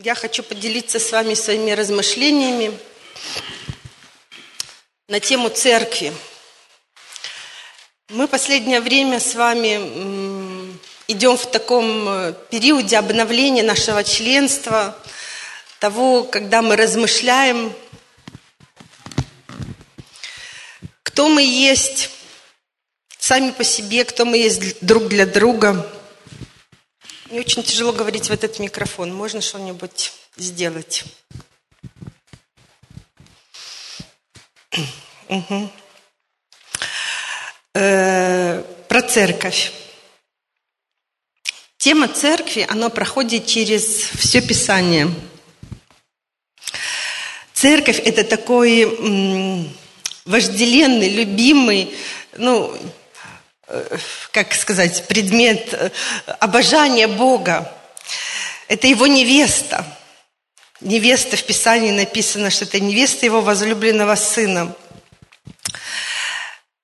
Я 0.00 0.14
хочу 0.14 0.44
поделиться 0.44 1.00
с 1.00 1.10
вами 1.10 1.34
своими 1.34 1.72
размышлениями 1.72 2.78
на 5.08 5.18
тему 5.18 5.48
церкви. 5.48 6.12
Мы 8.08 8.28
последнее 8.28 8.80
время 8.80 9.18
с 9.18 9.34
вами 9.34 10.78
идем 11.08 11.36
в 11.36 11.50
таком 11.50 12.08
э, 12.08 12.34
периоде 12.48 12.96
обновления 12.96 13.64
нашего 13.64 14.04
членства, 14.04 14.96
того, 15.80 16.22
когда 16.22 16.62
мы 16.62 16.76
размышляем, 16.76 17.72
кто 21.02 21.28
мы 21.28 21.42
есть 21.42 22.10
сами 23.18 23.50
по 23.50 23.64
себе, 23.64 24.04
кто 24.04 24.24
мы 24.24 24.36
есть 24.36 24.78
друг 24.80 25.08
для 25.08 25.26
друга– 25.26 25.92
мне 27.30 27.40
очень 27.40 27.62
тяжело 27.62 27.92
говорить 27.92 28.28
в 28.28 28.32
этот 28.32 28.58
микрофон. 28.58 29.14
Можно 29.14 29.40
что-нибудь 29.40 30.12
сделать? 30.36 31.04
Э, 37.74 38.62
про 38.88 39.02
церковь. 39.02 39.72
Тема 41.76 42.08
церкви, 42.08 42.66
она 42.68 42.88
проходит 42.88 43.46
через 43.46 43.84
все 43.84 44.40
Писание. 44.40 45.08
Церковь– 47.52 48.00
это 48.04 48.24
такой 48.24 48.84
вожделенный, 50.24 51.10
любимый, 51.10 51.94
ну, 52.36 52.76
как 54.32 54.54
сказать, 54.54 55.06
предмет 55.08 55.74
э, 55.74 55.90
обожания 56.40 57.06
Бога. 57.06 57.70
Это 58.66 58.86
его 58.86 59.06
невеста. 59.06 59.84
Невеста 60.80 61.36
в 61.36 61.44
Писании 61.44 61.90
написано, 61.90 62.50
что 62.50 62.64
это 62.64 62.80
невеста 62.80 63.26
его 63.26 63.40
возлюбленного 63.40 64.14
сына. 64.14 64.74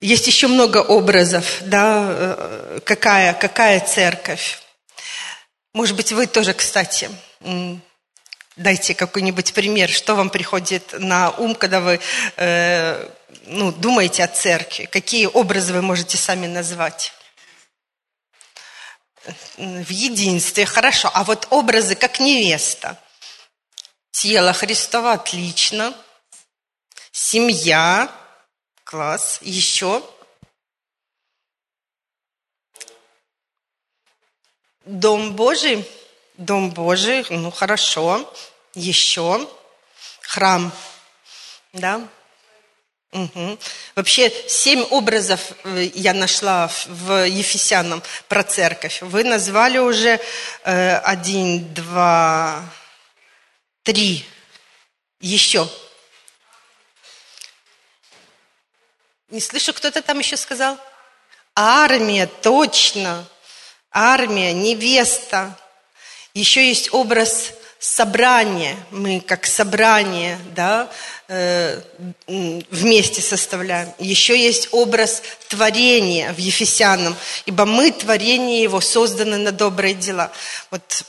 Есть 0.01 0.27
еще 0.27 0.49
много 0.49 0.79
образов, 0.79 1.59
да, 1.63 2.07
э, 2.09 2.81
какая, 2.85 3.33
какая 3.33 3.81
церковь. 3.81 4.59
Может 5.73 5.97
быть, 5.97 6.13
вы 6.13 6.27
тоже, 6.27 6.53
кстати, 6.53 7.11
дайте 8.57 8.95
какой-нибудь 8.95 9.55
пример, 9.55 9.89
что 9.89 10.15
вам 10.15 10.31
приходит 10.31 10.95
на 10.99 11.31
ум, 11.31 11.55
когда 11.55 11.81
вы 11.81 12.01
ну, 13.43 13.73
думаете 13.73 14.25
о 14.25 14.29
церкви? 14.29 14.85
Какие 14.87 15.27
образы 15.27 15.73
вы 15.73 15.83
можете 15.83 16.17
сами 16.17 16.47
назвать? 16.47 17.13
В 19.57 19.91
единстве, 19.91 20.67
хорошо. 20.67 21.11
А 21.13 21.25
вот 21.25 21.47
образы 21.51 21.95
как 21.95 22.21
невеста. 22.21 22.99
Тело 24.11 24.53
Христова, 24.53 25.13
отлично. 25.13 25.95
Семья, 27.13 28.11
класс. 28.85 29.39
Еще. 29.43 30.03
Дом 34.85 35.35
Божий, 35.35 35.89
Дом 36.37 36.71
Божий, 36.71 37.25
ну 37.31 37.51
хорошо. 37.51 38.31
Еще. 38.75 39.49
Храм, 40.21 40.73
да. 41.73 42.07
Угу. 43.15 43.59
Вообще 43.95 44.33
семь 44.49 44.83
образов 44.91 45.53
э, 45.63 45.89
я 45.95 46.13
нашла 46.13 46.69
в 46.87 47.29
Ефесянам 47.29 48.03
про 48.27 48.43
церковь. 48.43 49.03
Вы 49.03 49.23
назвали 49.23 49.79
уже 49.79 50.19
э, 50.65 50.97
один, 50.97 51.73
два, 51.73 52.69
три. 53.85 54.27
Еще. 55.21 55.69
Не 59.31 59.41
слышу, 59.41 59.73
кто-то 59.73 60.03
там 60.03 60.19
еще 60.19 60.37
сказал? 60.37 60.77
Армия, 61.55 62.27
точно. 62.27 63.25
Армия, 63.93 64.53
невеста. 64.53 65.57
Еще 66.35 66.67
есть 66.67 66.93
образ 66.93 67.53
собрания. 67.85 68.77
Мы 68.91 69.21
как 69.21 69.47
собрание, 69.47 70.39
да, 70.55 70.91
Э, 71.27 71.81
вместе 72.27 73.23
составляем. 73.23 73.89
Еще 73.99 74.39
есть 74.39 74.69
образ 74.73 75.23
творения 75.49 76.35
в 76.35 76.39
Ефесянам, 76.39 77.17
ибо 77.47 77.65
мы, 77.65 77.93
творение 77.93 78.63
Его, 78.63 78.83
созданы 78.83 79.39
на 79.39 79.51
добрые 79.51 79.95
дела. 79.95 80.31
Вот 80.71 81.05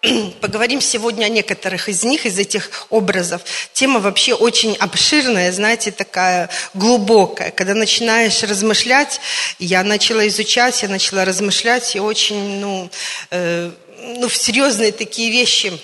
поговорим 0.40 0.80
сегодня 0.80 1.26
о 1.26 1.28
некоторых 1.28 1.90
из 1.90 2.04
них, 2.04 2.24
из 2.24 2.38
этих 2.38 2.86
образов. 2.88 3.42
Тема 3.74 4.00
вообще 4.00 4.32
очень 4.32 4.76
обширная, 4.76 5.52
знаете, 5.52 5.90
такая 5.90 6.48
глубокая. 6.72 7.50
Когда 7.50 7.74
начинаешь 7.74 8.42
размышлять, 8.44 9.20
я 9.58 9.84
начала 9.84 10.26
изучать, 10.26 10.82
я 10.82 10.88
начала 10.88 11.26
размышлять, 11.26 11.94
и 11.96 12.00
очень, 12.00 12.60
ну, 12.60 12.90
э, 13.30 13.70
ну 13.98 14.26
в 14.26 14.34
серьезные 14.34 14.90
такие 14.90 15.30
вещи 15.30 15.78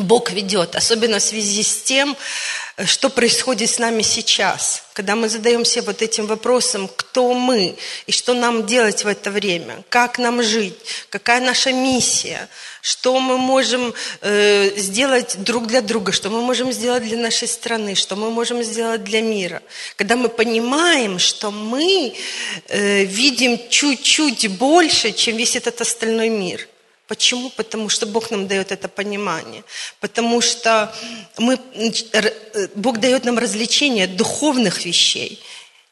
Бог 0.00 0.30
ведет, 0.32 0.76
особенно 0.76 1.18
в 1.18 1.22
связи 1.22 1.62
с 1.62 1.82
тем, 1.82 2.16
что 2.84 3.10
происходит 3.10 3.70
с 3.70 3.78
нами 3.78 4.02
сейчас, 4.02 4.84
когда 4.92 5.14
мы 5.14 5.28
задаемся 5.28 5.82
вот 5.82 6.02
этим 6.02 6.26
вопросом, 6.26 6.88
кто 6.96 7.34
мы 7.34 7.76
и 8.06 8.12
что 8.12 8.34
нам 8.34 8.66
делать 8.66 9.04
в 9.04 9.08
это 9.08 9.30
время, 9.30 9.82
как 9.88 10.18
нам 10.18 10.42
жить, 10.42 10.76
какая 11.10 11.40
наша 11.40 11.72
миссия, 11.72 12.48
что 12.80 13.20
мы 13.20 13.36
можем 13.36 13.92
э, 14.22 14.72
сделать 14.76 15.36
друг 15.38 15.66
для 15.66 15.82
друга, 15.82 16.12
что 16.12 16.30
мы 16.30 16.40
можем 16.40 16.72
сделать 16.72 17.04
для 17.04 17.18
нашей 17.18 17.48
страны, 17.48 17.94
что 17.94 18.16
мы 18.16 18.30
можем 18.30 18.62
сделать 18.62 19.04
для 19.04 19.20
мира. 19.20 19.62
Когда 19.96 20.16
мы 20.16 20.28
понимаем, 20.28 21.18
что 21.18 21.50
мы 21.50 22.14
э, 22.68 23.04
видим 23.04 23.60
чуть-чуть 23.68 24.48
больше, 24.56 25.12
чем 25.12 25.36
весь 25.36 25.56
этот 25.56 25.80
остальной 25.80 26.28
мир– 26.28 26.66
Почему? 27.10 27.50
Потому 27.50 27.88
что 27.88 28.06
Бог 28.06 28.30
нам 28.30 28.46
дает 28.46 28.70
это 28.70 28.86
понимание. 28.86 29.64
Потому 29.98 30.40
что 30.40 30.94
мы, 31.38 31.58
Бог 32.76 33.00
дает 33.00 33.24
нам 33.24 33.36
развлечение 33.36 34.06
духовных 34.06 34.84
вещей. 34.84 35.42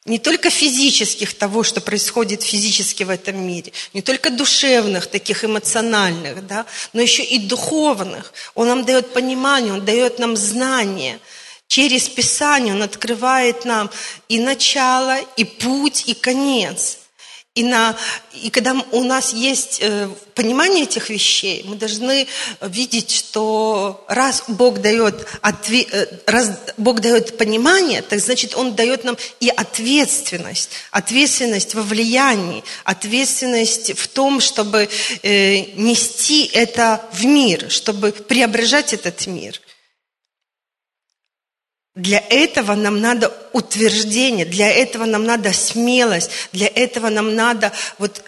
Не 0.04 0.20
только 0.20 0.48
физических, 0.48 1.34
того, 1.34 1.64
что 1.64 1.80
происходит 1.80 2.44
физически 2.44 3.02
в 3.02 3.10
этом 3.10 3.36
мире, 3.36 3.72
не 3.94 4.00
только 4.00 4.30
душевных, 4.30 5.08
таких 5.08 5.44
эмоциональных, 5.44 6.46
да, 6.46 6.66
но 6.92 7.02
еще 7.02 7.24
и 7.24 7.40
духовных. 7.40 8.32
Он 8.54 8.68
нам 8.68 8.84
дает 8.84 9.12
понимание, 9.12 9.72
Он 9.72 9.84
дает 9.84 10.20
нам 10.20 10.36
знание. 10.36 11.18
Через 11.66 12.08
Писание 12.08 12.74
Он 12.74 12.82
открывает 12.84 13.64
нам 13.64 13.90
и 14.28 14.38
начало, 14.38 15.18
и 15.36 15.42
путь, 15.42 16.04
и 16.06 16.14
конец. 16.14 16.98
И, 17.58 17.64
на, 17.64 17.96
и 18.40 18.50
когда 18.50 18.76
у 18.92 19.02
нас 19.02 19.32
есть 19.32 19.78
э, 19.80 20.08
понимание 20.36 20.84
этих 20.84 21.10
вещей, 21.10 21.64
мы 21.66 21.74
должны 21.74 22.28
видеть, 22.60 23.10
что 23.10 24.04
раз 24.06 24.44
Бог 24.46 24.80
дает, 24.80 25.26
отве, 25.42 25.84
э, 25.90 26.06
раз 26.26 26.52
Бог 26.76 27.00
дает 27.00 27.36
понимание, 27.36 28.02
так 28.02 28.20
значит 28.20 28.54
Он 28.54 28.76
дает 28.76 29.02
нам 29.02 29.16
и 29.40 29.48
ответственность. 29.48 30.70
Ответственность 30.92 31.74
во 31.74 31.82
влиянии, 31.82 32.62
ответственность 32.84 33.98
в 33.98 34.06
том, 34.06 34.40
чтобы 34.40 34.88
э, 35.24 35.56
нести 35.74 36.48
это 36.52 37.04
в 37.12 37.24
мир, 37.24 37.68
чтобы 37.70 38.12
преображать 38.12 38.92
этот 38.92 39.26
мир– 39.26 39.60
для 41.98 42.22
этого 42.30 42.76
нам 42.76 43.00
надо 43.00 43.34
утверждение, 43.52 44.46
для 44.46 44.70
этого 44.70 45.04
нам 45.04 45.24
надо 45.24 45.52
смелость, 45.52 46.30
для 46.52 46.68
этого 46.68 47.08
нам 47.08 47.34
надо 47.34 47.72
вот 47.98 48.22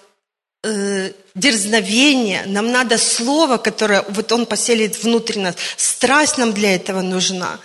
э, 0.65 1.13
дерзновение, 1.37 2.43
нам 2.47 2.73
надо 2.73 2.99
слово, 2.99 3.59
которое 3.59 4.05
вот 4.09 4.33
он 4.33 4.47
поселит 4.47 5.01
внутри 5.01 5.41
нас. 5.41 5.55
Страсть 5.77 6.37
нам 6.37 6.53
для 6.53 6.75
этого 6.75 7.01
нужна. 7.01 7.61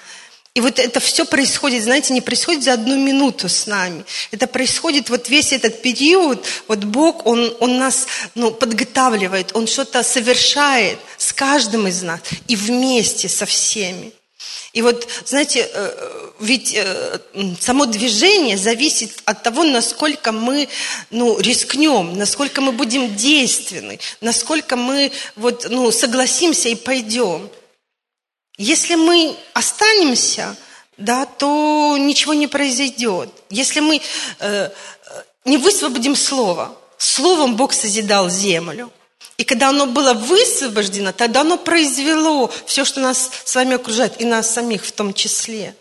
И 0.54 0.62
вот 0.62 0.78
это 0.78 1.00
все 1.00 1.26
происходит, 1.26 1.84
знаете, 1.84 2.14
не 2.14 2.22
происходит 2.22 2.64
за 2.64 2.74
одну 2.74 2.98
минуту 2.98 3.50
с 3.50 3.66
нами. 3.66 4.06
Это 4.30 4.46
происходит 4.46 5.10
вот 5.10 5.28
весь 5.28 5.54
этот 5.54 5.82
период, 5.82 6.46
вот 6.68 6.84
Бог, 6.84 7.26
Он, 7.26 7.52
он 7.60 7.80
нас 7.80 8.06
ну, 8.36 8.52
подготавливает, 8.52 9.56
Он 9.56 9.66
что-то 9.66 10.04
совершает 10.04 11.00
с 11.18 11.34
каждым 11.34 11.88
из 11.88 12.04
нас 12.04 12.20
и 12.48 12.56
вместе 12.56 13.28
со 13.28 13.48
всеми. 13.48 14.14
И 14.76 14.82
вот, 14.82 15.08
знаете, 15.24 15.70
э, 15.74 16.32
ведь 16.42 16.74
э, 16.76 17.20
само 17.62 17.86
движение 17.86 18.58
зависит 18.58 19.22
от 19.24 19.42
того, 19.42 19.64
насколько 19.64 20.34
мы 20.34 20.68
ну, 21.12 21.40
рискнем, 21.40 22.18
насколько 22.18 22.60
мы 22.60 22.74
будем 22.74 23.16
действенны, 23.16 24.00
насколько 24.20 24.76
мы 24.76 25.14
вот, 25.38 25.68
ну, 25.70 25.90
согласимся 25.94 26.68
и 26.68 26.76
пойдем. 26.76 27.50
Если 28.58 28.96
мы 28.96 29.38
останемся, 29.54 30.58
да, 30.98 31.26
то 31.26 31.96
ничего 31.98 32.34
не 32.34 32.48
произойдет. 32.48 33.30
Если 33.50 33.80
мы 33.80 34.02
э, 34.40 34.70
не 35.46 35.58
высвободим 35.58 36.18
слово, 36.18 36.78
словом 36.98 37.56
Бог 37.56 37.72
созидал 37.72 38.30
землю– 38.30 38.92
И 39.38 39.44
когда 39.44 39.70
оно 39.70 39.86
было 39.86 40.14
высвобождено, 40.14 41.12
тогда 41.12 41.42
оно 41.42 41.58
произвело 41.58 42.52
все, 42.66 42.86
что 42.86 43.02
нас 43.02 43.30
с 43.44 43.56
вами 43.56 43.76
окружает, 43.76 44.22
и 44.22 44.26
нас 44.26 44.50
самих 44.50 44.86
в 44.86 44.92
том 44.92 45.14
числе. 45.14 45.76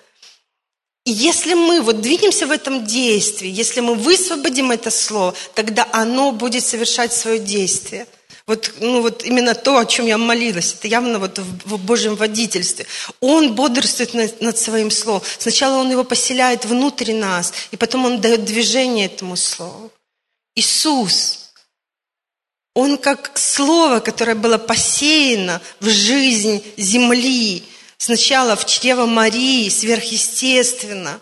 И 1.04 1.10
если 1.10 1.54
мы 1.54 1.82
вот 1.82 2.00
двинемся 2.00 2.46
в 2.46 2.50
этом 2.50 2.84
действии, 2.84 3.48
если 3.48 3.80
мы 3.80 3.94
высвободим 3.94 4.70
это 4.70 4.90
слово, 4.90 5.34
тогда 5.54 5.86
оно 5.92 6.32
будет 6.32 6.64
совершать 6.64 7.12
свое 7.12 7.38
действие. 7.38 8.06
Вот, 8.46 8.72
ну, 8.80 9.00
вот 9.00 9.24
именно 9.24 9.54
то, 9.54 9.78
о 9.78 9.86
чем 9.86 10.06
я 10.06 10.18
молилась, 10.18 10.74
это 10.74 10.88
явно 10.88 11.18
вот 11.18 11.38
в, 11.38 11.66
в 11.66 11.78
Божьем 11.78 12.14
водительстве. 12.16 12.86
Он 13.20 13.54
бодрствует 13.54 14.12
над, 14.14 14.40
над 14.40 14.58
своим 14.58 14.90
словом. 14.90 15.22
Сначала 15.38 15.78
он 15.78 15.90
его 15.90 16.04
поселяет 16.04 16.64
внутрь 16.64 17.14
нас, 17.14 17.52
и 17.70 17.76
потом 17.76 18.04
он 18.04 18.20
дает 18.20 18.44
движение 18.44 19.06
этому 19.06 19.36
слову. 19.36 19.90
Иисус, 20.54 21.43
он 22.74 22.98
как 22.98 23.38
слово, 23.38 24.00
которое 24.00 24.34
было 24.34 24.58
посеяно 24.58 25.60
в 25.80 25.88
жизнь 25.88 26.62
земли, 26.76 27.64
сначала 27.98 28.56
в 28.56 28.66
чрево 28.66 29.06
Марии, 29.06 29.68
сверхъестественно, 29.68 31.20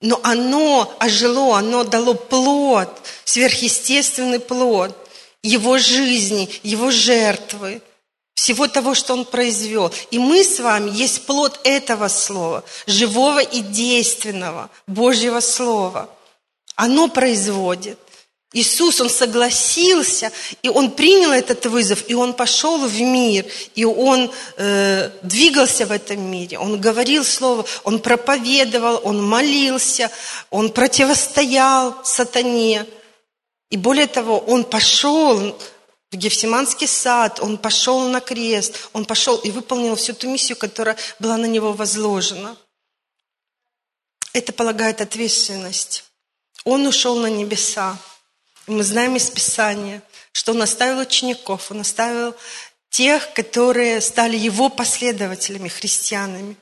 но 0.00 0.20
оно 0.22 0.94
ожило, 0.98 1.58
оно 1.58 1.84
дало 1.84 2.14
плод, 2.14 2.90
сверхъестественный 3.24 4.40
плод 4.40 4.96
его 5.44 5.76
жизни, 5.78 6.48
его 6.62 6.90
жертвы, 6.90 7.82
всего 8.34 8.66
того, 8.66 8.94
что 8.94 9.12
он 9.12 9.24
произвел. 9.24 9.92
И 10.10 10.18
мы 10.18 10.42
с 10.42 10.58
вами 10.58 10.90
есть 10.90 11.26
плод 11.26 11.60
этого 11.64 12.08
слова, 12.08 12.64
живого 12.86 13.40
и 13.40 13.60
действенного 13.60 14.70
Божьего 14.86 15.40
слова. 15.40 16.10
Оно 16.74 17.08
производит. 17.08 17.98
Иисус, 18.54 19.00
Он 19.00 19.10
согласился, 19.10 20.32
и 20.62 20.68
Он 20.68 20.92
принял 20.92 21.32
этот 21.32 21.66
вызов, 21.66 22.04
и 22.08 22.14
Он 22.14 22.32
пошел 22.32 22.78
в 22.78 23.00
мир, 23.00 23.44
и 23.74 23.84
Он 23.84 24.30
э, 24.56 25.10
двигался 25.22 25.86
в 25.86 25.92
этом 25.92 26.22
мире. 26.22 26.58
Он 26.58 26.80
говорил 26.80 27.24
Слово, 27.24 27.66
Он 27.82 27.98
проповедовал, 27.98 29.00
Он 29.02 29.20
молился, 29.22 30.10
Он 30.50 30.70
противостоял 30.70 31.96
сатане. 32.04 32.86
И 33.70 33.76
более 33.76 34.06
того, 34.06 34.38
Он 34.38 34.62
пошел 34.62 35.58
в 36.12 36.16
Гефсиманский 36.16 36.86
сад, 36.86 37.40
Он 37.40 37.58
пошел 37.58 38.08
на 38.08 38.20
крест, 38.20 38.88
Он 38.92 39.04
пошел 39.04 39.36
и 39.38 39.50
выполнил 39.50 39.96
всю 39.96 40.14
ту 40.14 40.30
миссию, 40.30 40.56
которая 40.56 40.96
была 41.18 41.36
на 41.36 41.46
Него 41.46 41.72
возложена. 41.72 42.56
Это 44.32 44.52
полагает 44.52 45.00
ответственность. 45.00 46.04
Он 46.64 46.86
ушел 46.86 47.16
на 47.16 47.26
небеса. 47.26 47.98
Мы 48.66 48.82
знаем 48.82 49.16
из 49.16 49.28
Писания, 49.28 50.02
что 50.32 50.52
Он 50.52 50.62
оставил 50.62 50.98
учеников, 50.98 51.70
Он 51.70 51.80
оставил 51.80 52.34
тех, 52.88 53.32
которые 53.34 54.00
стали 54.00 54.36
Его 54.36 54.70
последователями, 54.70 55.68
христианами. 55.68 56.56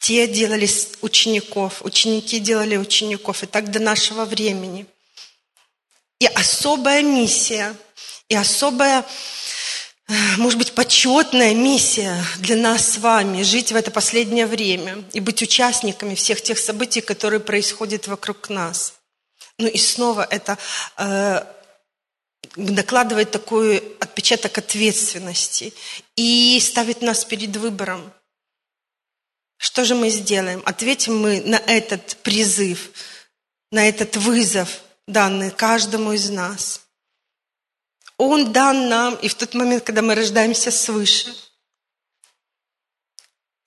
Те 0.00 0.26
делали 0.26 0.68
учеников, 1.02 1.82
ученики 1.82 2.40
делали 2.40 2.76
учеников, 2.76 3.42
и 3.42 3.46
так 3.46 3.70
до 3.70 3.78
нашего 3.78 4.24
времени. 4.24 4.86
И 6.18 6.26
особая 6.26 7.02
миссия, 7.02 7.76
и 8.28 8.34
особая, 8.34 9.04
может 10.36 10.58
быть, 10.58 10.72
почетная 10.72 11.54
миссия 11.54 12.24
для 12.38 12.56
нас 12.56 12.94
с 12.94 12.98
вами 12.98 13.42
жить 13.42 13.70
в 13.70 13.76
это 13.76 13.92
последнее 13.92 14.46
время 14.46 15.04
и 15.12 15.20
быть 15.20 15.42
участниками 15.42 16.16
всех 16.16 16.42
тех 16.42 16.58
событий, 16.58 17.02
которые 17.02 17.38
происходят 17.38 18.08
вокруг 18.08 18.48
нас– 18.48 18.94
ну 19.58 19.66
и 19.66 19.76
снова 19.76 20.26
это 20.30 20.56
э, 20.96 21.44
накладывает 22.56 23.30
такой 23.30 23.78
отпечаток 24.00 24.58
ответственности 24.58 25.74
и 26.16 26.58
ставит 26.60 27.02
нас 27.02 27.24
перед 27.24 27.56
выбором. 27.56 28.12
Что 29.58 29.84
же 29.84 29.94
мы 29.94 30.10
сделаем? 30.10 30.62
Ответим 30.64 31.18
мы 31.18 31.40
на 31.40 31.56
этот 31.56 32.16
призыв, 32.22 32.90
на 33.72 33.88
этот 33.88 34.16
вызов, 34.16 34.80
данный 35.08 35.50
каждому 35.50 36.12
из 36.12 36.30
нас. 36.30 36.82
Он 38.16 38.52
дан 38.52 38.88
нам 38.88 39.14
и 39.16 39.28
в 39.28 39.34
тот 39.34 39.54
момент, 39.54 39.84
когда 39.84 40.02
мы 40.02 40.14
рождаемся 40.14 40.70
свыше. 40.70 41.34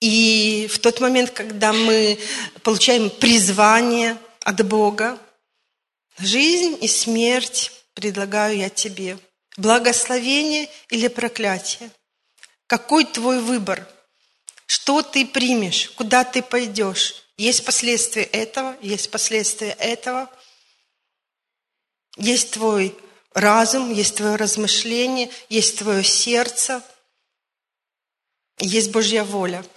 И 0.00 0.68
в 0.72 0.78
тот 0.78 1.00
момент, 1.00 1.30
когда 1.30 1.72
мы 1.72 2.18
получаем 2.62 3.08
призвание 3.08 4.18
от 4.40 4.66
Бога, 4.66 5.18
Жизнь 6.18 6.78
и 6.80 6.88
смерть 6.88 7.72
предлагаю 7.94 8.56
я 8.56 8.68
тебе. 8.68 9.18
Благословение 9.56 10.68
или 10.88 11.08
проклятие? 11.08 11.90
Какой 12.66 13.04
твой 13.04 13.40
выбор? 13.40 13.86
Что 14.66 15.02
ты 15.02 15.26
примешь? 15.26 15.90
Куда 15.90 16.24
ты 16.24 16.42
пойдешь? 16.42 17.14
Есть 17.36 17.64
последствия 17.64 18.22
этого, 18.22 18.76
есть 18.80 19.10
последствия 19.10 19.72
этого. 19.72 20.30
Есть 22.16 22.52
твой 22.52 22.96
разум, 23.34 23.92
есть 23.92 24.16
твое 24.16 24.36
размышление, 24.36 25.30
есть 25.48 25.78
твое 25.78 26.04
сердце, 26.04 26.82
есть 28.58 28.90
Божья 28.90 29.24
воля– 29.24 29.64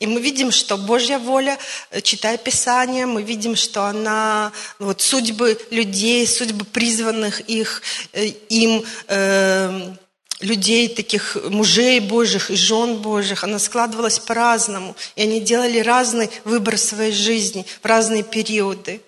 и 0.00 0.06
мы 0.06 0.20
видим, 0.20 0.50
что 0.50 0.78
Божья 0.78 1.18
воля, 1.18 1.58
э, 1.90 2.00
читая 2.00 2.38
Писание, 2.38 3.04
мы 3.04 3.22
видим, 3.22 3.54
что 3.54 3.84
она, 3.84 4.50
вот 4.78 5.02
судьбы 5.02 5.60
людей, 5.70 6.26
судьбы 6.26 6.64
призванных 6.64 7.40
их, 7.42 7.82
э, 8.12 8.28
им, 8.48 8.82
э, 9.08 9.94
людей, 10.40 10.88
таких 10.88 11.36
мужей 11.50 12.00
Божьих 12.00 12.50
и 12.50 12.56
жен 12.56 12.96
Божьих, 13.02 13.44
она 13.44 13.58
складывалась 13.58 14.18
по-разному. 14.18 14.96
И 15.16 15.22
они 15.22 15.38
делали 15.38 15.80
разный 15.80 16.30
выбор 16.44 16.78
своей 16.78 17.12
жизни 17.12 17.66
в 17.82 17.86
разные 17.86 18.22
периоды. 18.22 19.02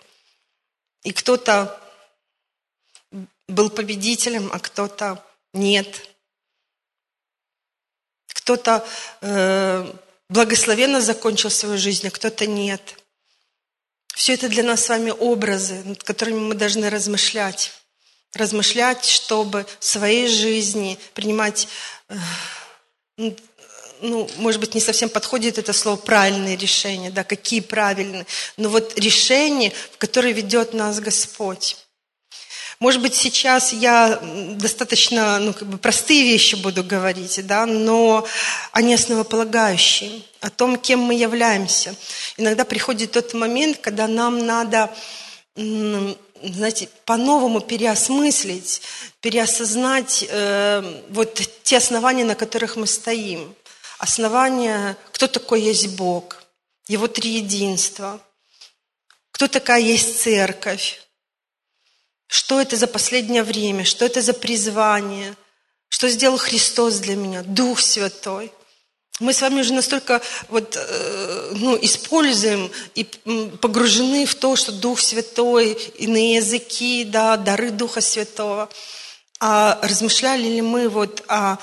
И 1.05 1.12
кто-то 1.12 1.81
был 3.49 3.71
победителем, 3.71 4.50
а 4.53 4.59
кто-то 4.59 5.25
нет. 5.55 6.06
Кто-то 8.35 8.87
э, 9.23 9.93
благословенно 10.32 11.00
закончил 11.00 11.50
свою 11.50 11.79
жизнь, 11.79 12.06
а 12.08 12.11
кто-то 12.11 12.46
нет. 12.46 12.81
Все 14.14 14.34
это 14.34 14.49
для 14.49 14.62
нас 14.62 14.84
с 14.84 14.88
вами 14.88 15.11
образы, 15.11 15.82
над 15.84 16.02
которыми 16.02 16.38
мы 16.38 16.55
должны 16.55 16.90
размышлять. 16.90 17.73
Размышлять, 18.34 19.05
чтобы 19.05 19.67
в 19.79 19.84
своей 19.84 20.26
жизни 20.29 20.99
принимать, 21.14 21.69
э, 22.08 22.17
ну, 24.01 24.29
может 24.36 24.60
быть, 24.60 24.74
не 24.74 24.81
совсем 24.81 25.10
подходит 25.10 25.58
это 25.58 25.72
слово 25.72 25.96
правильные 25.96 26.56
решения, 26.56 27.10
да, 27.10 27.24
какие 27.24 27.60
правильные, 27.60 28.27
но 28.56 28.69
вот 28.70 28.98
решения, 28.98 29.72
в 29.93 29.98
которые 29.98 30.32
ведет 30.32 30.72
нас 30.72 30.98
Господь. 30.98 31.77
Может 32.82 33.01
быть, 33.01 33.15
сейчас 33.15 33.72
я 33.72 34.19
достаточно 34.56 35.39
ну, 35.39 35.53
как 35.53 35.69
бы 35.69 35.79
простые 35.79 36.24
вещи 36.24 36.56
буду 36.56 36.82
говорить, 36.82 37.46
да, 37.46 37.65
но 37.65 38.27
они 38.72 38.94
основополагающие, 38.94 40.22
о 40.41 40.51
том, 40.51 40.77
кем 40.77 40.98
мы 40.98 41.15
являемся. 41.15 41.94
Иногда 42.36 42.65
приходит 42.65 43.12
тот 43.12 43.34
момент, 43.34 43.79
когда 43.79 44.08
нам 44.08 44.44
надо 44.44 44.91
знаете, 45.55 46.89
по-новому 47.05 47.60
переосмыслить, 47.60 48.82
переосознать 49.20 50.24
э, 50.29 51.03
вот 51.10 51.41
те 51.62 51.77
основания, 51.77 52.24
на 52.24 52.34
которых 52.34 52.74
мы 52.74 52.89
стоим. 52.89 53.55
Основания, 53.98 54.96
кто 55.12 55.29
такой 55.29 55.60
есть 55.60 55.94
Бог, 55.94 56.43
Его 56.89 57.06
триединство, 57.06 58.20
кто 59.31 59.46
такая 59.46 59.81
есть 59.81 60.20
церковь, 60.20 60.98
что 62.32 62.62
это 62.62 62.77
за 62.77 62.86
последнее 62.86 63.43
время? 63.43 63.84
Что 63.84 64.06
это 64.06 64.22
за 64.22 64.32
призвание? 64.32 65.36
Что 65.91 66.08
сделал 66.08 66.39
Христос 66.39 66.94
для 66.94 67.15
меня? 67.15 67.43
Дух 67.43 67.79
Святой. 67.79 68.51
Мы 69.20 69.34
с 69.34 69.43
вами 69.43 69.60
уже 69.60 69.74
настолько 69.74 70.22
вот, 70.48 70.74
э, 70.74 71.53
ну, 71.56 71.79
используем 71.82 72.70
и 72.94 73.05
погружены 73.05 74.24
в 74.24 74.34
то, 74.34 74.56
что 74.56 74.72
Дух 74.72 75.01
Святой, 75.01 75.74
иные 75.98 76.36
языки, 76.36 77.05
да, 77.05 77.36
дары 77.36 77.70
Духа 77.70 78.01
Святого. 78.01 78.70
А 79.39 79.79
размышляли 79.82 80.48
ли 80.48 80.62
мы 80.62 80.89
вот 80.89 81.22
о 81.29 81.58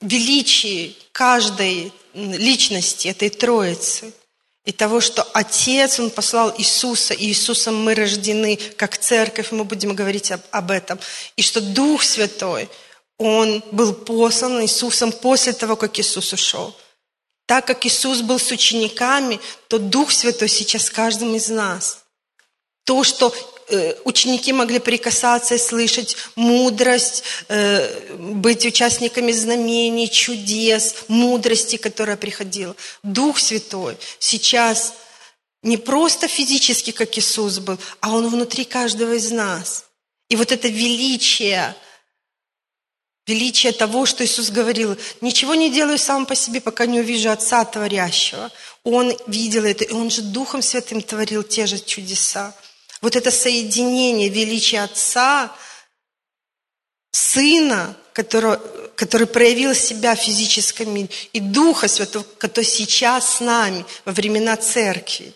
величии 0.00 0.96
каждой 1.12 1.92
личности 2.12 3.06
этой 3.06 3.30
Троицы– 3.30 4.12
и 4.64 4.70
того, 4.70 5.00
что 5.00 5.22
Отец, 5.34 5.98
Он 5.98 6.10
послал 6.10 6.54
Иисуса, 6.56 7.14
и 7.14 7.26
Иисусом 7.26 7.82
мы 7.82 7.94
рождены, 7.94 8.56
как 8.76 8.96
церковь, 8.96 9.50
мы 9.50 9.64
будем 9.64 9.94
говорить 9.94 10.30
об, 10.30 10.40
об 10.52 10.70
этом. 10.70 11.00
И 11.36 11.42
что 11.42 11.60
Дух 11.60 12.02
Святой, 12.04 12.68
Он 13.18 13.62
был 13.72 13.92
послан 13.92 14.62
Иисусом 14.62 15.10
после 15.10 15.52
того, 15.52 15.74
как 15.74 15.98
Иисус 15.98 16.32
ушел. 16.32 16.76
Так 17.46 17.66
как 17.66 17.84
Иисус 17.84 18.20
был 18.20 18.38
с 18.38 18.50
учениками, 18.52 19.40
то 19.68 19.78
Дух 19.78 20.12
Святой 20.12 20.48
сейчас 20.48 20.90
каждым 20.90 21.34
из 21.34 21.48
нас. 21.48 22.04
То, 22.84 23.02
что 23.02 23.34
ученики 24.04 24.52
могли 24.52 24.78
прикасаться 24.78 25.54
и 25.54 25.58
слышать 25.58 26.16
мудрость, 26.36 27.24
э, 27.48 28.14
быть 28.18 28.64
участниками 28.66 29.32
знамений, 29.32 30.10
чудес, 30.10 30.96
мудрости, 31.08 31.76
которая 31.76 32.16
приходила. 32.16 32.74
Дух 33.02 33.38
Святой 33.38 33.96
сейчас 34.18 34.94
не 35.62 35.76
просто 35.76 36.28
физически, 36.28 36.90
как 36.90 37.16
Иисус 37.16 37.58
был, 37.58 37.78
а 38.00 38.12
Он 38.12 38.28
внутри 38.28 38.64
каждого 38.64 39.12
из 39.12 39.30
нас. 39.30 39.84
И 40.28 40.36
вот 40.36 40.50
это 40.50 40.68
величие, 40.68 41.76
величие 43.26 43.72
того, 43.72 44.06
что 44.06 44.24
Иисус 44.24 44.50
говорил, 44.50 44.96
ничего 45.20 45.54
не 45.54 45.70
делаю 45.70 45.98
сам 45.98 46.26
по 46.26 46.34
себе, 46.34 46.60
пока 46.60 46.86
не 46.86 47.00
увижу 47.00 47.30
Отца 47.30 47.64
Творящего. 47.64 48.50
Он 48.82 49.14
видел 49.26 49.64
это, 49.64 49.84
и 49.84 49.92
Он 49.92 50.10
же 50.10 50.22
Духом 50.22 50.62
Святым 50.62 51.02
творил 51.02 51.42
те 51.42 51.66
же 51.66 51.78
чудеса. 51.78 52.54
Вот 53.02 53.16
это 53.16 53.30
соединение 53.30 54.30
величия 54.30 54.80
Отца, 54.80 55.54
Сына, 57.10 57.94
который, 58.14 58.58
который 58.94 59.26
проявил 59.26 59.74
себя 59.74 60.14
в 60.14 60.20
физическом 60.20 60.94
мире, 60.94 61.10
и 61.34 61.40
Духа 61.40 61.88
Святого, 61.88 62.24
который 62.38 62.64
сейчас 62.64 63.36
с 63.36 63.40
нами 63.40 63.84
во 64.06 64.12
времена 64.12 64.56
Церкви 64.56 65.34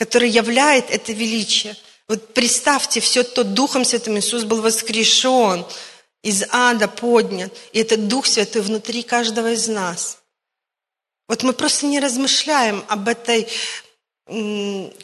который 0.00 0.30
являет 0.30 0.90
это 0.90 1.12
величие. 1.12 1.76
Вот 2.08 2.32
представьте, 2.32 3.00
все 3.00 3.22
то 3.22 3.44
Духом 3.44 3.84
Святым 3.84 4.18
Иисус 4.18 4.44
был 4.44 4.62
воскрешен, 4.62 5.66
из 6.22 6.42
ада 6.50 6.88
поднят, 6.88 7.52
и 7.74 7.80
этот 7.80 8.08
Дух 8.08 8.24
Святой 8.24 8.62
внутри 8.62 9.02
каждого 9.02 9.52
из 9.52 9.68
нас. 9.68 10.16
Вот 11.28 11.42
мы 11.42 11.52
просто 11.52 11.84
не 11.84 12.00
размышляем 12.00 12.82
об 12.88 13.08
этой 13.08 13.46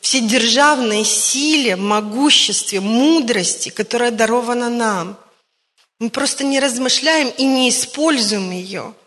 вседержавной 0.01 1.05
силе, 1.05 1.77
могуществе, 1.77 2.81
мудрости, 2.81 3.71
которая 3.71 4.11
дарована 4.11 4.71
нам. 4.71 5.19
Мы 5.99 6.11
просто 6.11 6.45
не 6.45 6.61
размышляем 6.61 7.29
и 7.37 7.45
не 7.45 7.69
используем 7.71 8.51
ее– 8.51 8.95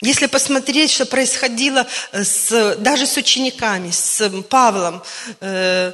Если 0.00 0.26
посмотреть, 0.26 0.90
что 0.90 1.06
происходило 1.06 1.86
с, 2.12 2.74
даже 2.80 3.06
с 3.06 3.16
учениками, 3.16 3.92
с 3.92 4.28
Павлом, 4.50 5.04
э, 5.40 5.92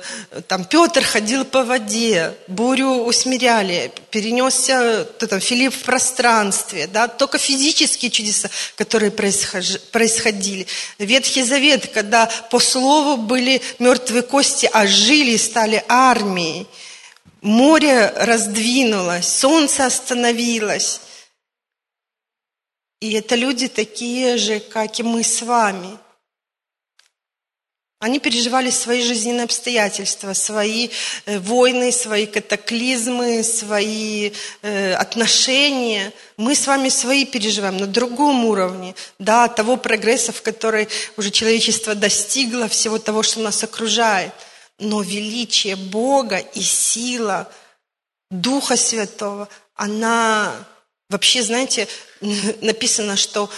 там 0.49 0.65
Петр 0.65 1.05
ходил 1.05 1.45
по 1.45 1.65
воде, 1.65 2.35
бурю 2.49 3.05
усмиряли, 3.05 3.93
перенесся 4.11 5.05
то, 5.05 5.27
там, 5.27 5.39
Филипп 5.39 5.75
в 5.75 5.83
пространстве, 5.83 6.87
да, 6.87 7.09
только 7.09 7.37
физические 7.37 8.11
чудеса, 8.11 8.49
которые 8.75 9.11
происходили. 9.11 10.67
Ветхий 10.99 11.43
Завет, 11.43 11.89
когда 11.93 12.25
по 12.51 12.59
слову 12.59 13.19
были 13.19 13.61
мертвые 13.79 14.23
кости, 14.23 14.69
а 14.73 14.87
жили 14.87 15.33
и 15.33 15.39
стали 15.39 15.85
армией. 15.89 16.67
Море 17.43 18.13
раздвинулось, 18.17 19.29
солнце 19.29 19.85
остановилось. 19.85 21.01
И 23.01 23.13
это 23.13 23.35
люди 23.35 23.69
такие 23.69 24.37
же, 24.37 24.61
как 24.61 25.01
и 25.01 25.03
мы 25.03 25.25
с 25.25 25.41
вами. 25.43 25.99
Они 27.99 28.19
переживали 28.19 28.71
свои 28.71 29.03
жизненные 29.03 29.45
обстоятельства, 29.45 30.33
свои 30.33 30.89
э, 31.27 31.39
войны, 31.39 31.93
свои 31.93 32.25
катаклизмы, 32.25 33.43
свои 33.43 34.33
э, 34.63 34.95
отношения. 34.95 36.11
Мы 36.39 36.55
с 36.55 36.67
вами 36.67 36.89
свои 36.89 37.27
переживаем 37.27 37.77
на 37.77 37.87
другом 37.87 38.47
уровне, 38.47 38.95
да, 39.19 39.49
того 39.49 39.77
прогресса, 39.77 40.33
в 40.33 40.41
который 40.41 40.89
уже 41.19 41.31
человечество 41.31 41.95
достигло, 41.95 42.69
всего 42.69 42.99
того, 42.99 43.23
что 43.23 43.41
нас 43.41 43.63
окружает. 43.63 44.33
Но 44.79 45.03
величие 45.03 45.77
Бога 45.77 46.39
и 46.39 46.63
сила 46.63 47.53
Духа 48.31 48.79
Святого, 48.79 49.47
она 49.75 50.55
вообще, 51.11 51.43
знаете, 51.43 51.87
написано, 52.63 53.17
что 53.17 53.51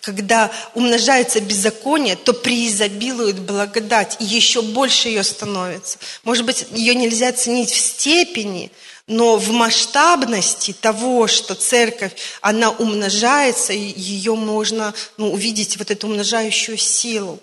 когда 0.00 0.50
умножается 0.74 1.40
беззаконие, 1.40 2.16
то 2.16 2.32
преизобилует 2.32 3.38
благодать, 3.40 4.16
и 4.20 4.24
еще 4.24 4.62
больше 4.62 5.08
ее 5.08 5.22
становится. 5.22 5.98
Может 6.22 6.46
быть, 6.46 6.66
ее 6.70 6.94
нельзя 6.94 7.28
оценить 7.28 7.70
в 7.70 7.78
степени, 7.78 8.70
но 9.06 9.36
в 9.36 9.50
масштабности 9.50 10.72
того, 10.72 11.26
что 11.26 11.54
церковь, 11.54 12.12
она 12.40 12.70
умножается, 12.70 13.72
ее 13.72 14.36
можно 14.36 14.94
ну, 15.16 15.32
увидеть, 15.32 15.76
вот 15.76 15.90
эту 15.90 16.06
умножающую 16.06 16.78
силу. 16.78 17.40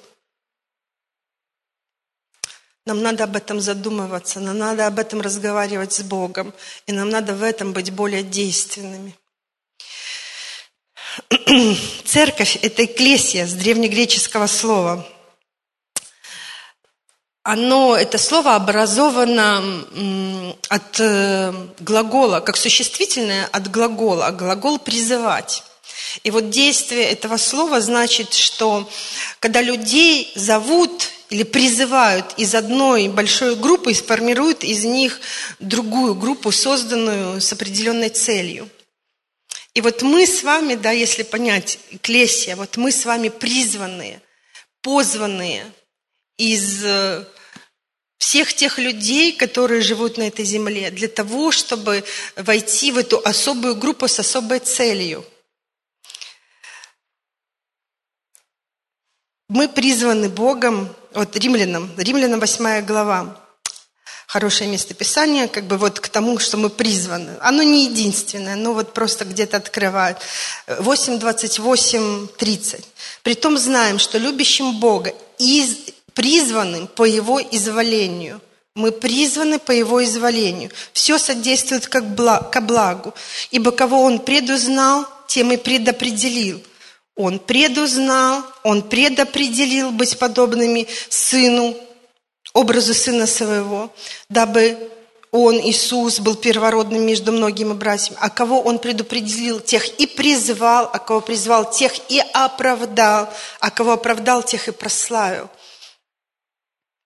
Нам 2.86 3.01
надо 3.01 3.25
об 3.25 3.36
этом 3.36 3.59
задумываться, 3.59 4.39
нам 4.39 4.57
надо 4.59 4.88
об 4.88 4.97
этом 4.97 5.19
разговаривать 5.19 5.91
с 5.91 6.00
Богом, 6.03 6.53
и 6.86 6.93
нам 6.93 7.09
надо 7.09 7.36
в 7.36 7.43
этом 7.43 7.74
быть 7.74 7.91
более 7.91 8.24
действенными. 8.24 9.13
Церковь– 12.05 12.57
это 12.62 12.86
эклесия 12.86 13.45
с 13.47 13.53
древнегреческого 13.53 14.47
слова. 14.47 15.07
Оно, 17.43 17.95
это 17.95 18.17
слово 18.17 18.55
образовано 18.55 19.63
от 20.67 21.00
э, 21.00 21.53
глагола, 21.79 22.41
как 22.41 22.57
существительное 22.57 23.45
от 23.45 23.71
глагола, 23.71 24.27
а 24.27 24.31
глагол 24.31 24.79
«призывать». 24.79 25.63
И 26.24 26.31
вот 26.31 26.50
действие 26.50 27.05
этого 27.05 27.38
слова 27.38 27.79
значит, 27.79 28.33
что 28.33 28.89
когда 29.39 29.62
людей 29.62 30.31
зовут 30.36 31.09
или 31.29 31.43
призывают 31.43 32.33
из 32.38 32.53
одной 32.53 33.07
большой 33.07 33.55
группы, 33.55 33.93
сформируют 33.93 34.63
из 34.63 34.83
них 34.83 35.19
другую 35.59 36.15
группу, 36.15 36.51
созданную 36.51 37.39
с 37.39 37.53
определенной 37.53 38.09
целью– 38.09 38.69
и 39.77 39.81
вот 39.81 40.01
мы 40.01 40.25
с 40.25 40.41
вами, 40.41 40.74
да, 40.74 40.89
если 40.89 41.22
понять, 41.22 41.77
Клесия, 42.01 42.55
вот 42.55 42.77
мы 42.77 42.91
с 42.91 43.05
вами 43.05 43.29
призванные, 43.29 44.24
позванные 44.81 45.72
из 46.36 46.84
э, 46.84 47.24
всех 48.17 48.55
тех 48.55 48.79
людей, 48.79 49.34
которые 49.34 49.81
живут 49.81 50.17
на 50.17 50.24
этой 50.24 50.46
земле, 50.46 50.89
для 50.89 51.07
того, 51.07 51.51
чтобы 51.51 52.03
войти 52.36 52.91
в 52.91 52.98
эту 52.98 53.22
особую 53.24 53.75
группу 53.75 54.07
с 54.07 54.19
особой 54.19 54.62
целью. 54.62 55.24
Мы 59.48 59.69
призваны 59.69 60.27
Богом, 60.27 60.89
вот 61.13 61.36
римлянам, 61.36 61.93
римлянам 61.98 62.39
8 62.39 62.84
глава, 62.84 63.46
хорошее 64.27 64.69
местописание, 64.69 65.48
как 65.48 65.63
бы 65.63 65.77
вот 65.77 66.01
к 66.01 66.10
тому, 66.10 66.38
что 66.38 66.57
мы 66.57 66.69
призваны. 66.69 67.38
Оно 67.39 67.63
не 67.63 67.86
единственное, 67.86 68.55
но 68.55 68.74
вот 68.74 68.93
просто 68.93 69.24
где-то 69.24 69.57
открывают. 69.57 70.17
8, 70.67 71.17
28, 71.17 72.27
30. 72.38 72.86
Притом 73.24 73.57
знаем, 73.57 73.98
что 73.98 74.17
любящим 74.17 74.79
Бога 74.79 75.13
из, 75.39 75.77
призванным 76.13 76.88
по 76.88 77.05
Его 77.05 77.41
изволению. 77.41 78.41
Мы 78.75 78.91
призваны 78.91 79.60
по 79.60 79.72
Его 79.72 80.03
изволению. 80.03 80.72
Все 80.91 81.17
содействует 81.17 81.88
как 81.88 82.13
благ, 82.13 82.51
ко 82.51 82.60
благу. 82.60 83.13
Ибо 83.51 83.72
кого 83.72 84.03
Он 84.03 84.19
предузнал, 84.19 85.07
тем 85.27 85.53
и 85.53 85.57
предопределил. 85.57 86.62
Он 87.15 87.39
предузнал, 87.39 88.43
Он 88.63 88.84
предопределил 88.84 89.91
быть 89.91 90.19
подобными 90.19 90.88
Сыну 91.10 91.75
образу 92.53 92.93
Сына 92.93 93.27
Своего, 93.27 93.93
дабы 94.29 94.91
Он, 95.31 95.59
Иисус, 95.59 96.19
был 96.19 96.35
первородным 96.35 97.05
между 97.05 97.31
многими 97.31 97.73
братьями. 97.73 98.17
А 98.21 98.29
кого 98.29 98.61
Он 98.61 98.79
предупредил, 98.79 99.59
тех 99.59 99.87
и 99.99 100.07
призвал, 100.07 100.89
а 100.91 100.99
кого 100.99 101.21
призвал, 101.21 101.69
тех 101.69 101.93
и 102.09 102.19
оправдал, 102.33 103.29
а 103.59 103.71
кого 103.71 103.93
оправдал, 103.93 104.43
тех 104.43 104.67
и 104.67 104.71
прославил. 104.71 105.49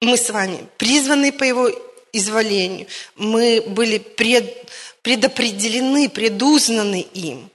Мы 0.01 0.17
с 0.17 0.29
вами 0.29 0.67
призваны 0.77 1.31
по 1.31 1.43
Его 1.43 1.69
изволению. 2.13 2.87
Мы 3.15 3.63
были 3.67 3.97
пред, 3.97 4.69
предопределены, 5.01 6.09
предузнаны 6.09 7.07
им. 7.13 7.49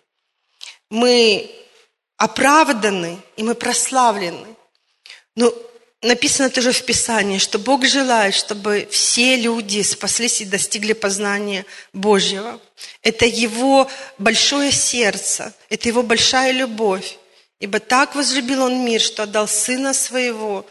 Мы 0.91 1.51
оправданы, 2.17 3.19
и 3.37 3.43
мы 3.43 3.55
прославлены. 3.55 4.57
Но 5.35 5.53
написано 6.07 6.51
тоже 6.51 6.73
в 6.73 6.85
Писании, 6.85 7.39
что 7.39 7.59
Бог 7.59 7.85
желает, 7.85 8.35
чтобы 8.35 8.89
все 8.91 9.37
люди 9.37 9.83
спаслись 9.83 10.41
и 10.41 10.45
достигли 10.45 10.93
познания 10.93 11.67
Божьего. 11.93 12.61
Это 13.03 13.27
Его 13.27 13.91
большое 14.19 14.73
сердце, 14.73 15.55
это 15.69 15.89
Его 15.89 16.03
большая 16.03 16.53
любовь. 16.53 17.19
Ибо 17.59 17.81
так 17.81 18.15
возлюбил 18.15 18.63
Он 18.63 18.85
мир, 18.85 19.01
что 19.01 19.23
отдал 19.25 19.49
Сына 19.49 19.95
Своего, 19.95 20.67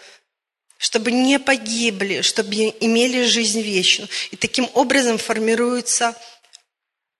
чтобы 0.77 1.11
не 1.11 1.39
погибли, 1.39 2.21
чтобы 2.21 2.55
имели 2.79 3.25
жизнь 3.25 3.61
вечную. 3.61 4.09
И 4.31 4.35
таким 4.35 4.69
образом 4.73 5.17
формируется 5.17 6.15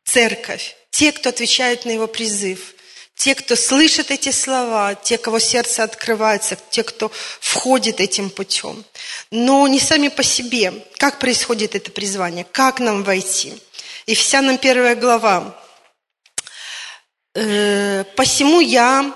церковь, 0.03 0.75
те, 0.91 1.11
кто 1.11 1.29
отвечает 1.29 1.85
на 1.85 1.91
Его 1.91 2.07
призыв– 2.07 2.73
те, 3.15 3.33
кто 3.33 3.55
слышит 3.55 4.11
эти 4.11 4.31
слова, 4.31 4.93
те, 4.93 5.17
кого 5.17 5.39
сердце 5.39 5.83
открывается, 5.83 6.57
те, 6.69 6.83
кто 6.83 7.11
входит 7.39 7.99
этим 8.01 8.29
путем. 8.29 8.83
Но 9.31 9.67
не 9.67 9.79
сами 9.79 10.09
по 10.09 10.21
себе. 10.21 10.73
Как 10.97 11.17
происходит 11.19 11.75
это 11.75 11.91
призвание? 11.91 12.45
Как 12.51 12.79
нам 12.79 13.03
войти? 13.03 13.53
И 14.05 14.15
вся 14.15 14.41
нам 14.41 14.57
первая 14.57 14.95
глава. 14.95 15.57
«Э, 17.33 18.05
«Посему 18.15 18.61
я, 18.61 19.13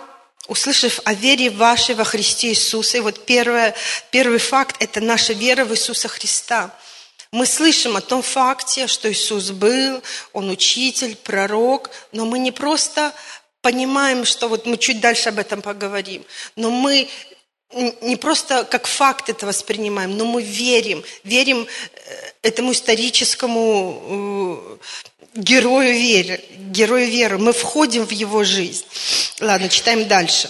услышав 0.48 1.00
о 1.06 1.14
вере 1.14 1.50
вашей 1.50 1.96
во 1.96 2.04
Христе 2.04 2.50
Иисуса», 2.50 2.98
и 2.98 3.02
вот 3.02 3.26
первое, 3.26 3.76
первый 4.12 4.40
факт– 4.40 4.76
это 4.80 5.00
наша 5.00 5.34
вера 5.34 5.64
в 5.66 5.72
Иисуса 5.74 6.08
Христа– 6.08 6.74
мы 7.32 7.46
слышим 7.46 7.96
о 7.96 8.02
том 8.02 8.24
факте, 8.24 8.88
что 8.88 9.12
Иисус 9.12 9.52
был, 9.52 10.02
Он 10.34 10.50
учитель, 10.50 11.16
пророк, 11.16 11.92
но 12.12 12.26
мы 12.26 12.40
не 12.40 12.52
просто 12.52 13.14
понимаем, 13.62 14.26
что 14.26 14.48
вот 14.48 14.66
мы 14.66 14.78
чуть 14.78 15.00
дальше 15.00 15.30
об 15.30 15.40
этом 15.40 15.62
поговорим, 15.62 16.24
но 16.56 16.70
мы 16.70 17.10
не 18.02 18.16
просто 18.16 18.64
как 18.64 18.88
факт 18.88 19.30
это 19.30 19.46
воспринимаем, 19.46 20.18
но 20.18 20.26
мы 20.26 20.42
верим, 20.42 21.04
верим 21.24 21.68
э, 21.68 22.32
этому 22.42 22.72
историческому 22.72 24.80
э, 25.36 25.36
герою 25.36 25.94
веры, 25.94 26.44
герою 26.58 27.08
веры. 27.08 27.38
Мы 27.38 27.54
входим 27.54 28.08
в 28.08 28.12
его 28.12 28.44
жизнь. 28.44 28.86
Ладно, 29.40 29.70
читаем 29.70 30.08
дальше. 30.08 30.50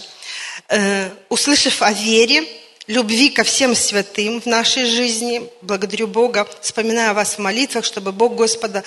Э, 0.69 1.09
услышав 1.27 1.81
о 1.81 1.91
вере, 1.91 2.47
любви 2.89 3.29
ко 3.29 3.43
всем 3.43 3.75
святым 3.75 4.41
в 4.41 4.47
нашей 4.47 4.85
жизни, 4.85 5.47
благодарю 5.61 6.07
Бога, 6.07 6.47
вспоминаю 6.59 7.13
вас 7.13 7.35
в 7.35 7.39
молитвах, 7.39 7.85
чтобы 7.85 8.11
Бог 8.11 8.35
Господа 8.35 8.83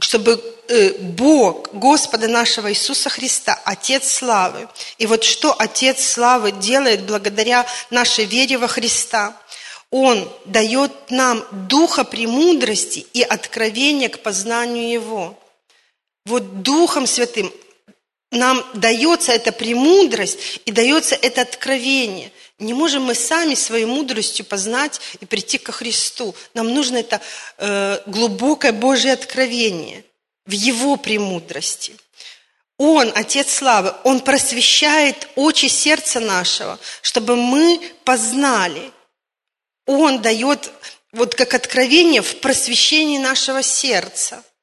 чтобы 0.00 0.42
э, 0.66 0.90
Бог 0.98 1.72
Господа 1.72 2.26
нашего 2.26 2.72
Иисуса 2.72 3.10
Христа, 3.10 3.60
Отец 3.64 4.10
Славы, 4.10 4.68
и 4.98 5.06
вот 5.06 5.22
что 5.22 5.54
Отец 5.56 6.04
Славы 6.04 6.50
делает 6.50 7.04
благодаря 7.04 7.64
нашей 7.90 8.24
вере 8.24 8.58
во 8.58 8.66
Христа, 8.66 9.40
Он 9.90 10.28
дает 10.46 10.90
нам 11.10 11.44
духа 11.68 12.02
премудрости 12.02 13.06
и 13.12 13.22
откровения 13.22 14.08
к 14.08 14.18
познанию 14.18 14.90
Его. 14.90 15.38
Вот 16.24 16.62
Духом 16.62 17.06
Святым 17.06 17.52
нам 18.32 18.66
дается 18.74 19.30
эта 19.30 19.52
премудрость 19.52 20.60
и 20.64 20.72
дается 20.72 21.14
это 21.14 21.42
откровение– 21.42 22.32
не 22.58 22.72
можем 22.72 23.02
мы 23.02 23.14
сами 23.14 23.54
своей 23.54 23.84
мудростью 23.84 24.46
познать 24.46 25.00
и 25.20 25.26
прийти 25.26 25.58
ко 25.58 25.72
Христу. 25.72 26.34
Нам 26.54 26.72
нужно 26.72 26.98
это 26.98 27.20
э, 27.58 28.00
глубокое 28.06 28.72
Божье 28.72 29.12
откровение 29.12 30.04
в 30.46 30.52
Его 30.52 30.96
премудрости. 30.96 31.96
Он, 32.76 33.12
Отец 33.14 33.54
Славы, 33.54 33.94
Он 34.04 34.20
просвещает 34.20 35.28
очи 35.36 35.66
сердца 35.66 36.20
нашего, 36.20 36.78
чтобы 37.02 37.36
мы 37.36 37.80
познали. 38.04 38.92
Он 39.86 40.22
дает 40.22 40.70
вот 41.12 41.34
как 41.34 41.54
откровение 41.54 42.22
в 42.22 42.40
просвещении 42.40 43.18
нашего 43.18 43.62
сердца– 43.62 44.42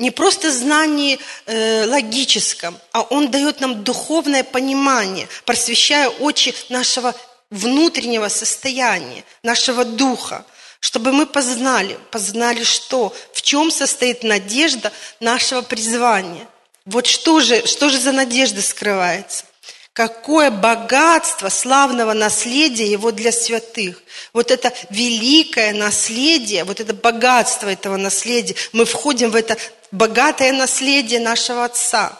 не 0.00 0.10
просто 0.10 0.50
знание 0.50 1.18
э, 1.46 1.84
логическом, 1.86 2.76
а 2.92 3.02
Он 3.02 3.30
дает 3.30 3.60
нам 3.60 3.84
духовное 3.84 4.42
понимание, 4.42 5.28
просвещая 5.44 6.08
очи 6.08 6.54
нашего 6.70 7.14
внутреннего 7.50 8.28
состояния, 8.28 9.24
нашего 9.42 9.84
духа, 9.84 10.44
чтобы 10.80 11.12
мы 11.12 11.26
познали, 11.26 11.98
познали 12.10 12.64
что, 12.64 13.14
в 13.34 13.42
чем 13.42 13.70
состоит 13.70 14.22
надежда 14.22 14.90
нашего 15.20 15.60
призвания. 15.60 16.48
Вот 16.86 17.06
что 17.06 17.40
же, 17.40 17.66
что 17.66 17.90
же 17.90 17.98
за 17.98 18.12
надежда 18.12 18.62
скрывается? 18.62 19.44
Какое 19.92 20.50
богатство 20.50 21.50
славного 21.50 22.14
наследия 22.14 22.86
его 22.86 23.10
для 23.10 23.32
святых. 23.32 24.00
Вот 24.32 24.50
это 24.50 24.72
великое 24.88 25.74
наследие, 25.74 26.64
вот 26.64 26.80
это 26.80 26.94
богатство 26.94 27.68
этого 27.68 27.98
наследия. 27.98 28.54
Мы 28.72 28.86
входим 28.86 29.30
в 29.30 29.36
это 29.36 29.58
богатое 29.92 30.52
наследие 30.52 31.20
нашего 31.20 31.64
Отца. 31.64 32.18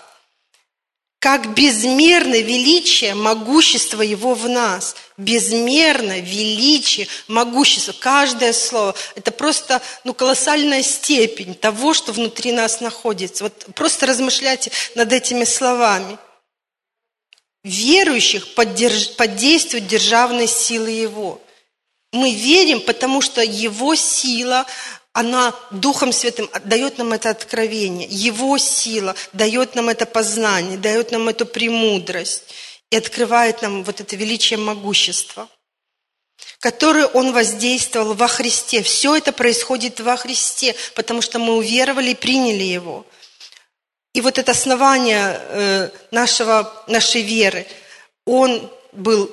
Как 1.21 1.53
безмерно 1.53 2.41
величие, 2.41 3.15
могущество 3.15 4.01
Его 4.01 4.33
в 4.33 4.49
нас. 4.49 4.97
Безмерно 5.19 6.19
величие, 6.19 7.09
могущество. 7.29 7.93
Каждое 7.93 8.55
слово. 8.55 8.95
Это 9.17 9.31
просто 9.31 9.83
ну, 10.05 10.15
колоссальная 10.15 10.83
степень 10.83 11.55
того, 11.55 11.93
что 11.93 12.13
внутри 12.13 12.53
нас 12.53 12.81
находится. 12.81 13.45
Вот 13.45 13.67
просто 13.75 14.07
размышляйте 14.07 14.73
над 14.95 15.13
этими 15.13 15.45
словами. 15.45 16.17
Верующих 17.65 18.55
поддерж... 18.55 19.11
поддействует 19.17 19.87
державной 19.87 20.49
силы 20.49 20.89
Его. 20.89 21.43
Мы 22.13 22.33
верим, 22.33 22.81
потому 22.81 23.21
что 23.21 23.43
Его 23.43 23.95
сила, 23.95 24.65
она 25.13 25.55
Духом 25.71 26.13
Святым 26.13 26.49
дает 26.65 26.99
нам 26.99 27.13
это 27.13 27.31
откровение. 27.31 28.07
Его 28.09 28.59
сила 28.59 29.17
дает 29.33 29.75
нам 29.75 29.89
это 29.89 30.07
познание, 30.07 30.79
дает 30.79 31.11
нам 31.11 31.29
эту 31.29 31.47
премудрость 31.47 32.45
и 32.91 32.97
открывает 32.97 33.61
нам 33.63 33.83
вот 33.83 34.01
это 34.01 34.15
величие 34.15 34.59
могущества, 34.59 35.49
которое 36.61 37.07
Он 37.07 37.33
воздействовал 37.33 38.15
во 38.15 38.29
Христе. 38.29 38.83
Все 38.83 39.17
это 39.17 39.33
происходит 39.33 39.99
во 39.99 40.17
Христе, 40.17 40.77
потому 40.95 41.23
что 41.23 41.41
мы 41.41 41.57
уверовали 41.57 42.11
и 42.11 42.15
приняли 42.15 42.63
Его. 42.63 43.05
И 44.13 44.21
вот 44.21 44.39
это 44.39 44.53
основание 44.53 45.41
э, 45.41 45.91
нашего, 46.13 46.85
нашей 46.87 47.23
веры, 47.23 47.67
Он 48.27 48.71
был, 48.93 49.31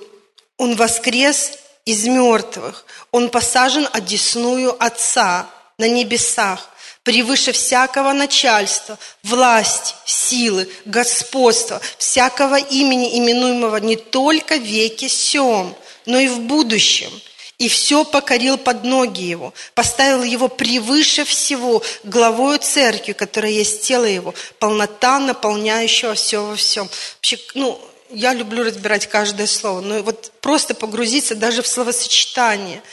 Он 0.57 0.75
воскрес 0.75 1.59
из 1.85 2.05
мертвых, 2.05 2.85
Он 3.11 3.29
посажен 3.29 3.87
одесную 3.93 4.75
Отца– 4.83 5.51
на 5.77 5.87
небесах, 5.87 6.69
превыше 7.03 7.51
всякого 7.51 8.11
начальства, 8.13 8.97
власти, 9.23 9.93
силы, 10.05 10.67
господства, 10.85 11.79
всякого 11.97 12.55
имени, 12.55 13.17
именуемого 13.19 13.77
не 13.77 13.95
только 13.95 14.57
в 14.57 14.63
веке 14.63 15.07
сем, 15.07 15.75
но 16.05 16.19
и 16.19 16.27
в 16.27 16.39
будущем. 16.41 17.11
И 17.59 17.69
все 17.69 18.03
покорил 18.03 18.57
под 18.57 18.83
ноги 18.83 19.23
его, 19.23 19.53
поставил 19.73 20.21
его 20.21 20.47
превыше 20.47 21.25
всего 21.25 21.81
главою 22.03 22.59
церкви, 22.59 23.13
которая 23.13 23.51
есть 23.51 23.81
тело 23.83 24.05
его, 24.05 24.33
полнота, 24.59 25.17
наполняющего 25.19 26.13
все 26.13 26.43
во 26.43 26.55
всем. 26.55 26.87
Вообще, 27.15 27.39
ну, 27.55 27.79
я 28.11 28.33
люблю 28.33 28.63
разбирать 28.63 29.07
каждое 29.07 29.47
слово, 29.47 29.81
но 29.81 30.03
вот 30.03 30.31
просто 30.41 30.75
погрузиться 30.75 31.35
даже 31.35 31.61
в 31.61 31.67
словосочетание– 31.67 32.81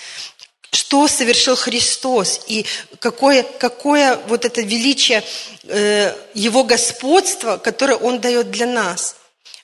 что 0.74 1.08
совершил 1.08 1.56
Христос 1.56 2.40
и 2.46 2.66
какое, 2.98 3.42
какое 3.42 4.16
вот 4.26 4.44
это 4.44 4.60
величие 4.60 5.24
э, 5.62 6.14
Его 6.34 6.64
господства, 6.64 7.58
которое 7.58 7.96
Он 7.96 8.20
дает 8.20 8.50
для 8.50 8.66
нас. 8.66 9.16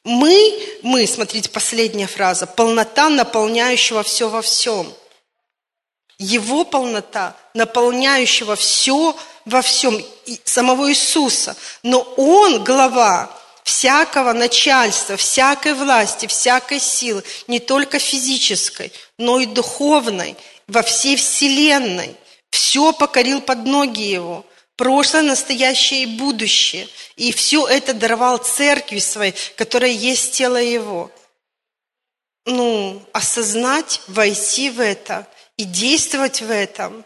Мы, 0.05 0.59
мы, 0.83 1.07
смотрите, 1.07 1.51
последняя 1.51 2.07
фраза, 2.07 2.47
полнота 2.47 3.09
наполняющего 3.09 4.03
все 4.03 4.29
во 4.29 4.41
всем. 4.41 4.93
Его 6.19 6.65
полнота, 6.65 7.37
наполняющего 7.55 8.57
все 8.57 9.17
во 9.45 9.63
всем, 9.63 10.03
самого 10.45 10.91
Иисуса. 10.91 11.57
Но 11.83 12.01
Он 12.17 12.63
глава 12.63 13.31
всякого 13.65 14.33
начальства, 14.33 15.17
всякой 15.17 15.75
власти, 15.75 16.27
всякой 16.27 16.81
силы, 16.81 17.23
не 17.47 17.59
только 17.59 17.99
физической, 17.99 18.93
но 19.19 19.41
и 19.41 19.47
духовной– 19.47 20.37
во 20.71 20.83
всей 20.83 21.17
вселенной. 21.17 22.17
Все 22.51 22.93
покорил 22.93 23.41
под 23.41 23.67
ноги 23.67 24.03
его. 24.03 24.47
Прошлое, 24.77 25.23
настоящее 25.23 26.05
и 26.05 26.07
будущее. 26.07 26.89
И 27.17 27.33
все 27.33 27.67
это 27.67 27.93
даровал 27.93 28.39
церкви 28.39 28.99
своей, 28.99 29.35
которая 29.57 29.91
есть 29.91 30.33
тело 30.33 30.57
его. 30.57 31.11
Ну, 32.47 33.03
осознать, 33.13 34.01
войти 34.07 34.71
в 34.71 34.81
это 34.81 35.27
и 35.57 35.65
действовать 35.65 36.41
в 36.41 36.51
этом. 36.51 37.05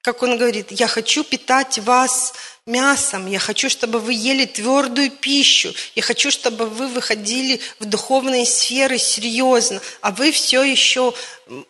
Как 0.00 0.22
он 0.22 0.38
говорит, 0.38 0.70
я 0.70 0.86
хочу 0.86 1.24
питать 1.24 1.78
вас 1.80 2.32
мясом. 2.68 3.26
Я 3.26 3.38
хочу, 3.38 3.68
чтобы 3.68 3.98
вы 3.98 4.12
ели 4.12 4.44
твердую 4.44 5.10
пищу. 5.10 5.74
Я 5.96 6.02
хочу, 6.02 6.30
чтобы 6.30 6.66
вы 6.66 6.86
выходили 6.86 7.60
в 7.80 7.86
духовные 7.86 8.46
сферы 8.46 8.98
серьезно. 8.98 9.80
А 10.00 10.12
вы 10.12 10.30
все 10.30 10.62
еще 10.62 11.14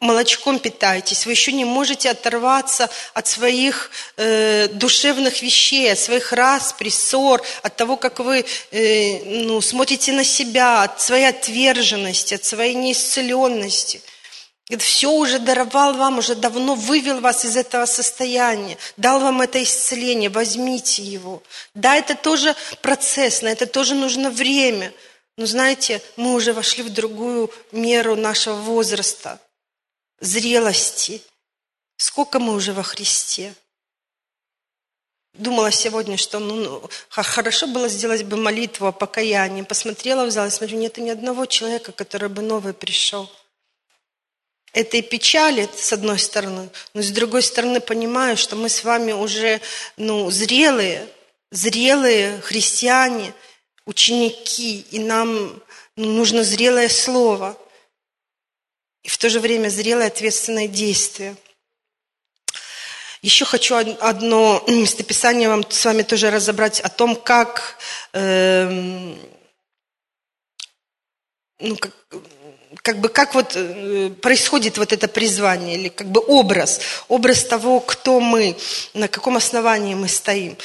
молочком 0.00 0.58
питаетесь. 0.58 1.24
Вы 1.24 1.32
еще 1.32 1.52
не 1.52 1.64
можете 1.64 2.10
оторваться 2.10 2.90
от 3.14 3.26
своих 3.26 3.90
э, 4.16 4.68
душевных 4.68 5.40
вещей, 5.40 5.92
от 5.92 5.98
своих 5.98 6.32
распри, 6.32 6.88
ссор, 6.88 7.42
от 7.62 7.76
того, 7.76 7.96
как 7.96 8.18
вы 8.18 8.44
э, 8.70 9.18
ну, 9.24 9.60
смотрите 9.60 10.12
на 10.12 10.24
себя, 10.24 10.82
от 10.82 11.00
своей 11.00 11.28
отверженности, 11.28 12.34
от 12.34 12.44
своей 12.44 12.74
неисцеленности. 12.74 14.02
Все 14.76 15.10
уже 15.10 15.38
даровал 15.38 15.94
вам, 15.94 16.18
уже 16.18 16.34
давно 16.34 16.74
вывел 16.74 17.20
вас 17.20 17.44
из 17.46 17.56
этого 17.56 17.86
состояния, 17.86 18.76
дал 18.98 19.18
вам 19.18 19.40
это 19.40 19.62
исцеление, 19.62 20.28
возьмите 20.28 21.02
его. 21.02 21.42
Да, 21.74 21.96
это 21.96 22.14
тоже 22.14 22.54
процесс, 22.82 23.40
на 23.40 23.48
это 23.48 23.66
тоже 23.66 23.94
нужно 23.94 24.30
время. 24.30 24.92
Но 25.38 25.46
знаете, 25.46 26.02
мы 26.16 26.34
уже 26.34 26.52
вошли 26.52 26.82
в 26.82 26.90
другую 26.90 27.50
меру 27.72 28.14
нашего 28.14 28.56
возраста, 28.56 29.40
зрелости. 30.20 31.22
Сколько 31.96 32.38
мы 32.38 32.54
уже 32.54 32.74
во 32.74 32.82
Христе? 32.82 33.54
Думала 35.32 35.70
сегодня, 35.70 36.16
что 36.18 36.40
ну, 36.40 36.56
ну 36.56 36.90
хорошо 37.08 37.68
было 37.68 37.88
сделать 37.88 38.24
бы 38.24 38.36
молитву 38.36 38.88
о 38.88 38.92
покаянии. 38.92 39.62
Посмотрела 39.62 40.26
в 40.26 40.30
зал 40.30 40.48
и 40.48 40.50
смотрю, 40.50 40.76
нет 40.76 40.98
ни 40.98 41.08
одного 41.08 41.46
человека, 41.46 41.92
который 41.92 42.28
бы 42.28 42.42
новый 42.42 42.74
пришел. 42.74 43.30
Это 44.72 44.98
и 44.98 45.02
печалит, 45.02 45.78
с 45.78 45.92
одной 45.92 46.18
стороны, 46.18 46.68
но 46.92 47.02
с 47.02 47.10
другой 47.10 47.42
стороны 47.42 47.80
понимаю, 47.80 48.36
что 48.36 48.54
мы 48.54 48.68
с 48.68 48.84
вами 48.84 49.12
уже 49.12 49.60
ну, 49.96 50.30
зрелые, 50.30 51.08
зрелые 51.50 52.40
христиане, 52.42 53.32
ученики, 53.86 54.86
и 54.90 54.98
нам 54.98 55.62
ну, 55.96 56.12
нужно 56.12 56.44
зрелое 56.44 56.88
слово, 56.88 57.58
и 59.02 59.08
в 59.08 59.16
то 59.16 59.30
же 59.30 59.40
время 59.40 59.70
зрелое 59.70 60.08
ответственное 60.08 60.68
действие. 60.68 61.36
Еще 63.22 63.44
хочу 63.44 63.74
одно 63.74 64.62
местописание 64.68 65.48
вам 65.48 65.68
с 65.68 65.84
вами 65.84 66.02
тоже 66.02 66.30
разобрать 66.30 66.80
о 66.80 66.88
том, 66.88 67.16
как, 67.16 67.76
э, 68.12 68.68
ну, 71.58 71.76
как 71.76 71.94
как 72.82 73.00
бы 73.00 73.08
как 73.08 73.34
вот 73.34 73.52
э, 73.54 74.10
происходит 74.20 74.78
вот 74.78 74.92
это 74.92 75.08
призвание, 75.08 75.76
или 75.76 75.88
как 75.88 76.08
бы 76.08 76.22
образ, 76.26 76.80
образ 77.08 77.44
того, 77.44 77.80
кто 77.80 78.20
мы, 78.20 78.56
на 78.94 79.08
каком 79.08 79.36
основании 79.36 79.94
мы 79.94 80.08
стоим. 80.08 80.56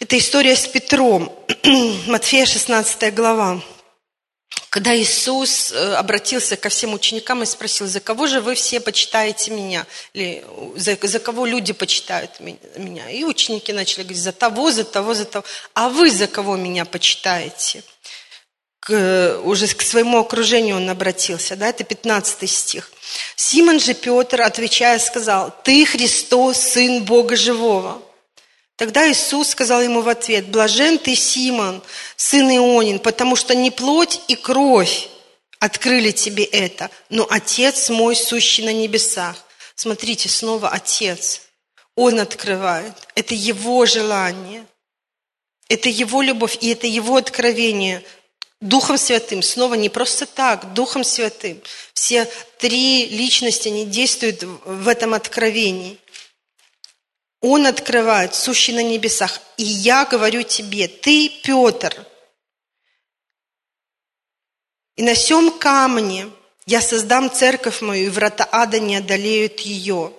Это 0.00 0.18
история 0.18 0.56
с 0.56 0.66
Петром, 0.66 1.32
Матфея 2.06 2.46
16 2.46 3.14
глава. 3.14 3.60
Когда 4.70 4.94
Иисус 4.94 5.72
э, 5.72 5.94
обратился 5.94 6.56
ко 6.56 6.68
всем 6.68 6.92
ученикам 6.92 7.42
и 7.42 7.46
спросил, 7.46 7.86
за 7.86 8.00
кого 8.00 8.26
же 8.26 8.40
вы 8.40 8.54
все 8.54 8.78
почитаете 8.78 9.50
меня? 9.50 9.86
Или 10.12 10.44
за, 10.76 10.98
за 11.00 11.18
кого 11.18 11.46
люди 11.46 11.72
почитают 11.72 12.40
меня? 12.40 13.10
И 13.10 13.24
ученики 13.24 13.72
начали 13.72 14.02
говорить, 14.02 14.22
за 14.22 14.32
того, 14.32 14.70
за 14.70 14.84
того, 14.84 15.14
за 15.14 15.24
того. 15.24 15.44
А 15.72 15.88
вы 15.88 16.10
за 16.10 16.26
кого 16.26 16.56
меня 16.56 16.84
почитаете? 16.84 17.84
К, 18.86 19.40
уже 19.42 19.66
к 19.66 19.82
своему 19.82 20.20
окружению 20.20 20.76
он 20.76 20.88
обратился, 20.88 21.56
да, 21.56 21.70
это 21.70 21.82
15 21.82 22.48
стих. 22.48 22.92
Симон 23.34 23.80
же 23.80 23.94
Петр, 23.94 24.42
отвечая, 24.42 25.00
сказал, 25.00 25.52
«Ты 25.64 25.84
Христос, 25.84 26.58
Сын 26.58 27.02
Бога 27.02 27.34
Живого». 27.34 28.00
Тогда 28.76 29.10
Иисус 29.10 29.48
сказал 29.48 29.82
ему 29.82 30.02
в 30.02 30.08
ответ, 30.08 30.46
«Блажен 30.50 30.98
ты, 30.98 31.16
Симон, 31.16 31.82
сын 32.14 32.48
Ионин, 32.48 33.00
потому 33.00 33.34
что 33.34 33.56
не 33.56 33.72
плоть 33.72 34.20
и 34.28 34.36
кровь 34.36 35.08
открыли 35.58 36.12
тебе 36.12 36.44
это, 36.44 36.88
но 37.08 37.26
Отец 37.28 37.88
мой, 37.88 38.14
сущий 38.14 38.64
на 38.64 38.72
небесах». 38.72 39.34
Смотрите, 39.74 40.28
снова 40.28 40.68
Отец. 40.68 41.42
Он 41.96 42.20
открывает. 42.20 42.94
Это 43.16 43.34
Его 43.34 43.84
желание. 43.84 44.64
Это 45.68 45.88
Его 45.88 46.22
любовь, 46.22 46.56
и 46.60 46.70
это 46.70 46.86
Его 46.86 47.16
откровение– 47.16 48.04
Духом 48.68 48.98
Святым, 48.98 49.42
снова 49.42 49.74
не 49.74 49.88
просто 49.88 50.26
так, 50.26 50.72
Духом 50.74 51.04
Святым. 51.04 51.60
Все 51.92 52.28
три 52.58 53.06
личности, 53.06 53.68
они 53.68 53.86
действуют 53.86 54.42
в 54.42 54.88
этом 54.88 55.14
откровении. 55.14 55.98
Он 57.40 57.66
открывает, 57.66 58.34
сущий 58.34 58.74
на 58.74 58.82
небесах. 58.82 59.40
И 59.56 59.64
я 59.64 60.04
говорю 60.04 60.42
тебе, 60.42 60.88
ты, 60.88 61.28
Петр, 61.28 62.06
и 64.96 65.02
на 65.02 65.14
сем 65.14 65.50
камне 65.58 66.30
я 66.64 66.80
создам 66.80 67.30
церковь 67.30 67.82
мою, 67.82 68.06
и 68.06 68.08
врата 68.08 68.48
ада 68.50 68.80
не 68.80 68.96
одолеют 68.96 69.60
ее. 69.60 70.12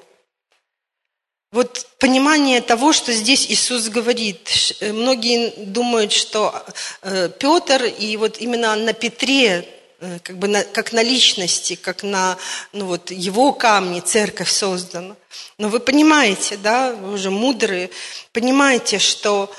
Вот 1.58 1.88
понимание 1.98 2.62
того, 2.62 2.94
что 2.94 3.12
здесь 3.12 3.48
Иисус 3.50 3.90
говорит. 3.90 4.48
Э, 4.80 4.94
многие 4.94 5.54
думают, 5.58 6.12
что 6.12 6.54
э, 7.02 7.32
Петр 7.40 7.84
и 7.86 8.16
вот 8.16 8.38
именно 8.38 8.76
на 8.76 8.94
Петре, 8.94 9.68
э, 10.00 10.20
как 10.22 10.38
бы 10.38 10.48
на, 10.48 10.64
как 10.64 10.94
на 10.94 11.02
личности, 11.02 11.74
как 11.74 12.04
на 12.04 12.38
ну 12.74 12.86
вот, 12.86 13.10
его 13.10 13.54
камне 13.54 14.02
церковь 14.02 14.52
создана. 14.52 15.16
Но 15.58 15.70
вы 15.70 15.80
понимаете, 15.80 16.58
да, 16.58 16.94
вы 16.94 17.14
уже 17.14 17.32
мудрые, 17.32 17.90
понимаете, 18.34 19.00
что 19.00 19.52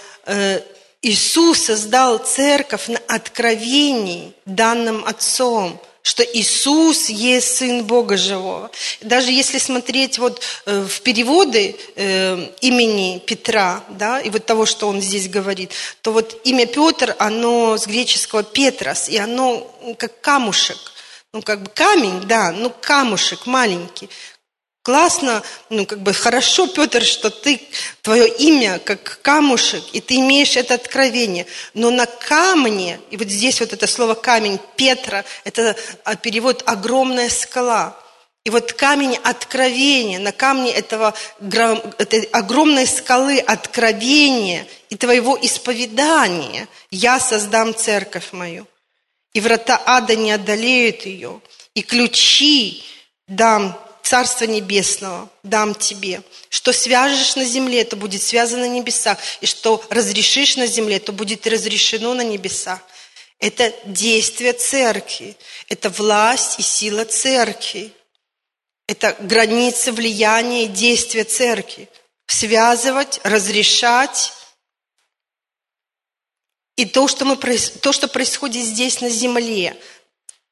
Иисус 1.02 1.64
создал 1.64 2.18
церковь 2.18 2.86
на 2.86 3.00
откровении, 3.08 4.32
данным 4.44 5.04
Отцом– 5.04 5.80
что 6.08 6.22
Иисус 6.22 7.10
есть 7.10 7.58
Сын 7.58 7.84
Бога 7.84 8.16
Живого. 8.16 8.70
Даже 9.02 9.30
если 9.30 9.58
смотреть 9.58 10.18
вот 10.18 10.40
э, 10.64 10.80
в 10.80 11.02
переводы 11.02 11.76
э, 11.96 12.48
имени 12.62 13.18
Петра, 13.18 13.84
да, 13.90 14.18
и 14.18 14.30
вот 14.30 14.46
того, 14.46 14.64
что 14.64 14.88
он 14.88 15.02
здесь 15.02 15.28
говорит, 15.28 15.70
то 16.00 16.12
вот 16.12 16.40
имя 16.44 16.64
Петр, 16.64 17.14
оно 17.18 17.76
с 17.76 17.86
греческого 17.86 18.42
Петрос, 18.42 19.10
и 19.10 19.18
оно 19.18 19.70
как 19.98 20.18
камушек, 20.22 20.78
ну 21.34 21.42
как 21.42 21.62
бы 21.64 21.70
камень, 21.74 22.22
да, 22.22 22.52
ну 22.52 22.70
камушек 22.70 23.44
маленький, 23.44 24.08
Классно, 24.88 25.42
ну 25.68 25.84
как 25.84 26.00
бы 26.00 26.14
хорошо, 26.14 26.66
Петр, 26.66 27.04
что 27.04 27.28
ты, 27.28 27.60
твое 28.00 28.26
имя 28.26 28.78
как 28.78 29.20
камушек, 29.20 29.84
и 29.92 30.00
ты 30.00 30.14
имеешь 30.14 30.56
это 30.56 30.72
откровение. 30.72 31.44
Но 31.74 31.90
на 31.90 32.06
камне, 32.06 32.98
и 33.10 33.18
вот 33.18 33.28
здесь 33.28 33.60
вот 33.60 33.74
это 33.74 33.86
слово 33.86 34.14
камень, 34.14 34.58
Петра, 34.76 35.26
это 35.44 35.76
а, 36.04 36.16
перевод 36.16 36.62
огромная 36.64 37.28
скала. 37.28 37.98
И 38.44 38.48
вот 38.48 38.72
камень 38.72 39.18
откровения, 39.22 40.18
на 40.20 40.32
камне 40.32 40.72
этого, 40.72 41.12
этой 41.98 42.22
огромной 42.32 42.86
скалы 42.86 43.40
откровения 43.40 44.66
и 44.88 44.96
твоего 44.96 45.38
исповедания 45.42 46.66
я 46.90 47.20
создам 47.20 47.74
церковь 47.74 48.32
мою. 48.32 48.66
И 49.34 49.40
врата 49.42 49.82
ада 49.84 50.16
не 50.16 50.32
одолеют 50.32 51.04
ее. 51.04 51.42
И 51.74 51.82
ключи 51.82 52.82
дам 53.26 53.78
Царства 54.08 54.46
Небесного 54.46 55.28
дам 55.42 55.74
тебе. 55.74 56.22
Что 56.48 56.72
свяжешь 56.72 57.36
на 57.36 57.44
земле, 57.44 57.84
то 57.84 57.94
будет 57.94 58.22
связано 58.22 58.62
на 58.62 58.70
небесах. 58.70 59.18
И 59.42 59.46
что 59.46 59.84
разрешишь 59.90 60.56
на 60.56 60.66
земле, 60.66 60.98
то 60.98 61.12
будет 61.12 61.46
разрешено 61.46 62.14
на 62.14 62.22
небесах. 62.24 62.80
Это 63.38 63.70
действие 63.84 64.54
церкви. 64.54 65.36
Это 65.68 65.90
власть 65.90 66.58
и 66.58 66.62
сила 66.62 67.04
церкви. 67.04 67.92
Это 68.86 69.14
границы 69.20 69.92
влияния 69.92 70.64
и 70.64 70.68
действия 70.68 71.24
церкви. 71.24 71.86
Связывать, 72.24 73.20
разрешать. 73.24 74.32
И 76.76 76.86
то, 76.86 77.08
что, 77.08 77.26
мы, 77.26 77.36
то, 77.36 77.92
что 77.92 78.08
происходит 78.08 78.64
здесь 78.64 79.02
на 79.02 79.10
земле, 79.10 79.76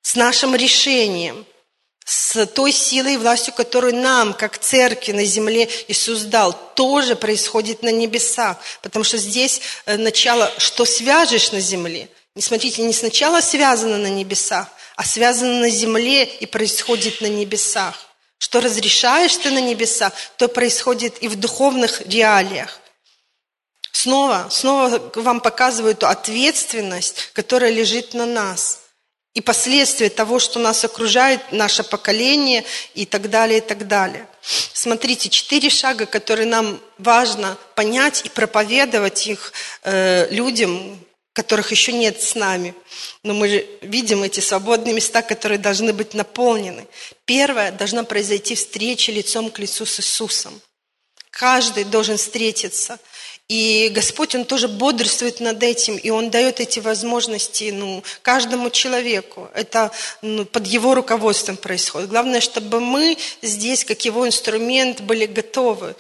с 0.03 0.15
нашим 0.15 0.55
решением– 0.55 1.47
с 2.07 2.47
той 2.47 2.71
силой 2.71 3.15
и 3.15 3.17
властью, 3.17 3.53
которую 3.53 3.97
нам, 3.97 4.33
как 4.33 4.59
церкви 4.59 5.11
на 5.11 5.25
земле, 5.25 5.69
Иисус 5.89 6.23
дал, 6.23 6.53
тоже 6.75 7.17
происходит 7.17 7.83
на 7.83 7.91
небесах. 7.91 8.59
Потому 8.81 9.05
что 9.05 9.19
здесь 9.19 9.61
э, 9.87 9.97
начало, 9.97 10.53
что 10.59 10.85
свяжешь 10.85 11.51
на 11.51 11.59
земле. 11.59 12.09
Не 12.37 12.43
смотрите, 12.43 12.83
не 12.83 12.93
сначала 12.93 13.41
связано 13.41 13.99
на 13.99 14.07
небесах, 14.07 14.69
а 14.95 15.05
связано 15.05 15.59
на 15.59 15.69
земле 15.69 16.25
и 16.25 16.47
происходит 16.47 17.21
на 17.21 17.27
небесах. 17.27 17.97
Что 18.39 18.61
разрешаешь 18.61 19.37
ты 19.37 19.51
на 19.51 19.61
небесах, 19.61 20.13
то 20.37 20.47
происходит 20.47 21.21
и 21.25 21.27
в 21.27 21.35
духовных 21.35 22.07
реалиях. 22.07 22.79
Снова, 23.91 24.47
снова 24.49 25.11
вам 25.17 25.41
показываю 25.41 25.95
эту 25.95 26.07
ответственность, 26.07 27.31
которая 27.33 27.73
лежит 27.73 28.15
на 28.15 28.27
нас– 28.27 28.83
и 29.37 29.43
последствия 29.43 30.09
того, 30.09 30.39
что 30.39 30.59
нас 30.59 30.83
окружает, 30.83 31.53
наше 31.53 31.85
поколение 31.85 32.65
и 32.95 33.05
так 33.05 33.29
далее, 33.29 33.59
и 33.59 33.61
так 33.61 33.87
далее. 33.87 34.27
Смотрите, 34.73 35.29
четыре 35.29 35.69
шага, 35.69 36.07
которые 36.07 36.47
нам 36.47 36.81
важно 36.97 37.59
понять 37.75 38.25
и 38.25 38.31
проповедовать 38.31 39.27
их 39.27 39.53
э, 39.83 40.27
людям, 40.31 40.99
которых 41.35 41.71
еще 41.71 41.93
нет 41.93 42.23
с 42.23 42.35
нами. 42.35 42.75
Но 43.23 43.35
мы 43.35 43.69
видим 43.83 44.23
эти 44.23 44.41
свободные 44.41 44.95
места, 44.95 45.21
которые 45.21 45.59
должны 45.59 45.93
быть 45.93 46.15
наполнены. 46.15 46.87
Первое, 47.27 47.73
должна 47.73 48.05
произойти 48.05 48.55
встреча 48.55 49.13
лицом 49.13 49.51
к 49.51 49.59
лицу 49.59 49.85
с 49.85 50.01
Иисусом. 50.01 50.59
Каждый 51.31 51.85
должен 51.85 52.17
встретиться. 52.17 52.99
И 53.49 53.91
Господь, 53.95 54.35
Он 54.35 54.45
тоже 54.45 54.67
бодрствует 54.67 55.39
над 55.39 55.63
этим, 55.63 55.97
и 55.97 56.11
Он 56.11 56.31
дает 56.31 56.59
эти 56.59 56.81
возможности 56.81 57.71
ну, 57.73 58.03
каждому 58.23 58.71
человеку. 58.71 59.49
Это 59.55 59.93
ну, 60.21 60.45
под 60.45 60.67
Его 60.67 60.95
руководством 60.97 61.57
происходит. 61.57 62.09
Главное, 62.09 62.41
чтобы 62.41 62.81
мы 62.81 63.17
здесь, 63.43 63.85
как 63.85 64.05
Его 64.05 64.27
инструмент, 64.27 65.01
были 65.01 65.27
готовы 65.27 65.95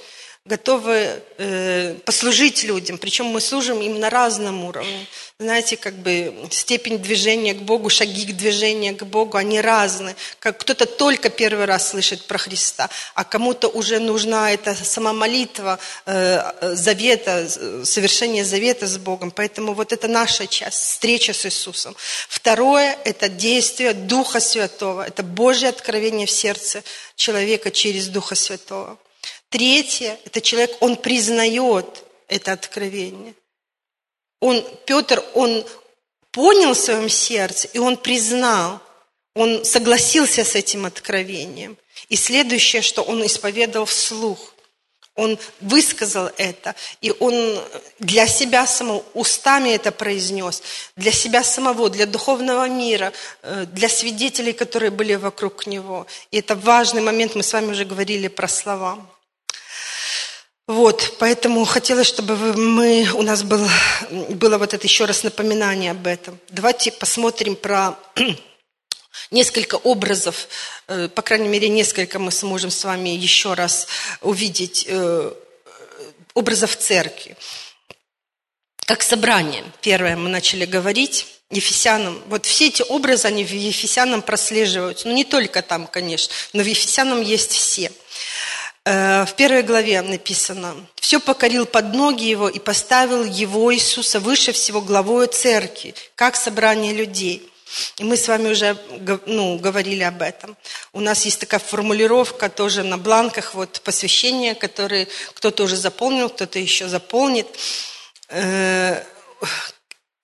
готовы 0.46 1.22
э, 1.38 1.94
послужить 2.04 2.62
людям, 2.62 2.98
причем 2.98 3.26
мы 3.26 3.40
служим 3.40 3.80
им 3.82 3.98
на 3.98 4.10
разном 4.10 4.64
уровне. 4.64 5.06
Знаете, 5.38 5.76
как 5.76 5.94
бы 5.94 6.32
степень 6.50 6.98
движения 6.98 7.52
к 7.52 7.58
Богу, 7.58 7.90
шаги 7.90 8.24
к 8.32 8.36
движению 8.36 8.96
к 8.96 9.02
Богу, 9.02 9.36
они 9.36 9.60
разные. 9.60 10.14
Как 10.38 10.58
кто-то 10.58 10.86
только 10.86 11.30
первый 11.30 11.66
раз 11.66 11.90
слышит 11.90 12.26
про 12.26 12.38
Христа, 12.38 12.88
а 13.14 13.24
кому-то 13.24 13.68
уже 13.68 13.98
нужна 13.98 14.52
эта 14.52 14.74
сама 14.74 15.12
молитва 15.12 15.78
э, 16.06 16.74
завета, 16.74 17.48
совершение 17.84 18.44
завета 18.44 18.86
с 18.86 18.96
Богом. 18.98 19.32
Поэтому 19.32 19.74
вот 19.74 19.92
это 19.92 20.06
наша 20.06 20.46
часть, 20.46 20.78
встреча 20.78 21.32
с 21.32 21.44
Иисусом. 21.44 21.96
Второе– 22.28 22.96
это 23.04 23.28
действие 23.28 23.94
Духа 23.94 24.38
Святого, 24.38 25.02
это 25.02 25.22
Божье 25.22 25.68
откровение 25.68 26.26
в 26.26 26.30
сердце 26.30 26.84
человека 27.16 27.70
через 27.72 28.06
Духа 28.06 28.36
Святого. 28.36 28.96
Третье, 29.48 30.18
это 30.24 30.40
человек, 30.40 30.76
он 30.80 30.96
признает 30.96 32.04
это 32.28 32.52
откровение. 32.52 33.34
Он, 34.40 34.64
Петр, 34.84 35.24
он 35.34 35.64
понял 36.30 36.74
в 36.74 36.78
своем 36.78 37.08
сердце, 37.08 37.68
и 37.72 37.78
он 37.78 37.96
признал, 37.96 38.80
он 39.34 39.64
согласился 39.64 40.44
с 40.44 40.54
этим 40.54 40.84
откровением. 40.84 41.76
И 42.08 42.16
следующее, 42.16 42.82
что 42.82 43.02
он 43.02 43.24
исповедовал 43.24 43.86
вслух. 43.86 44.52
Он 45.14 45.38
высказал 45.62 46.30
это, 46.36 46.74
и 47.00 47.10
он 47.20 47.58
для 47.98 48.26
себя 48.26 48.66
самого 48.66 49.02
устами 49.14 49.70
это 49.70 49.90
произнес, 49.90 50.62
для 50.94 51.10
себя 51.10 51.42
самого, 51.42 51.88
для 51.88 52.04
духовного 52.04 52.68
мира, 52.68 53.14
э, 53.40 53.64
для 53.72 53.88
свидетелей, 53.88 54.52
которые 54.52 54.90
были 54.90 55.14
вокруг 55.14 55.66
него. 55.66 56.06
И 56.30 56.40
это 56.40 56.54
важный 56.54 57.00
момент, 57.00 57.34
мы 57.34 57.42
с 57.42 57.52
вами 57.54 57.70
уже 57.70 57.86
говорили 57.86 58.28
про 58.28 58.46
слова. 58.46 58.98
Вот, 60.66 61.14
поэтому 61.20 61.64
хотелось, 61.64 62.08
чтобы 62.08 62.36
мы, 62.56 63.08
у 63.14 63.22
нас 63.22 63.44
был, 63.44 63.64
было 64.30 64.58
вот 64.58 64.74
это 64.74 64.84
еще 64.84 65.04
раз 65.04 65.22
напоминание 65.22 65.92
об 65.92 66.08
этом. 66.08 66.40
Давайте 66.48 66.90
посмотрим 66.90 67.54
про 67.54 67.96
несколько 69.30 69.76
образов, 69.76 70.48
э, 70.88 71.08
по 71.08 71.22
крайней 71.22 71.46
мере, 71.46 71.68
несколько 71.68 72.18
мы 72.18 72.32
сможем 72.32 72.72
с 72.72 72.82
вами 72.82 73.10
еще 73.10 73.54
раз 73.54 73.86
увидеть 74.22 74.86
э, 74.88 75.32
образов 76.34 76.76
церкви. 76.76 77.36
Как 78.86 79.02
собрание, 79.02 79.62
первое 79.82 80.16
мы 80.16 80.28
начали 80.28 80.64
говорить, 80.64 81.28
Ефесянам. 81.48 82.20
Вот 82.26 82.44
все 82.44 82.66
эти 82.66 82.82
образы, 82.82 83.28
они 83.28 83.44
в 83.44 83.52
Ефесянам 83.52 84.20
прослеживаются. 84.20 85.06
Ну, 85.06 85.14
не 85.14 85.22
только 85.22 85.62
там, 85.62 85.86
конечно, 85.86 86.34
но 86.52 86.64
в 86.64 86.66
Ефесянам 86.66 87.22
есть 87.22 87.52
все– 87.52 87.92
Э, 88.08 88.35
в 88.86 89.34
первой 89.36 89.64
главе 89.64 90.00
написано, 90.00 90.76
«Все 90.94 91.18
покорил 91.18 91.66
под 91.66 91.92
ноги 91.92 92.22
его 92.22 92.48
и 92.48 92.60
поставил 92.60 93.24
его, 93.24 93.74
Иисуса, 93.74 94.20
выше 94.20 94.52
всего 94.52 94.80
главою 94.80 95.26
церкви, 95.26 95.92
как 96.14 96.36
собрание 96.36 96.92
людей». 96.92 97.50
И 97.96 98.04
мы 98.04 98.16
с 98.16 98.28
вами 98.28 98.48
уже 98.50 98.78
ну, 99.26 99.58
говорили 99.58 100.02
об 100.04 100.22
этом. 100.22 100.56
У 100.92 101.00
нас 101.00 101.24
есть 101.24 101.40
такая 101.40 101.60
формулировка 101.60 102.48
тоже 102.48 102.84
на 102.84 102.96
бланках 102.96 103.54
вот, 103.54 103.80
посвящения, 103.82 104.54
которые 104.54 105.08
кто-то 105.34 105.64
уже 105.64 105.76
заполнил, 105.76 106.28
кто-то 106.30 106.58
еще 106.58 106.88
заполнит. 106.88 107.48
Э, 108.28 109.02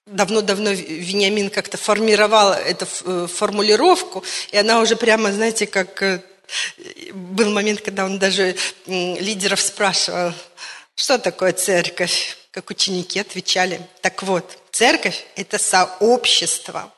давно-давно 0.06 0.70
Вениамин 0.70 1.50
как-то 1.50 1.76
формировал 1.76 2.52
эту 2.52 2.86
э, 3.04 3.26
формулировку, 3.26 4.22
и 4.52 4.56
она 4.56 4.80
уже 4.80 4.94
прямо, 4.94 5.32
знаете, 5.32 5.66
как 5.66 6.22
был 7.12 7.50
момент, 7.50 7.80
когда 7.80 8.04
он 8.04 8.18
даже 8.18 8.56
лидеров 8.86 9.60
спрашивал, 9.60 10.32
что 10.94 11.18
такое 11.18 11.52
церковь? 11.52 12.36
Как 12.50 12.68
ученики 12.68 13.18
отвечали, 13.18 13.80
так 14.02 14.22
вот, 14.22 14.58
церковь– 14.72 15.24
это 15.36 15.58
сообщество 15.58 16.92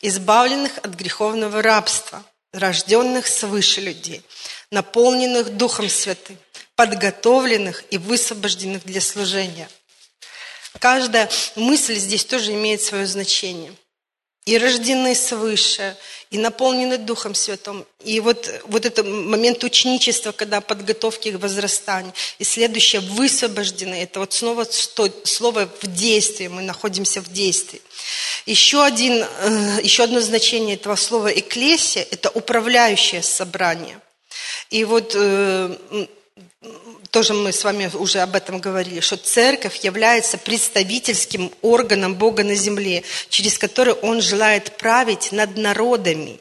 избавленных 0.00 0.78
от 0.78 0.94
греховного 0.94 1.62
рабства, 1.62 2.24
рожденных 2.52 3.26
свыше 3.26 3.80
людей, 3.80 4.22
наполненных 4.70 5.56
Духом 5.56 5.88
Святым, 5.88 6.38
подготовленных 6.74 7.84
и 7.90 7.98
высвобожденных 7.98 8.84
для 8.84 9.00
служения. 9.00 9.68
Каждая 10.78 11.30
мысль 11.54 11.94
здесь 11.94 12.24
тоже 12.24 12.52
имеет 12.52 12.82
свое 12.82 13.06
значение. 13.06 13.74
И 14.46 14.58
рождены 14.58 15.14
свыше, 15.14 15.96
и 16.30 16.38
наполнены 16.38 16.98
Духом 16.98 17.34
Святым. 17.34 17.84
И 18.04 18.20
вот, 18.20 18.48
вот 18.64 18.86
это 18.86 19.04
момент 19.04 19.62
ученичества, 19.64 20.32
когда 20.32 20.60
подготовки 20.60 21.32
к 21.32 21.40
возрастанию. 21.40 22.12
И 22.38 22.44
следующее, 22.44 23.00
высвобождены. 23.00 23.94
Это 24.02 24.20
вот 24.20 24.32
снова 24.32 24.64
что, 24.64 25.08
слово 25.24 25.68
в 25.82 25.86
действии, 25.86 26.46
мы 26.46 26.62
находимся 26.62 27.20
в 27.20 27.32
действии. 27.32 27.82
Еще, 28.46 28.82
один, 28.84 29.24
э, 29.24 29.78
еще 29.82 30.04
одно 30.04 30.20
значение 30.20 30.76
этого 30.76 30.96
слова 30.96 31.28
«экклесия»– 31.28 32.06
это 32.10 32.30
управляющее 32.30 33.22
собрание. 33.22 34.00
И 34.70 34.84
вот 34.84 35.12
э, 35.14 35.76
тоже 37.16 37.32
мы 37.32 37.50
с 37.50 37.64
вами 37.64 37.90
уже 37.94 38.18
об 38.18 38.34
этом 38.34 38.58
говорили, 38.58 39.00
что 39.00 39.16
церковь 39.16 39.82
является 39.82 40.36
представительским 40.36 41.50
органом 41.62 42.14
Бога 42.14 42.44
на 42.44 42.54
земле, 42.54 43.04
через 43.30 43.56
который 43.56 43.94
Он 43.94 44.20
желает 44.20 44.76
править 44.76 45.32
над 45.32 45.56
народами 45.56 46.38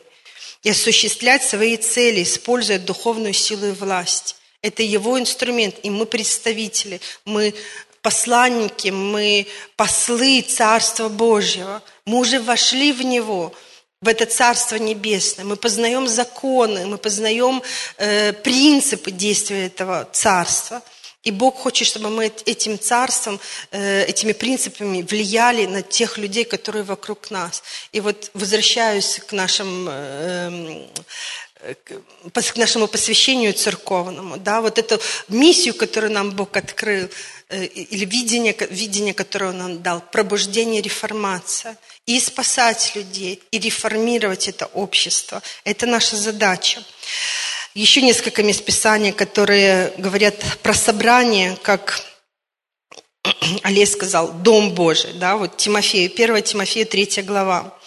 и 0.63 0.71
осуществлять 0.71 1.43
свои 1.43 1.77
цели, 1.77 2.23
используя 2.23 2.77
духовную 2.77 3.31
силу 3.33 3.67
и 3.67 3.71
власть. 3.71 4.35
Это 4.61 4.83
Его 4.83 5.17
инструмент, 5.17 5.77
и 5.81 5.89
мы 5.89 6.05
представители, 6.05 6.99
мы 7.23 7.53
посланники, 8.01 8.89
мы 8.89 9.47
послы 9.77 10.41
Царства 10.41 11.07
Божьего. 11.07 11.81
Мы 12.03 12.17
уже 12.17 12.41
вошли 12.41 12.91
в 12.91 13.01
Него– 13.01 13.53
в 14.05 14.07
это 14.07 14.27
Царство 14.27 14.75
Небесное. 14.75 15.45
Мы 15.45 15.55
познаем 15.55 16.07
законы, 16.07 16.85
мы 16.85 16.97
познаем 16.99 17.63
э, 17.97 18.33
принципы 18.33 19.09
действия 19.09 19.65
этого 19.65 20.07
Царства. 20.11 20.83
И 21.23 21.31
Бог 21.31 21.55
хочет, 21.55 21.87
чтобы 21.87 22.11
мы 22.11 22.31
этим 22.45 22.77
царством, 22.77 23.39
э, 23.71 24.03
этими 24.03 24.33
принципами 24.33 25.01
влияли 25.01 25.65
на 25.65 25.81
тех 25.81 26.19
людей, 26.19 26.45
которые 26.45 26.83
вокруг 26.83 27.31
нас. 27.31 27.63
И 27.93 27.99
вот 27.99 28.29
возвращаюсь 28.35 29.19
к 29.27 29.33
нашим 29.33 29.87
э, 29.89 30.85
к 32.31 32.57
нашему 32.57 32.87
посвящению 32.87 33.53
церковному, 33.53 34.37
да, 34.37 34.61
вот 34.61 34.77
эту 34.77 35.01
миссию, 35.29 35.73
которую 35.73 36.13
нам 36.13 36.31
Бог 36.31 36.55
открыл, 36.57 37.09
или 37.49 38.05
видение, 38.05 38.55
видение, 38.69 39.13
которое 39.13 39.51
Он 39.51 39.57
нам 39.57 39.83
дал, 39.83 40.01
пробуждение, 40.01 40.81
реформация, 40.81 41.77
и 42.05 42.19
спасать 42.19 42.93
людей, 42.95 43.41
и 43.51 43.59
реформировать 43.59 44.47
это 44.47 44.65
общество. 44.67 45.41
Это 45.63 45.85
наша 45.85 46.15
задача. 46.15 46.83
Еще 47.73 48.01
несколько 48.01 48.41
мест 48.41 48.63
Писания, 48.63 49.11
которые 49.11 49.93
говорят 49.97 50.35
про 50.63 50.73
собрание, 50.73 51.57
как 51.61 52.01
Олег 53.63 53.89
сказал, 53.89 54.31
Дом 54.31 54.73
Божий, 54.73 55.13
да, 55.13 55.35
вот 55.35 55.57
Тимофею, 55.57 56.11
1 56.11 56.43
Тимофея, 56.43 56.85
3 56.85 57.21
глава 57.23 57.77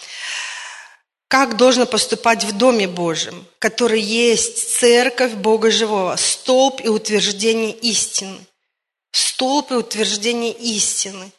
как 1.28 1.58
должно 1.58 1.84
поступать 1.84 2.42
в 2.44 2.56
Доме 2.56 2.88
Божьем, 2.88 3.46
который 3.58 4.00
есть 4.00 4.78
церковь 4.78 5.32
Бога 5.32 5.70
Живого, 5.70 6.16
столб 6.16 6.80
и 6.82 6.88
утверждение 6.88 7.72
истины. 7.72 8.38
Столб 9.10 9.72
и 9.72 9.74
утверждение 9.74 10.52
истины. 10.52 11.30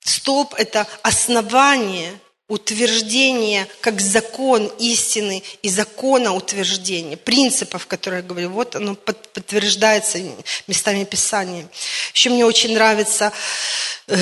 Столб– 0.00 0.54
это 0.58 0.86
основание 1.02 2.18
утверждение 2.50 3.68
как 3.80 4.00
закон 4.00 4.66
истины 4.80 5.42
и 5.62 5.70
закона 5.70 6.34
утверждения, 6.34 7.16
принципов, 7.16 7.86
которые 7.86 8.22
я 8.22 8.28
говорю, 8.28 8.50
вот 8.50 8.74
оно 8.74 8.96
подтверждается 8.96 10.20
местами 10.66 11.04
Писания. 11.04 11.68
Еще 12.12 12.28
мне 12.28 12.44
очень 12.44 12.74
нравится, 12.74 13.32
э, 14.08 14.16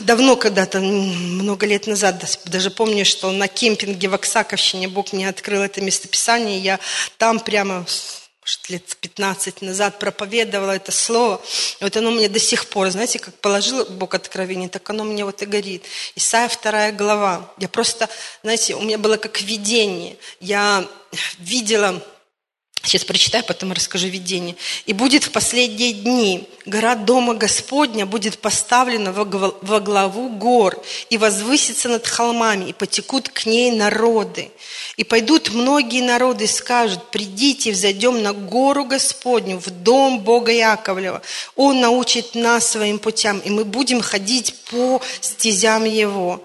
давно 0.00 0.36
когда-то, 0.36 0.80
много 0.80 1.64
лет 1.64 1.86
назад, 1.86 2.22
даже 2.44 2.70
помню, 2.70 3.06
что 3.06 3.30
на 3.32 3.48
кемпинге 3.48 4.08
в 4.08 4.14
Оксаковщине 4.14 4.88
Бог 4.88 5.14
мне 5.14 5.26
открыл 5.26 5.62
это 5.62 5.80
местописание, 5.80 6.58
я 6.58 6.78
там 7.16 7.40
прямо 7.40 7.86
лет 8.68 8.96
15 9.00 9.62
назад 9.62 9.98
проповедовала 9.98 10.72
это 10.72 10.92
слово. 10.92 11.40
И 11.80 11.84
вот 11.84 11.96
оно 11.96 12.10
мне 12.10 12.28
до 12.28 12.38
сих 12.38 12.66
пор, 12.66 12.90
знаете, 12.90 13.18
как 13.18 13.34
положил 13.36 13.84
Бог 13.86 14.14
откровение, 14.14 14.68
так 14.68 14.88
оно 14.90 15.04
мне 15.04 15.24
вот 15.24 15.42
и 15.42 15.46
горит. 15.46 15.84
Исайя 16.14 16.48
вторая 16.48 16.92
глава. 16.92 17.52
Я 17.58 17.68
просто, 17.68 18.08
знаете, 18.42 18.74
у 18.74 18.82
меня 18.82 18.98
было 18.98 19.16
как 19.16 19.40
видение. 19.40 20.16
Я 20.40 20.86
видела 21.38 22.02
Сейчас 22.82 23.04
прочитаю, 23.04 23.44
потом 23.44 23.72
расскажу 23.72 24.08
видение. 24.08 24.56
«И 24.86 24.94
будет 24.94 25.24
в 25.24 25.32
последние 25.32 25.92
дни 25.92 26.48
гора 26.64 26.94
Дома 26.94 27.34
Господня 27.34 28.06
будет 28.06 28.38
поставлена 28.38 29.12
во 29.12 29.80
главу 29.80 30.30
гор 30.30 30.82
и 31.10 31.18
возвысится 31.18 31.90
над 31.90 32.06
холмами, 32.06 32.70
и 32.70 32.72
потекут 32.72 33.28
к 33.28 33.44
ней 33.44 33.70
народы. 33.70 34.50
И 34.96 35.04
пойдут 35.04 35.50
многие 35.50 36.00
народы 36.00 36.44
и 36.44 36.48
скажут, 36.48 37.10
придите, 37.10 37.72
взойдем 37.72 38.22
на 38.22 38.32
гору 38.32 38.86
Господню, 38.86 39.58
в 39.58 39.68
дом 39.68 40.20
Бога 40.20 40.50
Яковлева. 40.50 41.20
Он 41.56 41.80
научит 41.80 42.34
нас 42.34 42.66
своим 42.66 42.98
путям, 42.98 43.40
и 43.40 43.50
мы 43.50 43.64
будем 43.64 44.00
ходить 44.00 44.54
по 44.70 45.02
стезям 45.20 45.84
Его. 45.84 46.42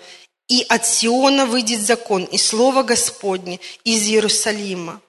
И 0.50 0.66
от 0.68 0.86
Сиона 0.86 1.46
выйдет 1.46 1.82
закон, 1.82 2.26
и 2.26 2.38
слово 2.38 2.84
Господне 2.84 3.60
из 3.86 4.04
Иерусалима. 4.04 5.02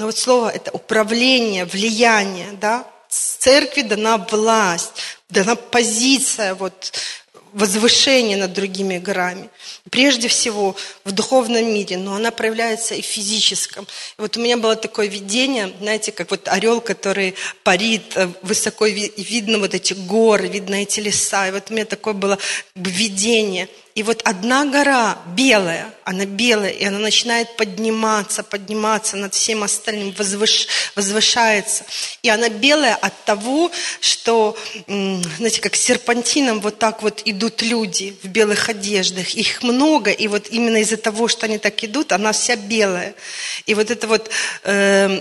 Но 0.00 0.06
вот 0.06 0.16
слово 0.16 0.48
это 0.48 0.70
управление, 0.70 1.66
влияние, 1.66 2.52
да? 2.52 2.86
Церкви 3.10 3.82
дана 3.82 4.16
власть, 4.16 4.92
дана 5.28 5.56
позиция, 5.56 6.54
вот, 6.54 6.94
возвышение 7.52 8.38
над 8.38 8.54
другими 8.54 8.96
горами. 8.96 9.50
Прежде 9.90 10.28
всего 10.28 10.74
в 11.04 11.12
духовном 11.12 11.66
мире, 11.66 11.98
но 11.98 12.14
она 12.14 12.30
проявляется 12.30 12.94
и 12.94 13.02
в 13.02 13.04
физическом. 13.04 13.84
И 14.16 14.22
вот 14.22 14.38
у 14.38 14.40
меня 14.40 14.56
было 14.56 14.74
такое 14.74 15.06
видение, 15.06 15.70
знаете, 15.80 16.12
как 16.12 16.30
вот 16.30 16.48
орел, 16.48 16.80
который 16.80 17.34
парит 17.62 18.16
э, 18.16 18.30
высоко, 18.40 18.86
и 18.86 19.22
видно 19.22 19.58
вот 19.58 19.74
эти 19.74 19.92
горы, 19.92 20.48
видно 20.48 20.76
эти 20.76 21.00
леса. 21.00 21.48
И 21.48 21.50
вот 21.50 21.70
у 21.70 21.74
меня 21.74 21.84
такое 21.84 22.14
было 22.14 22.38
видение– 22.74 23.68
и 23.94 24.02
вот 24.04 24.22
одна 24.24 24.64
гора 24.66 25.18
белая, 25.34 25.92
она 26.04 26.24
белая, 26.24 26.70
и 26.70 26.84
она 26.84 26.98
начинает 26.98 27.56
подниматься, 27.56 28.44
подниматься 28.44 29.16
над 29.16 29.34
всем 29.34 29.64
остальным, 29.64 30.12
возвыш, 30.16 30.68
возвышается. 30.94 31.84
И 32.22 32.28
она 32.28 32.48
белая 32.48 32.94
от 32.94 33.24
того, 33.24 33.70
что, 34.00 34.56
знаете, 34.86 35.60
как 35.60 35.74
серпантином 35.74 36.60
вот 36.60 36.78
так 36.78 37.02
вот 37.02 37.22
идут 37.24 37.62
люди 37.62 38.16
в 38.22 38.28
белых 38.28 38.68
одеждах. 38.68 39.30
Их 39.34 39.62
много, 39.62 40.10
и 40.10 40.28
вот 40.28 40.48
именно 40.50 40.76
из-за 40.78 40.96
того, 40.96 41.26
что 41.26 41.46
они 41.46 41.58
так 41.58 41.82
идут, 41.82 42.12
она 42.12 42.32
вся 42.32 42.54
белая. 42.56 43.14
И 43.66 43.74
вот 43.74 43.90
это 43.90 44.06
вот... 44.06 44.30
Э, 44.64 45.20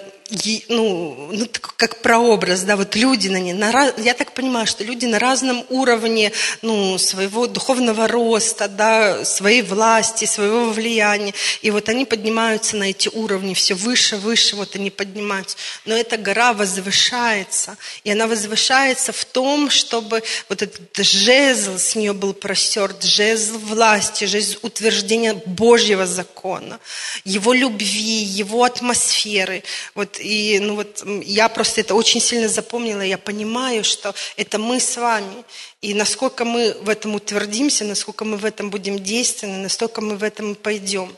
ну, 0.70 1.30
ну, 1.32 1.48
как 1.76 2.02
прообраз, 2.02 2.62
да, 2.62 2.76
вот 2.76 2.96
люди 2.96 3.28
на 3.30 3.40
ней, 3.40 3.54
на, 3.54 3.92
я 3.98 4.14
так 4.14 4.34
понимаю, 4.34 4.68
что 4.68 4.84
люди 4.84 5.06
на 5.06 5.18
разном 5.18 5.66
уровне, 5.70 6.32
ну, 6.62 6.98
своего 6.98 7.48
духовного 7.48 8.08
роста, 8.08 8.68
да, 8.68 9.26
своей 9.26 9.62
власти, 9.62 10.26
своего 10.26 10.70
влияния, 10.70 11.34
и 11.62 11.72
вот 11.72 11.90
они 11.90 12.06
поднимаются 12.06 12.76
на 12.76 12.92
эти 12.92 13.10
уровни, 13.10 13.54
все 13.54 13.74
выше, 13.74 14.18
выше, 14.18 14.56
вот 14.56 14.76
они 14.76 14.92
поднимаются, 14.92 15.58
но 15.86 15.96
эта 15.96 16.18
гора 16.18 16.54
возвышается, 16.54 17.78
и 18.04 18.12
она 18.12 18.28
возвышается 18.28 19.12
в 19.12 19.26
том, 19.26 19.70
чтобы 19.70 20.24
вот 20.48 20.62
этот 20.62 20.98
жезл 20.98 21.78
с 21.78 21.96
нее 21.96 22.14
был 22.14 22.34
простерт, 22.34 23.04
жезл 23.04 23.58
власти, 23.58 24.26
жезл 24.26 24.58
утверждения 24.62 25.34
Божьего 25.34 26.06
закона, 26.06 26.80
его 27.26 27.54
любви, 27.54 28.22
его 28.24 28.64
атмосферы, 28.64 29.64
вот 29.96 30.19
и 30.20 30.60
ну 30.60 30.76
вот 30.76 31.04
я 31.24 31.50
просто 31.50 31.82
это 31.82 31.96
очень 31.96 32.22
сильно 32.22 32.48
запомнила, 32.48 33.02
я 33.02 33.18
понимаю, 33.18 33.84
что 33.84 34.14
это 34.38 34.58
мы 34.58 34.80
с 34.80 34.98
вами. 34.98 35.44
И 35.82 35.94
насколько 35.94 36.46
мы 36.46 36.74
в 36.82 36.90
этом 36.90 37.16
утвердимся, 37.16 37.86
насколько 37.86 38.26
мы 38.26 38.38
в 38.38 38.46
этом 38.46 38.70
будем 38.70 39.00
действенны, 39.00 39.58
настолько 39.58 40.02
мы 40.02 40.18
в 40.18 40.24
этом 40.24 40.56
пойдем. 40.56 41.16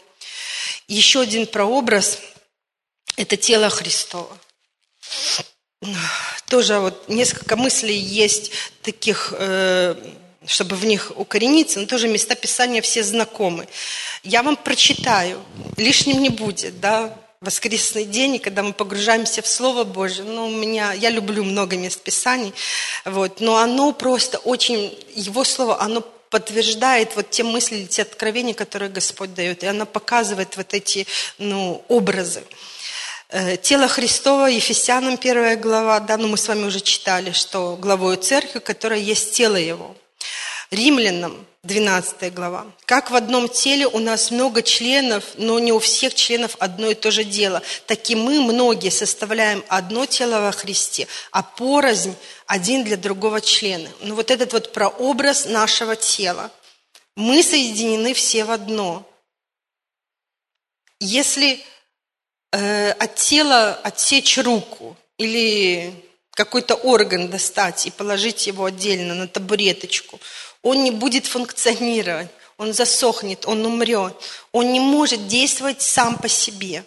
Еще 0.87 1.21
один 1.21 1.47
прообраз– 1.47 2.19
это 3.17 3.37
тело 3.37 3.69
Христова. 3.69 4.37
Тоже 6.47 6.79
вот 6.79 7.09
несколько 7.09 7.55
мыслей 7.55 7.97
есть 7.97 8.51
таких, 8.81 9.33
э, 9.35 9.95
чтобы 10.45 10.75
в 10.75 10.85
них 10.85 11.11
укорениться, 11.15 11.79
но 11.79 11.87
тоже 11.87 12.07
места 12.07 12.35
Писания 12.35 12.81
все 12.81 13.03
знакомы. 13.03 13.67
Я 14.23 14.43
вам 14.43 14.55
прочитаю, 14.57 15.43
лишним 15.77 16.21
не 16.21 16.29
будет, 16.29 16.79
да, 16.79 17.17
воскресный 17.41 18.06
день, 18.06 18.38
когда 18.38 18.62
мы 18.62 18.71
погружаемся 18.71 19.41
в 19.41 19.47
Слово 19.47 19.84
Божье, 19.84 20.23
ну, 20.23 20.45
у 20.45 20.51
меня, 20.51 20.93
я 20.93 21.10
люблю 21.10 21.43
много 21.43 21.75
мест 21.75 21.99
Писаний, 21.99 22.54
вот, 23.04 23.41
но 23.41 23.58
оно 23.58 23.93
просто 23.93 24.38
очень, 24.38 24.95
Его 25.15 25.43
Слово, 25.43 25.82
оно 25.82 26.01
подтверждает 26.30 27.15
вот 27.15 27.32
те 27.32 27.43
мысли, 27.43 27.86
те 27.86 28.04
откровения, 28.04 28.54
которые 28.54 28.91
Господь 28.91 29.34
дает, 29.34 29.63
и 29.63 29.65
оно 29.65 29.88
показывает 29.88 30.56
вот 30.56 30.75
эти, 30.75 31.08
ну, 31.39 31.84
образы. 31.88 32.43
Э, 33.30 33.58
тело 33.58 33.88
Христова, 33.88 34.45
Ефесянам 34.45 35.17
первая 35.17 35.58
глава, 35.58 35.99
да, 35.99 36.17
ну 36.17 36.27
мы 36.27 36.38
с 36.38 36.47
вами 36.47 36.65
уже 36.65 36.80
читали, 36.80 37.32
что 37.32 37.75
главою 37.75 38.17
церкви, 38.17 38.60
которая 38.60 38.99
есть 38.99 39.34
тело 39.34 39.56
Его. 39.56 39.95
Римлянам 40.71 41.45
12 41.63 42.34
глава. 42.34 42.65
Как 42.86 43.12
в 43.12 43.15
одном 43.15 43.49
теле 43.49 43.88
у 43.88 43.99
нас 43.99 44.31
много 44.31 44.63
членов, 44.63 45.25
но 45.36 45.60
не 45.60 45.73
у 45.73 45.79
всех 45.79 46.13
членов 46.13 46.55
одно 46.60 46.89
и 46.89 46.95
то 46.95 47.12
же 47.12 47.25
дело. 47.25 47.62
Так 47.88 48.10
и 48.10 48.15
мы, 48.15 48.41
многие, 48.41 48.89
составляем 48.89 49.65
одно 49.67 50.05
тело 50.05 50.39
во 50.39 50.53
Христе, 50.53 51.10
а 51.31 51.43
порознь 51.43 52.15
один 52.45 52.86
для 52.86 52.95
другого 52.95 53.41
члена. 53.41 53.89
Ну 53.99 54.15
вот 54.15 54.31
этот 54.31 54.53
вот 54.53 54.71
прообраз 54.71 55.45
нашего 55.45 55.97
тела. 55.97 56.49
Мы 57.17 57.43
соединены 57.43 58.13
все 58.13 58.45
в 58.45 58.51
одно. 58.51 59.05
Если 61.01 61.60
э, 62.53 62.91
от 62.91 63.15
тела 63.15 63.73
отсечь 63.84 64.38
руку 64.38 64.95
или 65.17 65.93
какой-то 66.31 66.75
орган 66.75 67.29
достать 67.29 67.88
и 67.88 67.91
положить 67.91 68.47
его 68.47 68.63
отдельно 68.63 69.13
на 69.15 69.27
табуреточку– 69.27 70.17
он 70.63 70.84
не 70.84 70.91
будет 70.91 71.26
функционировать, 71.26 72.30
он 72.58 72.74
засохнет, 72.74 73.45
он 73.47 73.65
умрет, 73.65 74.15
он 74.52 74.71
не 74.71 74.80
может 74.80 75.28
действовать 75.28 75.82
сам 75.82 76.17
по 76.17 76.28
себе. 76.28 76.86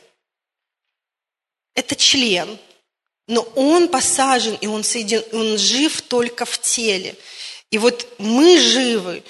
Это 1.75 1.97
член, 1.97 2.59
но 3.27 3.41
он 3.57 3.89
посажен, 3.89 4.57
и 4.61 4.67
он 4.67 4.85
соединен, 4.85 5.25
он 5.33 5.59
жив 5.59 6.03
только 6.03 6.45
в 6.45 6.59
теле. 6.61 7.17
И 7.71 7.79
вот 7.79 8.07
мы 8.19 8.59
живы 8.59 9.25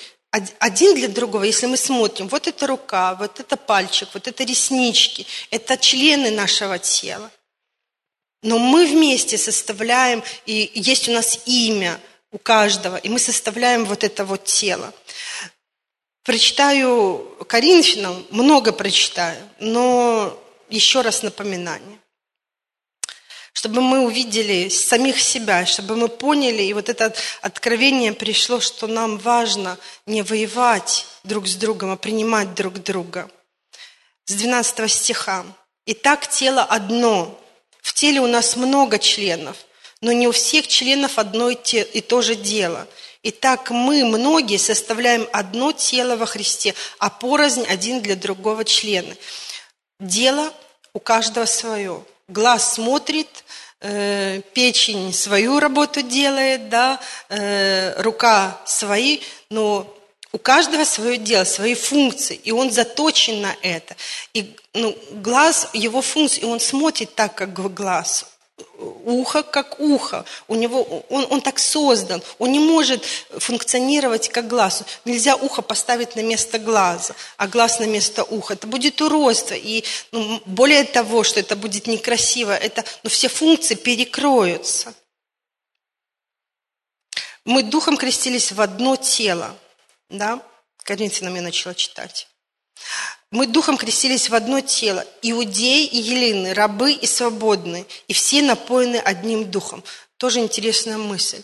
один 0.58 0.96
для 0.96 1.08
другого, 1.08 1.44
если 1.44 1.66
мы 1.66 1.76
смотрим, 1.76 2.26
вот 2.26 2.48
эта 2.48 2.66
рука, 2.66 3.14
вот 3.14 3.38
это 3.38 3.56
пальчик, 3.56 4.08
вот 4.12 4.26
это 4.26 4.42
реснички, 4.42 5.26
это 5.50 5.78
члены 5.78 6.32
нашего 6.32 6.78
тела. 6.78 7.30
Но 8.42 8.58
мы 8.58 8.84
вместе 8.86 9.38
составляем, 9.38 10.22
и 10.44 10.70
есть 10.74 11.08
у 11.08 11.12
нас 11.12 11.40
имя– 11.46 11.98
у 12.34 12.38
каждого, 12.38 12.96
и 12.96 13.08
мы 13.08 13.20
составляем 13.20 13.84
вот 13.84 14.02
это 14.02 14.24
вот 14.24 14.44
тело. 14.44 14.92
Прочитаю 16.24 17.36
Коринфянам, 17.46 18.26
много 18.30 18.72
прочитаю, 18.72 19.40
но 19.60 20.36
еще 20.68 21.02
раз 21.02 21.22
напоминание. 21.22 21.98
Чтобы 23.52 23.82
мы 23.82 24.00
увидели 24.00 24.68
самих 24.68 25.20
себя, 25.20 25.64
чтобы 25.64 25.94
мы 25.94 26.08
поняли, 26.08 26.64
и 26.64 26.72
вот 26.72 26.88
это 26.88 27.14
откровение 27.40 28.12
пришло, 28.12 28.58
что 28.58 28.88
нам 28.88 29.16
важно 29.18 29.78
не 30.06 30.22
воевать 30.22 31.06
друг 31.22 31.46
с 31.46 31.54
другом, 31.54 31.92
а 31.92 31.96
принимать 31.96 32.52
друг 32.54 32.82
друга. 32.82 33.30
С 34.24 34.34
12 34.34 34.90
стиха. 34.90 35.46
«Итак, 35.86 36.26
тело 36.28 36.64
одно, 36.64 37.40
в 37.80 37.92
теле 37.92 38.20
у 38.20 38.26
нас 38.26 38.56
много 38.56 38.98
членов– 38.98 39.56
но 40.04 40.12
не 40.12 40.28
у 40.28 40.32
всех 40.32 40.68
членов 40.68 41.18
одно 41.18 41.48
и 41.48 42.00
то 42.02 42.20
же 42.20 42.34
дело. 42.34 42.86
Итак, 43.22 43.70
мы, 43.70 44.04
многие, 44.04 44.58
составляем 44.58 45.26
одно 45.32 45.72
тело 45.72 46.16
во 46.16 46.26
Христе, 46.26 46.74
а 46.98 47.08
порознь 47.08 47.64
один 47.66 48.02
для 48.02 48.14
другого 48.14 48.66
члена. 48.66 49.16
Дело 49.98 50.52
у 50.92 51.00
каждого 51.00 51.46
свое. 51.46 52.04
Глаз 52.28 52.74
смотрит, 52.74 53.44
э, 53.80 54.42
печень 54.52 55.14
свою 55.14 55.58
работу 55.58 56.02
делает, 56.02 56.68
да, 56.68 57.00
э, 57.30 57.94
рука 58.02 58.60
свои, 58.66 59.20
но 59.48 59.90
у 60.32 60.38
каждого 60.38 60.84
свое 60.84 61.16
дело, 61.16 61.44
свои 61.44 61.74
функции, 61.74 62.38
и 62.44 62.52
он 62.52 62.70
заточен 62.70 63.40
на 63.40 63.56
это. 63.62 63.96
И 64.34 64.54
ну, 64.74 64.94
глаз, 65.12 65.70
его 65.72 66.02
функции, 66.02 66.42
и 66.42 66.44
он 66.44 66.60
смотрит 66.60 67.14
так, 67.14 67.34
как 67.34 67.54
глаз 67.54 68.26
ухо 69.04 69.42
как 69.42 69.80
ухо. 69.80 70.24
У 70.48 70.54
него, 70.54 71.04
он, 71.08 71.26
он 71.30 71.40
так 71.40 71.58
создан. 71.58 72.22
Он 72.38 72.52
не 72.52 72.58
может 72.58 73.04
функционировать 73.38 74.28
как 74.28 74.48
глаз. 74.48 74.82
Нельзя 75.04 75.36
ухо 75.36 75.62
поставить 75.62 76.16
на 76.16 76.20
место 76.20 76.58
глаза, 76.58 77.14
а 77.36 77.46
глаз 77.46 77.80
на 77.80 77.84
место 77.84 78.24
уха. 78.24 78.54
Это 78.54 78.66
будет 78.66 79.00
уродство. 79.00 79.54
И 79.54 79.84
ну, 80.12 80.40
более 80.46 80.84
того, 80.84 81.24
что 81.24 81.40
это 81.40 81.56
будет 81.56 81.86
некрасиво, 81.86 82.56
это, 82.56 82.84
ну, 83.02 83.10
все 83.10 83.28
функции 83.28 83.74
перекроются. 83.74 84.94
Мы 87.44 87.62
духом 87.62 87.96
крестились 87.96 88.52
в 88.52 88.60
одно 88.60 88.96
тело. 88.96 89.56
Да? 90.08 90.40
Коринфянам 90.78 91.34
я 91.34 91.42
начала 91.42 91.74
читать. 91.74 92.28
Мы 93.34 93.48
духом 93.48 93.76
крестились 93.76 94.30
в 94.30 94.34
одно 94.36 94.60
тело. 94.60 95.04
Иудеи 95.20 95.86
и 95.86 95.98
елены, 95.98 96.54
рабы 96.54 96.92
и 96.92 97.04
свободные. 97.04 97.84
И 98.06 98.12
все 98.12 98.42
напоены 98.42 98.98
одним 98.98 99.50
духом. 99.50 99.82
Тоже 100.18 100.38
интересная 100.38 100.98
мысль. 100.98 101.42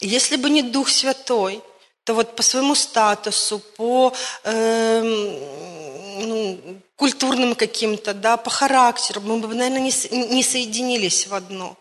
Если 0.00 0.36
бы 0.36 0.48
не 0.48 0.62
Дух 0.62 0.88
Святой, 0.88 1.60
то 2.04 2.14
вот 2.14 2.36
по 2.36 2.42
своему 2.42 2.74
статусу, 2.74 3.58
по 3.58 4.14
э, 4.44 5.02
ну, 5.02 6.58
культурным 6.96 7.54
каким-то, 7.54 8.14
да, 8.14 8.38
по 8.38 8.48
характеру, 8.48 9.20
мы 9.20 9.38
бы, 9.38 9.54
наверное, 9.54 9.80
не, 9.82 10.34
не 10.34 10.42
соединились 10.42 11.26
в 11.26 11.34
одно. 11.34 11.76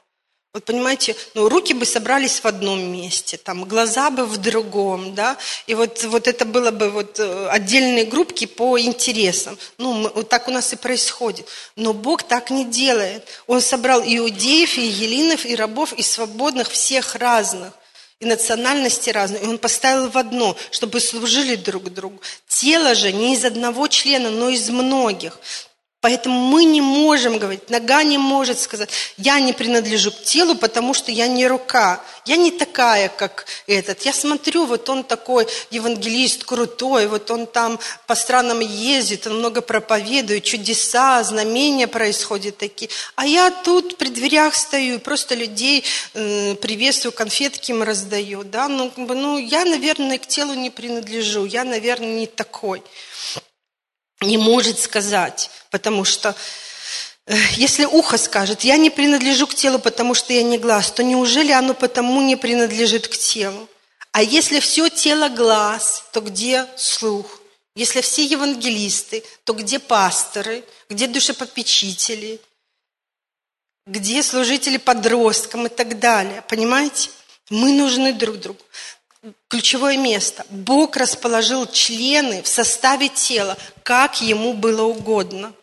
Вот 0.55 0.63
понимаете, 0.63 1.17
ну, 1.33 1.49
руки 1.49 1.73
бы 1.73 1.85
собрались 1.85 2.39
в 2.39 2.45
одном 2.45 2.79
месте, 2.79 3.35
там, 3.35 3.65
глаза 3.65 4.09
бы 4.09 4.25
в 4.25 4.37
другом, 4.37 5.13
да, 5.13 5.35
и 5.67 5.75
вот, 5.75 6.01
вот 6.05 6.29
это 6.29 6.45
было 6.45 6.71
бы 6.71 6.89
вот 6.91 7.19
э, 7.19 7.47
отдельные 7.49 8.05
группки 8.05 8.45
по 8.45 8.79
интересам. 8.79 9.57
Ну, 9.77 9.91
мы, 9.91 10.09
вот 10.15 10.29
так 10.29 10.47
у 10.47 10.51
нас 10.51 10.71
и 10.71 10.77
происходит. 10.77 11.45
Но 11.75 11.91
Бог 11.91 12.23
так 12.23 12.51
не 12.51 12.63
делает. 12.63 13.27
Он 13.47 13.59
собрал 13.59 14.01
иудеев, 14.01 14.77
и 14.77 14.87
елинов, 14.87 15.45
и 15.45 15.57
рабов, 15.57 15.91
и 15.91 16.01
свободных, 16.01 16.69
всех 16.69 17.15
разных 17.15 17.73
и 18.21 18.25
национальности 18.25 19.09
разные, 19.09 19.43
и 19.43 19.47
он 19.47 19.57
поставил 19.57 20.09
в 20.09 20.17
одно, 20.17 20.55
чтобы 20.71 21.01
служили 21.01 21.55
друг 21.55 21.89
другу. 21.89 22.21
Тело 22.47 22.95
же 22.95 23.11
не 23.11 23.33
из 23.33 23.43
одного 23.43 23.89
члена, 23.89 24.29
но 24.29 24.47
из 24.47 24.69
многих. 24.69 25.37
Поэтому 26.05 26.39
мы 26.39 26.65
не 26.65 26.81
можем 26.81 27.39
говорить, 27.39 27.71
нога 27.71 28.03
не 28.03 28.19
может 28.19 28.59
сказать, 28.59 28.91
я 29.17 29.39
не 29.39 29.53
принадлежу 29.53 30.11
к 30.11 30.21
телу, 30.21 30.53
потому 30.53 30.93
что 30.93 31.11
я 31.11 31.27
не 31.27 31.47
рука. 31.47 31.99
Я 32.27 32.35
не 32.35 32.51
такая, 32.51 33.09
как 33.09 33.47
этот. 33.65 34.03
Я 34.03 34.13
смотрю, 34.13 34.67
вот 34.67 34.87
он 34.87 35.03
такой 35.03 35.47
евангелист 35.71 36.43
крутой, 36.43 37.07
вот 37.07 37.31
он 37.31 37.47
там 37.47 37.79
по 38.05 38.13
странам 38.13 38.59
ездит, 38.59 39.25
он 39.25 39.39
много 39.39 39.61
проповедует, 39.61 40.43
чудеса, 40.43 41.23
знамения 41.23 41.87
происходят 41.87 42.57
такие. 42.57 42.91
А 43.15 43.25
я 43.25 43.49
тут 43.49 43.97
при 43.97 44.09
дверях 44.09 44.53
стою, 44.53 44.99
просто 44.99 45.33
людей 45.33 45.83
приветствую, 46.13 47.13
конфетки 47.13 47.71
им 47.71 47.81
раздаю. 47.81 48.43
Да? 48.43 48.67
Ну, 48.67 48.91
ну, 48.95 49.39
я, 49.39 49.65
наверное, 49.65 50.19
к 50.19 50.27
телу 50.27 50.53
не 50.53 50.69
принадлежу, 50.69 51.45
я, 51.45 51.63
наверное, 51.63 52.19
не 52.19 52.27
такой 52.27 52.83
не 54.21 54.37
может 54.37 54.79
сказать, 54.79 55.49
потому 55.71 56.05
что 56.05 56.35
э, 57.25 57.35
если 57.55 57.85
ухо 57.85 58.17
скажет, 58.17 58.63
я 58.63 58.77
не 58.77 58.89
принадлежу 58.89 59.47
к 59.47 59.55
телу, 59.55 59.79
потому 59.79 60.13
что 60.13 60.33
я 60.33 60.43
не 60.43 60.57
глаз, 60.57 60.91
то 60.91 61.03
неужели 61.03 61.51
оно 61.51 61.73
потому 61.73 62.21
не 62.21 62.35
принадлежит 62.35 63.07
к 63.07 63.17
телу? 63.17 63.67
А 64.11 64.23
если 64.23 64.59
все 64.59 64.89
тело 64.89 65.27
глаз, 65.29 66.05
то 66.13 66.21
где 66.21 66.65
слух? 66.77 67.41
Если 67.75 67.99
все 67.99 68.23
евангелисты, 68.23 69.23
то 69.43 69.53
где 69.53 69.79
пасторы, 69.79 70.63
где 70.89 71.07
душепопечители, 71.07 72.39
где 73.85 74.23
служители 74.23 74.77
подросткам 74.77 75.65
и 75.65 75.69
так 75.69 75.99
далее? 75.99 76.41
Понимаете? 76.47 77.09
Мы 77.49 77.73
нужны 77.73 78.13
друг 78.13 78.37
другу 78.37 78.59
ключевое 79.47 79.97
место. 79.97 80.45
Бог 80.49 80.97
расположил 80.97 81.65
члены 81.67 82.41
в 82.41 82.47
составе 82.47 83.09
тела, 83.09 83.57
как 83.83 84.21
ему 84.21 84.53
было 84.53 84.83
угодно. 84.83 85.53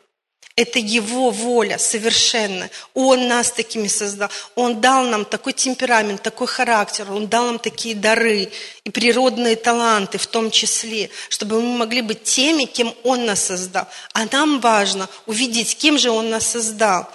Это 0.54 0.78
его 0.78 1.30
воля 1.30 1.78
совершенно. 1.78 2.68
Он 2.92 3.26
нас 3.26 3.50
такими 3.50 3.88
создал. 3.88 4.28
Он 4.54 4.82
дал 4.82 5.04
нам 5.04 5.24
такой 5.24 5.54
темперамент, 5.54 6.20
такой 6.20 6.46
характер. 6.46 7.10
Он 7.10 7.26
дал 7.26 7.46
нам 7.46 7.58
такие 7.58 7.94
дары 7.94 8.52
и 8.84 8.90
природные 8.90 9.56
таланты 9.56 10.18
в 10.18 10.26
том 10.26 10.50
числе, 10.50 11.08
чтобы 11.30 11.62
мы 11.62 11.78
могли 11.78 12.02
быть 12.02 12.24
теми, 12.24 12.64
кем 12.64 12.94
Он 13.02 13.24
нас 13.24 13.44
создал. 13.44 13.86
А 14.12 14.26
нам 14.30 14.60
важно 14.60 15.08
увидеть, 15.24 15.76
кем 15.78 15.98
же 15.98 16.10
Он 16.10 16.28
нас 16.28 16.46
создал. 16.46 17.08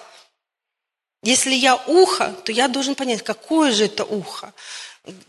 Если 1.22 1.54
я 1.54 1.76
ухо, 1.76 2.34
то 2.43 2.52
я 2.52 2.68
должен 2.68 2.95
понять, 2.95 3.22
какое 3.22 3.72
же 3.72 3.86
это 3.86 4.04
ухо 4.04 4.52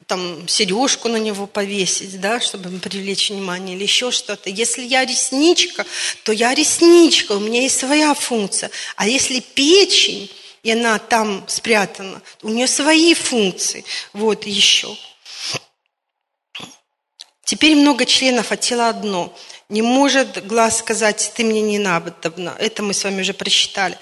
там 0.06 0.48
сережку 0.48 1.08
на 1.08 1.16
него 1.16 1.46
повесить, 1.46 2.20
да, 2.20 2.40
чтобы 2.40 2.78
привлечь 2.78 3.30
внимание, 3.30 3.76
или 3.76 3.82
еще 3.82 4.10
что-то. 4.10 4.50
Если 4.50 4.82
я 4.82 5.04
ресничка, 5.04 5.86
то 6.24 6.32
я 6.32 6.54
ресничка, 6.54 7.32
у 7.32 7.40
меня 7.40 7.62
есть 7.62 7.78
своя 7.78 8.14
функция. 8.14 8.70
А 8.96 9.06
если 9.06 9.40
печень, 9.40 10.30
и 10.62 10.72
она 10.72 10.98
там 10.98 11.44
спрятана, 11.48 12.20
у 12.42 12.48
нее 12.48 12.66
свои 12.66 13.14
функции. 13.14 13.84
Вот 14.12 14.44
еще. 14.44 14.96
Теперь 17.44 17.76
много 17.76 18.04
членов, 18.04 18.52
а 18.52 18.56
тело 18.56 18.88
одно. 18.88 19.34
Не 19.68 19.82
может 19.82 20.46
глаз 20.46 20.78
сказать, 20.78 21.32
ты 21.34 21.44
мне 21.44 21.60
не 21.60 21.78
надобно. 21.78 22.54
Это 22.58 22.82
мы 22.82 22.92
с 22.92 23.04
вами 23.04 23.22
уже 23.22 23.32
прочитали. 23.32 23.98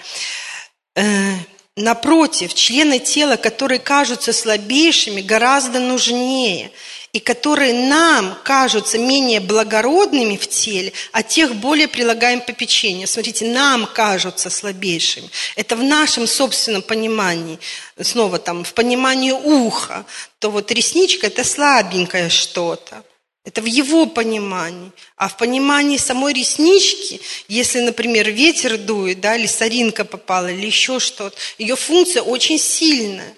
Напротив, 1.77 2.55
члены 2.55 2.97
тела, 2.97 3.35
которые 3.35 3.77
кажутся 3.77 4.33
слабейшими, 4.33 5.21
гораздо 5.21 5.79
нужнее, 5.79 6.71
и 7.13 7.19
которые 7.19 7.71
нам 7.87 8.35
кажутся 8.43 8.97
менее 8.97 9.39
благородными 9.39 10.37
в 10.37 10.49
теле, 10.49 10.91
а 11.11 11.21
тех 11.21 11.53
более 11.53 11.87
прилагаем 11.87 12.41
попечение. 12.41 13.05
Смотрите, 13.05 13.45
нам 13.45 13.85
кажутся 13.85 14.49
слабейшими. 14.49 15.29
Это 15.55 15.75
в 15.75 15.83
нашем 15.83 16.25
собственном 16.25 16.81
понимании. 16.81 17.59
Снова 18.01 18.39
там, 18.39 18.63
в 18.63 18.73
понимании 18.73 19.31
уха, 19.31 20.03
то 20.39 20.49
вот 20.49 20.71
ресничка– 20.71 21.27
это 21.27 21.43
слабенькое 21.43 22.29
что-то. 22.29 23.03
Это 23.47 23.61
в 23.61 23.65
его 23.65 24.07
понимании. 24.07 24.91
А 25.15 25.29
в 25.29 25.37
понимании 25.37 25.95
самой 25.95 26.33
реснички, 26.33 27.21
если, 27.47 27.79
например, 27.79 28.29
ветер 28.29 28.77
дует, 28.77 29.21
да, 29.21 29.37
или 29.37 29.47
соринка 29.47 30.03
попала, 30.03 30.51
или 30.51 30.65
еще 30.65 30.99
что-то, 30.99 31.33
ее 31.57 31.77
функция 31.77 32.23
очень 32.23 32.59
сильная. 32.59 33.33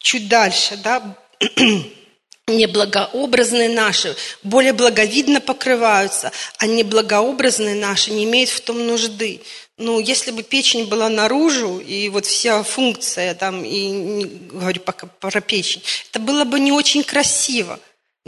Чуть 0.00 0.26
дальше, 0.26 0.76
да, 0.82 1.16
неблагообразные 2.48 3.68
наши 3.68 4.16
более 4.42 4.72
благовидно 4.72 5.40
покрываются, 5.40 6.32
а 6.58 6.66
неблагообразные 6.66 7.76
наши 7.76 8.10
не 8.10 8.24
имеют 8.24 8.50
в 8.50 8.60
том 8.62 8.84
нужды. 8.84 9.42
Ну, 9.76 10.00
если 10.00 10.32
бы 10.32 10.42
печень 10.42 10.86
была 10.86 11.08
наружу, 11.08 11.78
и 11.78 12.08
вот 12.08 12.26
вся 12.26 12.64
функция 12.64 13.36
там, 13.36 13.64
и 13.64 13.86
не 13.90 14.24
говорю 14.24 14.80
пока 14.80 15.06
про 15.06 15.40
печень, 15.40 15.84
это 16.10 16.18
было 16.18 16.42
бы 16.42 16.58
не 16.58 16.72
очень 16.72 17.04
красиво. 17.04 17.78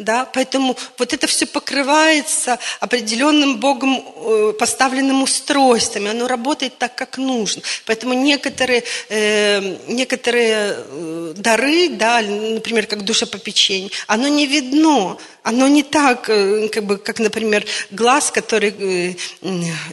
Да, 0.01 0.25
поэтому 0.25 0.79
вот 0.97 1.13
это 1.13 1.27
все 1.27 1.45
покрывается 1.45 2.59
определенным 2.81 3.61
Богом 3.61 4.03
э, 4.03 4.55
поставленным 4.59 5.23
устройствами, 5.23 6.09
оно 6.09 6.27
работает 6.27 6.79
так, 6.79 6.95
как 6.95 7.19
нужно. 7.19 7.61
Поэтому 7.85 8.15
некоторые, 8.15 8.83
э, 9.11 9.77
некоторые 9.89 10.75
э, 10.79 11.35
дары, 11.37 11.91
да, 11.91 12.23
например, 12.23 12.87
как 12.87 13.05
душепопечение, 13.05 13.91
оно 14.07 14.29
не 14.29 14.47
видно, 14.47 15.19
оно 15.43 15.69
не 15.69 15.83
так, 15.83 16.29
э, 16.29 16.69
как, 16.69 16.85
бы, 16.85 16.99
как, 16.99 17.19
например, 17.19 17.65
глаз, 17.91 18.31
который, 18.31 18.75
э, 18.79 19.15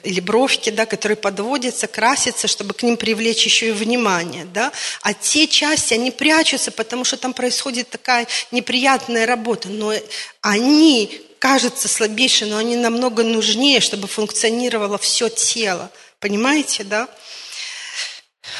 или 0.04 0.20
бровки, 0.20 0.70
да, 0.70 0.86
которые 0.86 1.16
подводятся, 1.16 1.88
красятся, 1.88 2.48
чтобы 2.48 2.74
к 2.74 2.84
ним 2.84 2.98
привлечь 2.98 3.45
еще 3.45 3.70
и 3.70 3.72
внимание. 3.72 4.45
Да? 4.54 4.72
А 5.02 5.14
те 5.14 5.48
части, 5.48 5.93
они 5.93 6.12
прячутся, 6.12 6.72
потому 6.72 7.06
что 7.06 7.18
там 7.18 7.34
происходит 7.34 7.89
такая 7.89 8.28
неприятная 8.52 9.26
работа. 9.26 9.70
Но 9.70 9.93
они 10.41 11.22
кажутся 11.39 11.88
слабейшие, 11.88 12.50
но 12.50 12.58
они 12.58 12.76
намного 12.76 13.24
нужнее, 13.24 13.80
чтобы 13.80 14.08
функционировало 14.08 14.98
все 14.98 15.30
тело. 15.30 15.91
Понимаете, 16.20 16.84
да? 16.84 17.08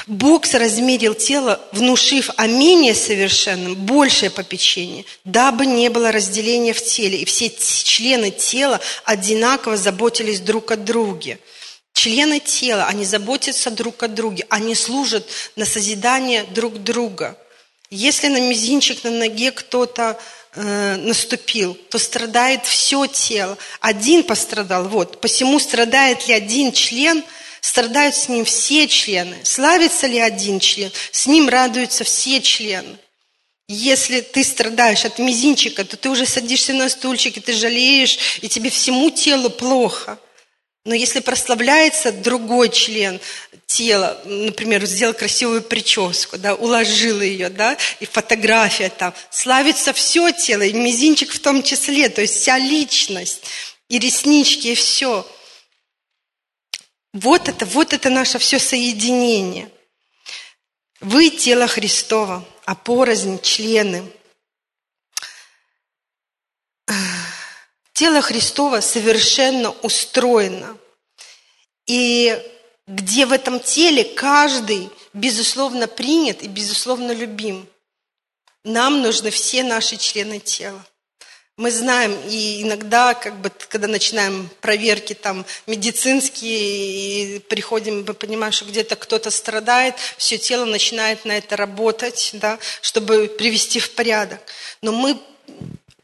Бог 0.06 0.46
соразмерил 0.46 1.14
тело, 1.14 1.60
внушив 1.72 2.30
о 2.38 2.48
менее 2.48 2.96
совершенном 2.96 3.76
большее 3.76 4.30
попечение, 4.30 5.06
дабы 5.24 5.66
не 5.66 5.90
было 5.90 6.12
разделения 6.12 6.74
в 6.74 6.84
теле, 6.84 7.20
и 7.20 7.26
все 7.26 7.50
члены 7.50 8.32
тела 8.32 8.80
одинаково 9.04 9.78
заботились 9.78 10.40
друг 10.40 10.72
о 10.72 10.76
друге. 10.76 11.40
Члены 11.94 12.40
тела, 12.40 12.86
они 12.86 13.06
заботятся 13.06 13.72
друг 13.72 14.04
о 14.04 14.08
друге, 14.08 14.46
они 14.50 14.76
служат 14.76 15.28
на 15.56 15.66
созидание 15.66 16.44
друг 16.44 16.78
друга. 16.84 17.38
Если 17.90 18.28
на 18.28 18.40
мизинчик 18.40 19.04
на 19.04 19.12
ноге 19.12 19.52
кто-то 19.52 20.20
э, 20.54 20.96
наступил, 20.98 21.74
то 21.90 21.98
страдает 21.98 22.66
все 22.66 23.08
тело. 23.08 23.58
Один 23.80 24.24
пострадал, 24.24 24.88
вот. 24.88 25.22
Посему 25.22 25.58
страдает 25.60 26.28
ли 26.28 26.34
один 26.34 26.72
член– 26.72 27.24
Страдают 27.62 28.16
с 28.16 28.30
ним 28.30 28.46
все 28.46 28.88
члены. 28.88 29.38
Славится 29.44 30.08
ли 30.08 30.20
один 30.20 30.60
член? 30.60 30.92
С 31.12 31.28
ним 31.28 31.50
радуются 31.50 32.04
все 32.04 32.42
члены. 32.42 32.98
Если 33.70 34.22
ты 34.22 34.44
страдаешь 34.44 35.04
от 35.04 35.20
мизинчика, 35.20 35.84
то 35.84 35.98
ты 35.98 36.10
уже 36.10 36.26
садишься 36.26 36.74
на 36.74 36.88
стульчик, 36.88 37.36
и 37.36 37.42
ты 37.42 37.54
жалеешь, 37.54 38.40
и 38.42 38.48
тебе 38.48 38.70
всему 38.70 39.10
телу 39.10 39.50
плохо. 39.50 40.18
Но 40.86 40.96
если 40.96 41.20
прославляется 41.20 42.14
другой 42.14 42.70
член 42.70 43.20
тела, 43.66 44.22
например, 44.24 44.86
сделал 44.86 45.14
красивую 45.14 45.62
прическу, 45.62 46.38
да, 46.38 46.56
уложил 46.56 47.20
ее, 47.20 47.50
да, 47.50 47.76
и 48.00 48.06
фотография 48.06 48.90
там, 48.90 49.14
славится 49.30 49.92
все 49.92 50.32
тело, 50.32 50.62
и 50.62 50.72
мизинчик 50.72 51.34
в 51.34 51.40
том 51.40 51.62
числе, 51.62 52.08
то 52.08 52.22
есть 52.22 52.36
вся 52.36 52.58
личность, 52.58 53.42
и 53.90 54.00
реснички, 54.00 54.70
и 54.70 54.76
все– 54.76 55.28
Вот 57.20 57.50
это, 57.50 57.66
вот 57.66 57.94
это 57.94 58.12
наше 58.12 58.38
все 58.38 58.60
соединение. 58.60 59.72
Вы 61.00 61.32
тело 61.32 61.66
Христова, 61.66 62.46
а 62.66 62.76
порознь 62.76 63.42
члены. 63.42 64.12
Тело 67.94 68.22
Христова 68.22 68.82
совершенно 68.82 69.72
устроено. 69.72 70.78
И 71.88 72.40
где 72.86 73.26
в 73.26 73.32
этом 73.32 73.60
теле 73.60 74.04
каждый, 74.04 74.92
безусловно, 75.14 75.88
принят 75.88 76.44
и, 76.44 76.48
безусловно, 76.48 77.14
любим. 77.14 77.68
Нам 78.64 79.02
нужны 79.02 79.32
все 79.32 79.64
наши 79.64 79.98
члены 79.98 80.40
тела. 80.40 80.86
Мы 81.58 81.72
знаем, 81.72 82.16
и 82.30 82.62
иногда, 82.62 83.16
как 83.16 83.42
бы, 83.42 83.52
когда 83.70 83.88
начинаем 83.88 84.48
проверки 84.62 85.14
там 85.14 85.44
медицинские, 85.66 87.38
и 87.38 87.40
приходим, 87.40 88.06
мы 88.08 88.14
понимаем, 88.14 88.52
что 88.54 88.66
где-то 88.66 88.96
кто-то 88.96 89.32
страдает, 89.32 89.96
все 90.18 90.38
тело 90.38 90.66
начинает 90.66 91.26
на 91.26 91.36
это 91.36 91.58
работать, 91.58 92.30
да, 92.34 92.60
чтобы 92.82 93.28
привести 93.28 93.80
в 93.80 93.90
порядок. 93.96 94.40
Но 94.84 94.92
мы 94.92 95.20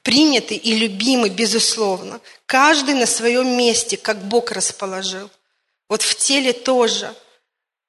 приняты 0.01 0.55
и 0.55 0.75
любимы, 0.75 1.29
безусловно. 1.29 2.19
Каждый 2.47 2.95
на 2.95 3.05
своем 3.05 3.55
месте, 3.55 3.95
как 3.95 4.23
Бог 4.25 4.51
расположил. 4.51 5.29
Вот 5.87 6.01
в 6.01 6.15
теле 6.15 6.53
тоже. 6.53 7.13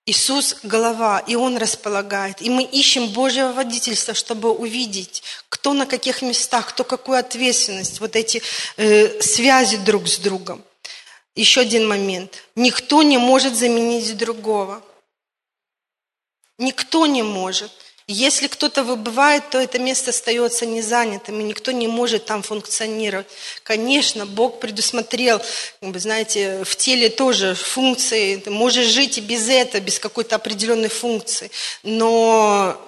Иисус– 0.07 0.57
голова, 0.63 1.19
и 1.21 1.35
Он 1.35 1.57
располагает. 1.57 2.43
И 2.43 2.51
мы 2.51 2.63
ищем 2.63 3.09
Божьего 3.09 3.53
водительства, 3.53 4.13
чтобы 4.13 4.51
увидеть, 4.51 5.23
кто 5.49 5.73
на 5.73 5.87
каких 5.87 6.21
местах, 6.21 6.69
кто 6.69 6.85
какую 6.85 7.19
ответственность, 7.19 8.01
вот 8.01 8.15
эти 8.15 8.43
э, 8.77 9.21
связи 9.23 9.79
друг 9.79 10.07
с 10.07 10.19
другом. 10.19 10.63
Еще 11.35 11.63
один 11.63 11.89
момент. 11.89 12.43
Никто 12.55 13.03
не 13.03 13.17
может 13.17 13.57
заменить 13.57 14.17
другого. 14.17 14.83
Никто 16.59 17.07
не 17.07 17.23
может. 17.23 17.73
Если 18.07 18.49
кто-то 18.49 18.85
выбывает, 18.85 19.49
то 19.49 19.59
это 19.59 19.79
место 19.79 20.11
остается 20.11 20.67
незанятым, 20.67 21.41
и 21.41 21.45
никто 21.45 21.73
не 21.73 21.89
может 21.89 22.27
там 22.27 22.43
функционировать. 22.43 23.27
Конечно, 23.63 24.27
Бог 24.27 24.61
предусмотрел, 24.61 25.41
вы 25.81 25.99
знаете, 25.99 26.65
в 26.65 26.77
теле 26.77 27.09
тоже 27.09 27.55
функции, 27.55 28.37
ты 28.37 28.51
можешь 28.51 28.89
жить 28.89 29.17
и 29.17 29.23
без 29.23 29.49
этого, 29.49 29.81
без 29.81 29.99
какой-то 29.99 30.37
определенной 30.37 30.91
функции, 30.91 31.51
но 31.83 32.79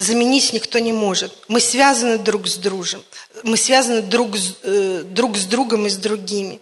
заменить 0.00 0.52
никто 0.52 0.80
не 0.80 0.92
может. 0.92 1.32
Мы 1.46 1.60
связаны 1.60 2.18
друг 2.18 2.48
с 2.48 2.56
другом, 2.56 3.04
мы 3.44 3.56
связаны 3.56 4.02
друг 4.02 4.36
с, 4.36 4.56
э, 4.64 5.02
друг 5.04 5.36
с 5.36 5.44
другом 5.44 5.86
и 5.86 5.90
с 5.90 5.96
другими. 5.96 6.60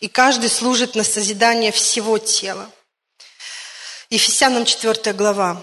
И 0.00 0.08
каждый 0.08 0.48
служит 0.48 0.94
на 0.94 1.04
созидание 1.04 1.70
всего 1.70 2.16
тела. 2.16 2.70
Ефесянам 4.08 4.64
4 4.64 5.12
глава. 5.12 5.62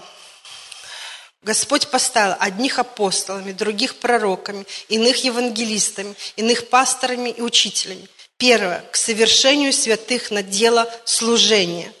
Господь 1.46 1.86
поставил 1.90 2.34
одних 2.40 2.80
апостолами, 2.80 3.52
других 3.52 4.00
пророками, 4.00 4.66
иных 4.88 5.22
евангелистами, 5.22 6.16
иных 6.34 6.68
пасторами 6.70 7.30
и 7.30 7.40
учителями. 7.40 8.08
Первое, 8.36 8.80
к 8.90 8.96
совершению 8.96 9.72
святых 9.72 10.32
на 10.32 10.42
дело 10.42 10.92
служения. 11.04 11.92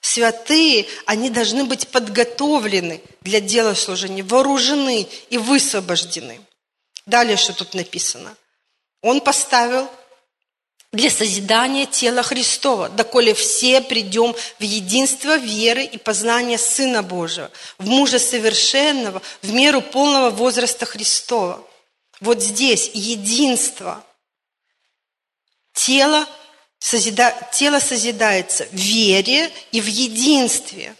Святые, 0.00 0.88
они 1.06 1.30
должны 1.30 1.62
быть 1.62 1.86
подготовлены 1.88 3.00
для 3.20 3.40
дела 3.40 3.76
служения, 3.76 4.24
вооружены 4.24 5.06
и 5.30 5.38
высвобождены. 5.38 6.40
Далее, 7.06 7.36
что 7.36 7.52
тут 7.52 7.74
написано. 7.74 8.34
Он 9.00 9.20
поставил 9.20 9.88
для 10.92 11.10
созидания 11.10 11.86
тела 11.86 12.22
Христова, 12.22 12.90
доколе 12.90 13.32
все 13.32 13.80
придем 13.80 14.34
в 14.58 14.62
единство 14.62 15.38
веры 15.38 15.84
и 15.84 15.96
познания 15.96 16.58
Сына 16.58 17.02
Божьего, 17.02 17.50
в 17.78 17.86
мужа 17.86 18.18
совершенного, 18.18 19.22
в 19.40 19.52
меру 19.52 19.80
полного 19.80 20.28
возраста 20.30 20.84
Христова. 20.84 21.66
Вот 22.20 22.42
здесь 22.42 22.90
единство. 22.92 24.04
Тело, 25.72 26.26
созида... 26.78 27.34
тело 27.52 27.78
созидается 27.80 28.66
в 28.66 28.74
вере 28.74 29.50
и 29.72 29.80
в 29.80 29.86
единстве, 29.86 30.94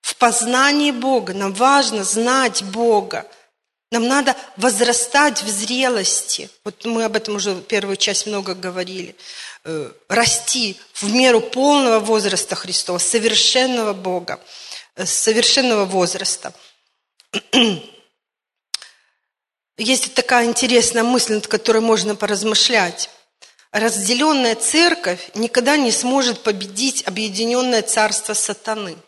в 0.00 0.14
познании 0.14 0.92
Бога. 0.92 1.34
Нам 1.34 1.52
важно 1.52 2.04
знать 2.04 2.62
Бога– 2.62 3.28
нам 3.90 4.08
надо 4.08 4.36
возрастать 4.56 5.42
в 5.42 5.48
зрелости. 5.48 6.50
Вот 6.64 6.84
мы 6.84 7.04
об 7.04 7.16
этом 7.16 7.36
уже 7.36 7.60
первую 7.60 7.96
часть 7.96 8.26
много 8.26 8.54
говорили. 8.54 9.14
Э, 9.64 9.92
расти 10.08 10.76
в 10.94 11.12
меру 11.12 11.40
полного 11.40 12.00
возраста 12.00 12.54
Христова, 12.56 12.98
совершенного 12.98 13.92
Бога, 13.92 14.40
э, 14.96 15.06
совершенного 15.06 15.84
возраста. 15.84 16.52
Есть 19.78 20.14
такая 20.14 20.46
интересная 20.46 21.02
мысль, 21.02 21.34
над 21.34 21.46
которой 21.46 21.80
можно 21.80 22.14
поразмышлять. 22.16 23.10
Разделенная 23.70 24.54
церковь 24.54 25.30
никогда 25.34 25.76
не 25.76 25.90
сможет 25.90 26.42
победить 26.42 27.06
объединенное 27.06 27.82
царство 27.82 28.34
сатаны– 28.34 28.96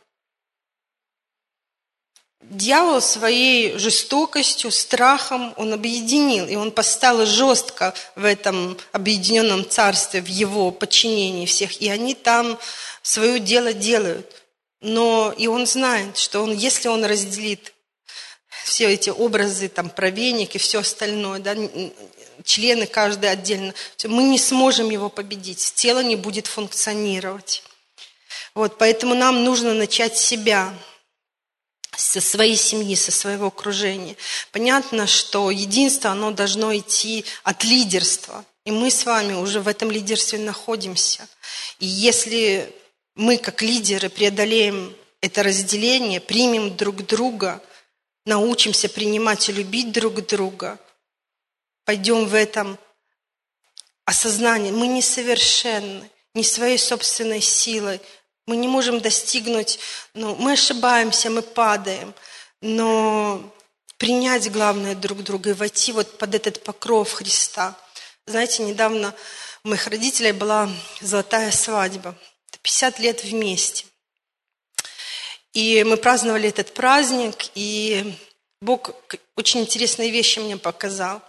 Дьявол 2.49 3.01
своей 3.01 3.77
жестокостью, 3.77 4.71
страхом, 4.71 5.53
он 5.57 5.73
объединил, 5.73 6.47
и 6.47 6.55
он 6.55 6.71
поставил 6.71 7.27
жестко 7.27 7.93
в 8.15 8.25
этом 8.25 8.79
объединенном 8.93 9.69
царстве, 9.69 10.21
в 10.21 10.29
его 10.29 10.71
подчинении 10.71 11.47
всех, 11.47 11.81
и 11.83 11.89
они 11.89 12.15
там 12.15 12.57
свое 13.03 13.41
дело 13.41 13.73
делают. 13.73 14.33
Но 14.81 15.35
и 15.37 15.49
он 15.49 15.67
знает, 15.67 16.17
что 16.19 16.41
он, 16.41 16.53
если 16.53 16.87
он 16.87 17.05
разделит 17.05 17.73
все 18.65 18.93
эти 18.93 19.11
образы, 19.11 19.69
там, 19.69 19.91
праведник 19.91 20.55
и 20.55 20.59
все 20.59 20.81
остальное, 20.81 21.41
да, 21.41 21.57
члены 22.45 22.87
каждый 22.87 23.29
отдельно, 23.29 23.75
мы 24.05 24.23
не 24.23 24.39
сможем 24.39 24.89
его 24.89 25.09
победить, 25.09 25.73
тело 25.75 26.01
не 26.01 26.15
будет 26.15 26.47
функционировать. 26.47 27.65
Вот, 28.55 28.79
поэтому 28.79 29.17
нам 29.17 29.43
нужно 29.43 29.75
начать 29.75 30.17
с 30.17 30.25
себя– 30.25 30.73
со 31.97 32.21
своей 32.21 32.57
семьи, 32.57 32.95
со 32.95 33.11
своего 33.11 33.47
окружения. 33.47 34.17
Понятно, 34.53 35.07
что 35.07 35.51
единство, 35.51 36.11
оно 36.11 36.31
должно 36.31 36.77
идти 36.77 37.25
от 37.43 37.65
лидерства. 37.65 38.45
И 38.65 38.71
мы 38.71 38.91
с 38.91 39.05
вами 39.07 39.35
уже 39.35 39.61
в 39.61 39.69
этом 39.69 39.91
лидерстве 39.91 40.39
находимся. 40.39 41.27
И 41.79 41.87
если 41.87 42.75
мы, 43.15 43.39
как 43.39 43.63
лидеры, 43.63 44.09
преодолеем 44.09 44.95
это 45.21 45.43
разделение, 45.43 46.21
примем 46.21 46.77
друг 46.77 47.07
друга, 47.07 47.63
научимся 48.25 48.89
принимать 48.89 49.49
и 49.49 49.53
любить 49.53 49.93
друг 49.93 50.27
друга, 50.27 50.79
пойдем 51.85 52.27
в 52.27 52.35
этом 52.35 52.79
осознании, 54.05 54.71
мы 54.71 54.87
несовершенны, 54.89 56.11
не 56.35 56.45
своей 56.45 56.79
собственной 56.79 57.41
силой, 57.41 58.01
мы 58.47 58.57
не 58.57 58.69
можем 58.69 59.01
достигнуть, 59.01 59.79
ну, 60.15 60.37
мы 60.37 60.53
ошибаемся, 60.53 61.31
мы 61.31 61.43
падаем, 61.43 62.15
но 62.61 63.53
принять 63.99 64.51
главное 64.53 64.95
друг 64.95 65.23
друга 65.23 65.51
и 65.51 65.55
войти 65.55 65.93
вот 65.93 66.19
под 66.19 66.35
этот 66.35 66.63
покров 66.63 67.13
Христа. 67.13 67.77
Знаете, 68.27 68.63
недавно 68.63 69.15
у 69.65 69.69
моих 69.69 69.87
родителей 69.87 70.33
была 70.33 70.71
золотая 71.01 71.51
свадьба. 71.51 72.15
50 72.63 72.99
лет 72.99 73.23
вместе. 73.23 73.85
И 75.53 75.85
мы 75.85 75.97
праздновали 75.97 76.49
этот 76.49 76.75
праздник, 76.75 77.37
и 77.55 78.15
Бог 78.61 78.91
очень 79.37 79.61
интересные 79.61 80.11
вещи 80.11 80.41
мне 80.41 80.57
показал. 80.57 81.23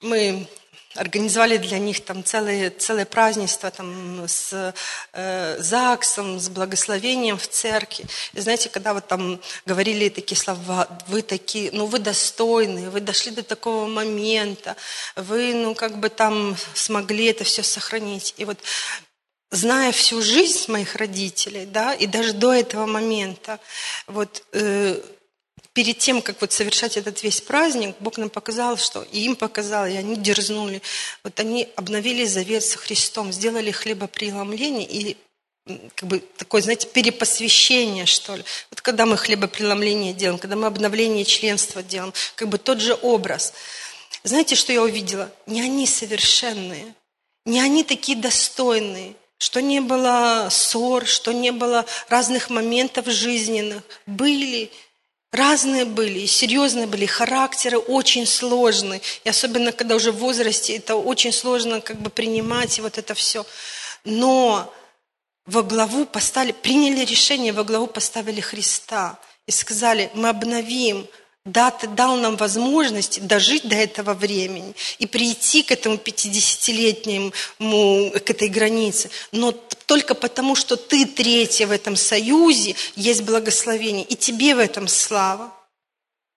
Мы 0.00 0.48
организовали 0.94 1.56
для 1.56 1.78
них 1.78 2.04
там 2.04 2.24
целое, 2.24 2.70
целое 2.70 3.04
празднество 3.04 3.70
там, 3.70 4.24
с 4.26 4.74
э, 5.12 5.56
ЗАГСом, 5.60 6.40
с 6.40 6.48
благословением 6.48 7.38
в 7.38 7.46
церкви. 7.46 8.06
И 8.32 8.40
знаете, 8.40 8.68
когда 8.68 8.92
вот 8.92 9.06
там 9.06 9.40
говорили 9.66 10.08
такие 10.08 10.36
слова, 10.36 10.88
вы 11.06 11.22
такие, 11.22 11.70
ну 11.72 11.86
вы 11.86 12.00
достойные, 12.00 12.90
вы 12.90 13.00
дошли 13.00 13.30
до 13.30 13.42
такого 13.42 13.86
момента, 13.86 14.76
вы 15.14 15.54
ну 15.54 15.74
как 15.74 15.98
бы 15.98 16.08
там 16.08 16.56
смогли 16.74 17.26
это 17.26 17.44
все 17.44 17.62
сохранить. 17.62 18.34
И 18.36 18.44
вот 18.44 18.58
зная 19.50 19.92
всю 19.92 20.22
жизнь 20.22 20.70
моих 20.70 20.96
родителей, 20.96 21.66
да, 21.66 21.94
и 21.94 22.06
даже 22.06 22.32
до 22.32 22.52
этого 22.52 22.86
момента, 22.86 23.60
вот 24.06 24.44
э, 24.52 25.00
перед 25.80 25.96
тем, 25.96 26.20
как 26.20 26.42
вот 26.42 26.52
совершать 26.52 26.98
этот 26.98 27.22
весь 27.22 27.40
праздник, 27.40 27.96
Бог 28.00 28.18
нам 28.18 28.28
показал, 28.28 28.76
что 28.76 29.02
и 29.12 29.20
им 29.20 29.34
показал, 29.34 29.86
и 29.86 29.96
они 29.96 30.14
дерзнули. 30.14 30.82
Вот 31.24 31.40
они 31.40 31.68
обновили 31.74 32.26
завет 32.26 32.62
со 32.62 32.76
Христом, 32.76 33.32
сделали 33.32 33.70
хлебопреломление 33.70 34.86
и 34.86 35.16
как 35.94 36.06
бы 36.06 36.18
такое, 36.36 36.60
знаете, 36.60 36.86
перепосвящение, 36.86 38.04
что 38.04 38.36
ли. 38.36 38.44
Вот 38.70 38.82
когда 38.82 39.06
мы 39.06 39.16
хлебопреломление 39.16 40.12
делаем, 40.12 40.38
когда 40.38 40.54
мы 40.54 40.66
обновление 40.66 41.24
членства 41.24 41.82
делаем, 41.82 42.12
как 42.34 42.48
бы 42.48 42.58
тот 42.58 42.82
же 42.82 42.92
образ. 43.00 43.54
Знаете, 44.22 44.56
что 44.56 44.74
я 44.74 44.82
увидела? 44.82 45.32
Не 45.46 45.62
они 45.62 45.86
совершенные, 45.86 46.94
не 47.46 47.58
они 47.58 47.84
такие 47.84 48.18
достойные, 48.18 49.14
что 49.38 49.62
не 49.62 49.80
было 49.80 50.48
ссор, 50.50 51.06
что 51.06 51.32
не 51.32 51.52
было 51.52 51.86
разных 52.10 52.50
моментов 52.50 53.06
жизненных. 53.06 53.82
Были, 54.04 54.70
разные 55.32 55.84
были, 55.84 56.26
серьезные 56.26 56.86
были, 56.86 57.06
характеры 57.06 57.78
очень 57.78 58.26
сложные. 58.26 59.00
И 59.24 59.28
особенно, 59.28 59.72
когда 59.72 59.96
уже 59.96 60.12
в 60.12 60.18
возрасте, 60.18 60.76
это 60.76 60.96
очень 60.96 61.32
сложно 61.32 61.80
как 61.80 62.00
бы 62.00 62.10
принимать 62.10 62.78
и 62.78 62.82
вот 62.82 62.98
это 62.98 63.14
все. 63.14 63.46
Но 64.04 64.72
во 65.46 65.62
главу 65.62 66.06
поставили, 66.06 66.52
приняли 66.52 67.04
решение, 67.04 67.52
во 67.52 67.64
главу 67.64 67.86
поставили 67.86 68.40
Христа 68.40 69.18
и 69.46 69.50
сказали, 69.50 70.10
мы 70.14 70.28
обновим 70.28 71.06
дал 71.52 72.16
нам 72.16 72.36
возможность 72.36 73.26
дожить 73.26 73.66
до 73.68 73.76
этого 73.76 74.14
времени 74.14 74.74
и 74.98 75.06
прийти 75.06 75.62
к 75.62 75.70
этому 75.70 75.96
50-летнему, 75.96 77.32
к 78.12 78.30
этой 78.30 78.48
границе. 78.48 79.10
Но 79.32 79.52
только 79.86 80.14
потому, 80.14 80.54
что 80.54 80.76
ты 80.76 81.06
третья 81.06 81.66
в 81.66 81.70
этом 81.70 81.96
союзе, 81.96 82.74
есть 82.96 83.22
благословение. 83.22 84.04
И 84.04 84.14
тебе 84.14 84.54
в 84.54 84.58
этом 84.58 84.88
слава. 84.88 85.52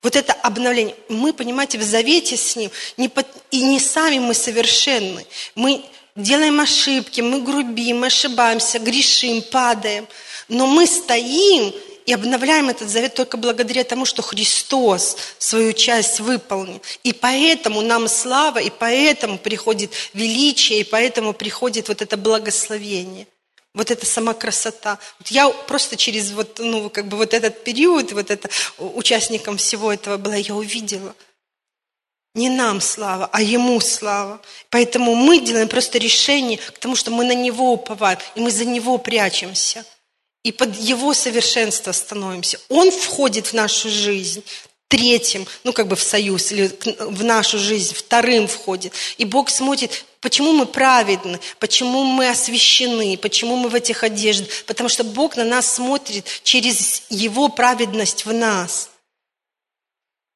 Вот 0.01 0.16
это 0.16 0.34
обновление. 0.34 0.95
Мы, 1.07 1.32
понимаете, 1.34 1.78
в 1.78 1.84
завете 1.84 2.36
с 2.36 2.55
Ним, 2.55 2.72
не 2.97 3.07
под, 3.07 3.26
и 3.51 3.61
не 3.64 3.80
сами 3.80 4.20
мы 4.20 4.34
совершенны. 4.34 5.26
Мы 5.55 5.84
делаем 6.16 6.59
ошибки, 6.59 7.22
мы 7.22 7.41
грубим, 7.41 7.99
мы 7.99 8.07
ошибаемся, 8.07 8.80
грешим, 8.80 9.41
падаем. 9.41 10.07
Но 10.49 10.68
мы 10.68 10.88
стоим 10.88 11.74
и 12.06 12.14
обновляем 12.14 12.70
этот 12.70 12.89
завет 12.89 13.14
только 13.14 13.38
благодаря 13.38 13.84
тому, 13.84 14.06
что 14.06 14.22
Христос 14.22 15.18
свою 15.38 15.74
часть 15.74 16.20
выполнил. 16.20 16.82
И 17.04 17.14
поэтому 17.14 17.82
нам 17.82 18.08
слава, 18.08 18.60
и 18.60 18.70
поэтому 18.70 19.38
приходит 19.38 19.91
величие, 20.14 20.82
и 20.82 20.84
поэтому 20.84 21.34
приходит 21.34 21.88
вот 21.88 22.01
это 22.01 22.18
благословение. 22.18 23.28
Вот 23.74 23.89
это 23.89 24.06
сама 24.06 24.34
красота. 24.34 24.99
Вот 25.20 25.30
я 25.30 25.49
просто 25.49 25.95
через 25.95 26.32
вот, 26.32 26.60
ну, 26.60 26.89
как 26.89 27.08
бы 27.08 27.18
вот 27.18 27.34
этот 27.34 27.64
период, 27.64 28.12
вот 28.12 28.30
это, 28.30 28.49
участником 28.78 29.58
всего 29.58 29.91
этого 29.91 30.18
была, 30.18 30.36
я 30.36 30.54
увидела. 30.56 31.16
Не 32.36 32.49
нам 32.49 32.82
слава, 32.82 33.30
а 33.32 33.41
Ему 33.41 33.80
слава. 33.80 34.41
Поэтому 34.70 35.16
мы 35.16 35.39
делаем 35.39 35.68
просто 35.68 35.99
решение 35.99 36.58
к 36.58 36.80
тому, 36.80 36.95
что 36.95 37.12
мы 37.12 37.26
на 37.26 37.36
Него 37.36 37.74
уповаем, 37.74 38.20
и 38.36 38.41
мы 38.41 38.51
за 38.51 38.66
Него 38.66 38.97
прячемся– 38.97 39.86
и 40.44 40.52
под 40.52 40.76
Его 40.78 41.14
совершенство 41.14 41.91
становимся. 41.91 42.60
Он 42.70 42.91
входит 42.91 43.48
в 43.48 43.54
нашу 43.54 43.89
жизнь 43.89 44.44
третьим, 44.94 45.48
ну 45.64 45.74
как 45.74 45.88
бы 45.88 45.96
в 45.96 46.04
союз, 46.04 46.52
или 46.52 46.70
в 47.00 47.24
нашу 47.24 47.58
жизнь, 47.58 47.96
вторым 47.96 48.48
входит. 48.48 48.94
И 49.18 49.26
Бог 49.26 49.50
смотрит, 49.50 50.06
почему 50.22 50.52
мы 50.52 50.68
праведны, 50.68 51.39
почему 51.58 52.04
мы 52.04 52.30
освящены, 52.30 53.18
почему 53.18 53.56
мы 53.56 53.70
в 53.70 53.76
этих 53.76 54.04
одеждах. 54.04 54.50
Потому 54.68 54.89
что 54.89 55.04
Бог 55.04 55.36
на 55.36 55.46
нас 55.46 55.74
смотрит 55.74 56.26
через 56.44 57.02
Его 57.10 57.50
праведность 57.50 58.26
в 58.26 58.34
нас. 58.34 58.89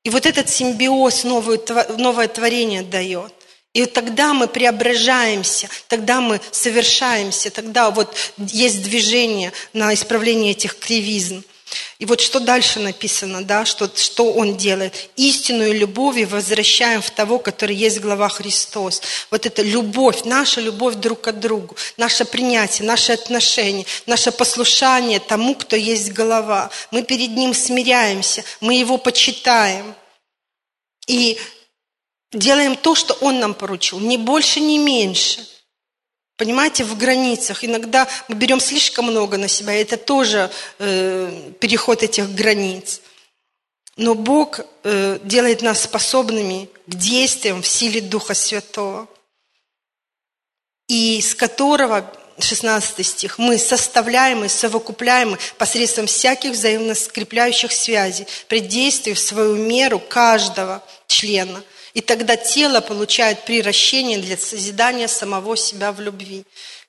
И 0.04 0.10
вот 0.10 0.26
этот 0.26 0.50
симбиоз 0.50 1.24
новое, 1.24 1.60
новое 1.98 2.28
творение 2.28 2.82
дает. 2.82 3.37
И 3.78 3.86
тогда 3.86 4.34
мы 4.34 4.48
преображаемся, 4.48 5.70
тогда 5.88 6.20
мы 6.20 6.42
совершаемся, 6.50 7.52
тогда 7.52 7.92
вот 7.92 8.12
есть 8.38 8.82
движение 8.82 9.54
на 9.72 9.94
исправление 9.94 10.54
этих 10.54 10.80
кривизн. 10.80 11.44
И 12.00 12.06
вот 12.08 12.20
что 12.20 12.40
дальше 12.40 12.80
написано, 12.80 13.44
да, 13.44 13.66
что, 13.66 13.88
что 13.96 14.34
он 14.34 14.58
делает. 14.58 15.12
Истинную 15.16 15.78
любовь 15.78 16.28
возвращаем 16.28 17.04
в 17.04 17.12
того, 17.12 17.38
который 17.38 17.76
есть 17.76 18.00
глава 18.00 18.30
Христос. 18.30 19.00
Вот 19.30 19.46
это 19.46 19.62
любовь, 19.62 20.24
наша 20.24 20.60
любовь 20.60 20.96
друг 20.96 21.22
к 21.22 21.32
другу, 21.34 21.76
наше 21.98 22.26
принятие, 22.26 22.88
наши 22.88 23.12
отношения, 23.12 23.86
наше 24.08 24.32
послушание 24.32 25.20
тому, 25.20 25.54
кто 25.54 25.76
есть 25.76 26.14
голова. 26.14 26.72
Мы 26.90 27.04
перед 27.04 27.30
ним 27.30 27.54
смиряемся, 27.54 28.44
мы 28.60 28.74
его 28.74 28.98
почитаем. 28.98 29.94
И 31.06 31.38
Делаем 32.34 32.76
то, 32.76 32.94
что 32.94 33.14
Он 33.22 33.40
нам 33.40 33.54
поручил, 33.54 34.00
ни 34.00 34.18
больше, 34.18 34.60
ни 34.60 34.78
меньше. 34.78 35.48
Понимаете, 36.36 36.84
в 36.84 36.98
границах. 36.98 37.64
Иногда 37.64 38.08
мы 38.28 38.36
берем 38.36 38.60
слишком 38.60 39.06
много 39.06 39.38
на 39.38 39.48
себя, 39.48 39.76
и 39.76 39.82
это 39.82 39.98
тоже 39.98 40.52
э, 40.78 41.52
переход 41.60 42.04
этих 42.04 42.30
границ. 42.36 43.02
Но 43.96 44.14
Бог 44.14 44.60
э, 44.84 45.20
делает 45.24 45.62
нас 45.62 45.82
способными 45.82 46.70
к 46.86 46.96
действиям 46.96 47.64
в 47.64 47.68
силе 47.68 48.02
Духа 48.02 48.36
Святого, 48.36 49.08
и 50.88 51.22
с 51.22 51.34
которого 51.34 52.14
16 52.38 53.04
стих, 53.04 53.40
мы 53.40 53.58
составляем 53.58 54.44
и 54.44 54.48
совокупляем 54.48 55.38
посредством 55.58 56.06
всяких 56.06 56.52
взаимно 56.52 56.94
скрепляющих 56.94 57.72
связей 57.72 58.28
при 58.48 58.60
действии 58.60 59.14
в 59.14 59.20
свою 59.20 59.56
меру 59.56 59.98
каждого 59.98 60.84
члена– 61.08 61.64
и 61.98 62.02
тогда 62.02 62.38
тело 62.38 62.80
получает 62.80 63.44
приращение 63.46 64.20
для 64.20 64.38
созидания 64.38 65.08
самого 65.08 65.58
себя 65.58 65.92
в 65.92 66.00
любви. 66.00 66.44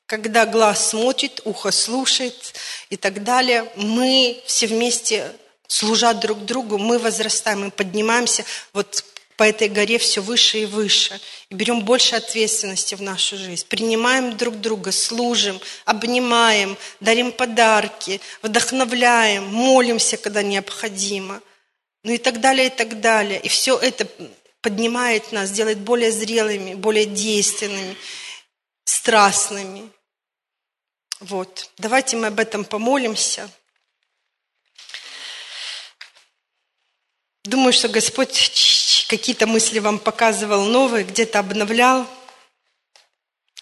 Когда 0.04 0.44
глаз 0.44 0.90
смотрит, 0.90 1.40
ухо 1.44 1.70
слушает 1.70 2.52
и 2.90 2.98
так 2.98 3.24
далее, 3.24 3.72
мы 3.76 4.38
все 4.44 4.66
вместе, 4.66 5.32
служа 5.66 6.12
друг 6.12 6.44
другу, 6.44 6.76
мы 6.76 6.98
возрастаем, 6.98 7.60
мы 7.62 7.70
поднимаемся 7.70 8.44
вот 8.74 9.02
по 9.38 9.44
этой 9.44 9.68
горе 9.68 9.96
все 9.96 10.20
выше 10.20 10.58
и 10.58 10.66
выше. 10.66 11.18
И 11.48 11.54
берем 11.54 11.86
больше 11.86 12.16
ответственности 12.16 12.94
в 12.94 13.00
нашу 13.00 13.38
жизнь. 13.38 13.64
Принимаем 13.66 14.36
друг 14.36 14.60
друга, 14.60 14.92
служим, 14.92 15.58
обнимаем, 15.86 16.76
дарим 17.00 17.32
подарки, 17.32 18.20
вдохновляем, 18.42 19.46
молимся, 19.46 20.18
когда 20.18 20.42
необходимо. 20.42 21.40
Ну 22.04 22.12
и 22.12 22.18
так 22.18 22.40
далее, 22.40 22.66
и 22.66 22.70
так 22.70 23.00
далее. 23.00 23.40
И 23.40 23.48
все 23.48 23.76
это 23.76 24.06
поднимает 24.60 25.32
нас, 25.32 25.50
делает 25.50 25.78
более 25.78 26.10
зрелыми, 26.10 26.74
более 26.74 27.06
действенными, 27.06 27.96
страстными. 28.84 29.90
Вот. 31.20 31.70
Давайте 31.78 32.16
мы 32.16 32.28
об 32.28 32.38
этом 32.38 32.64
помолимся. 32.64 33.50
Думаю, 37.44 37.72
что 37.72 37.88
Господь 37.88 39.06
какие-то 39.08 39.46
мысли 39.46 39.78
вам 39.78 39.98
показывал 39.98 40.66
новые, 40.66 41.04
где-то 41.04 41.38
обновлял, 41.38 42.06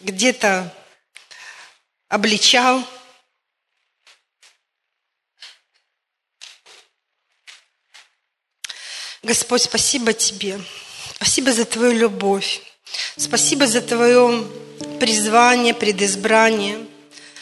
где-то 0.00 0.74
обличал. 2.08 2.82
Господь, 9.22 9.62
спасибо 9.62 10.12
Тебе. 10.12 10.60
Спасибо 11.16 11.52
за 11.52 11.64
Твою 11.64 11.92
любовь. 11.92 12.60
Спасибо 13.16 13.66
за 13.66 13.80
Твое 13.80 14.44
призвание, 15.00 15.72
предизбрание. 15.72 16.76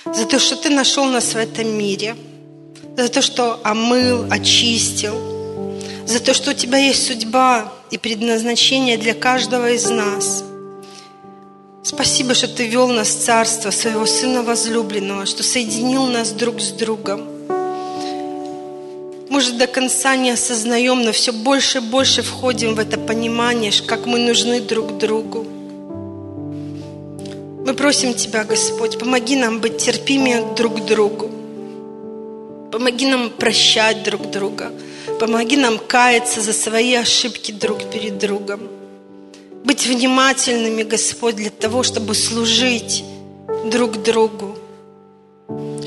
За 0.05 0.27
то, 0.27 0.39
что 0.39 0.57
Ты 0.57 0.71
нашел 0.71 1.07
нас 1.07 1.35
в 1.35 1.37
этом 1.37 1.67
мире. 1.77 2.17
За 2.97 3.09
то, 3.09 3.21
что 3.21 3.61
омыл, 3.65 4.27
очистил. 4.31 5.21
За 6.07 6.21
то, 6.21 6.35
что 6.35 6.53
у 6.53 6.55
Тебя 6.55 6.79
есть 6.79 7.05
судьба 7.05 7.73
и 7.91 7.99
предназначение 7.99 8.97
для 8.97 9.15
каждого 9.15 9.71
из 9.71 9.91
нас. 9.91 10.45
Спасибо, 11.83 12.35
что 12.35 12.47
Ты 12.47 12.69
вел 12.69 12.87
нас 12.89 13.09
в 13.09 13.25
царство 13.25 13.73
своего 13.73 14.07
Сына 14.07 14.45
возлюбленного, 14.45 15.27
что 15.27 15.43
соединил 15.43 16.07
нас 16.07 16.31
друг 16.31 16.61
с 16.61 16.71
другом 16.71 17.34
может, 19.35 19.59
до 19.59 19.67
конца 19.67 20.15
не 20.15 20.31
осознаем, 20.31 21.03
но 21.03 21.11
все 21.11 21.33
больше 21.33 21.79
и 21.79 21.81
больше 21.81 22.23
входим 22.23 22.77
в 22.77 22.79
это 22.79 22.97
понимание, 22.97 23.73
как 23.85 24.07
мы 24.07 24.21
нужны 24.21 24.61
друг 24.61 24.97
другу. 24.99 25.45
Мы 27.67 27.75
просим 27.75 28.15
Тебя, 28.15 28.45
Господь, 28.45 28.97
помоги 28.97 29.35
нам 29.35 29.59
быть 29.59 29.79
терпимее 29.79 30.55
друг 30.57 30.77
к 30.77 30.85
другу. 30.85 31.29
Помоги 32.71 33.07
нам 33.07 33.29
прощать 33.31 34.05
друг 34.05 34.31
друга. 34.31 34.71
Помоги 35.19 35.57
нам 35.57 35.79
каяться 35.79 36.41
за 36.41 36.53
свои 36.53 36.95
ошибки 36.95 37.51
друг 37.51 37.91
перед 37.91 38.19
другом. 38.19 38.61
Быть 39.65 39.85
внимательными, 39.85 40.85
Господь, 40.85 41.35
для 41.35 41.51
того, 41.51 41.83
чтобы 41.83 42.15
служить 42.15 43.03
друг 43.65 44.01
другу. 44.01 44.57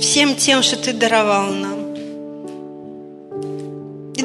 Всем 0.01 0.35
тем, 0.35 0.61
что 0.63 0.75
Ты 0.75 0.91
даровал 0.91 1.53
нам 1.53 1.76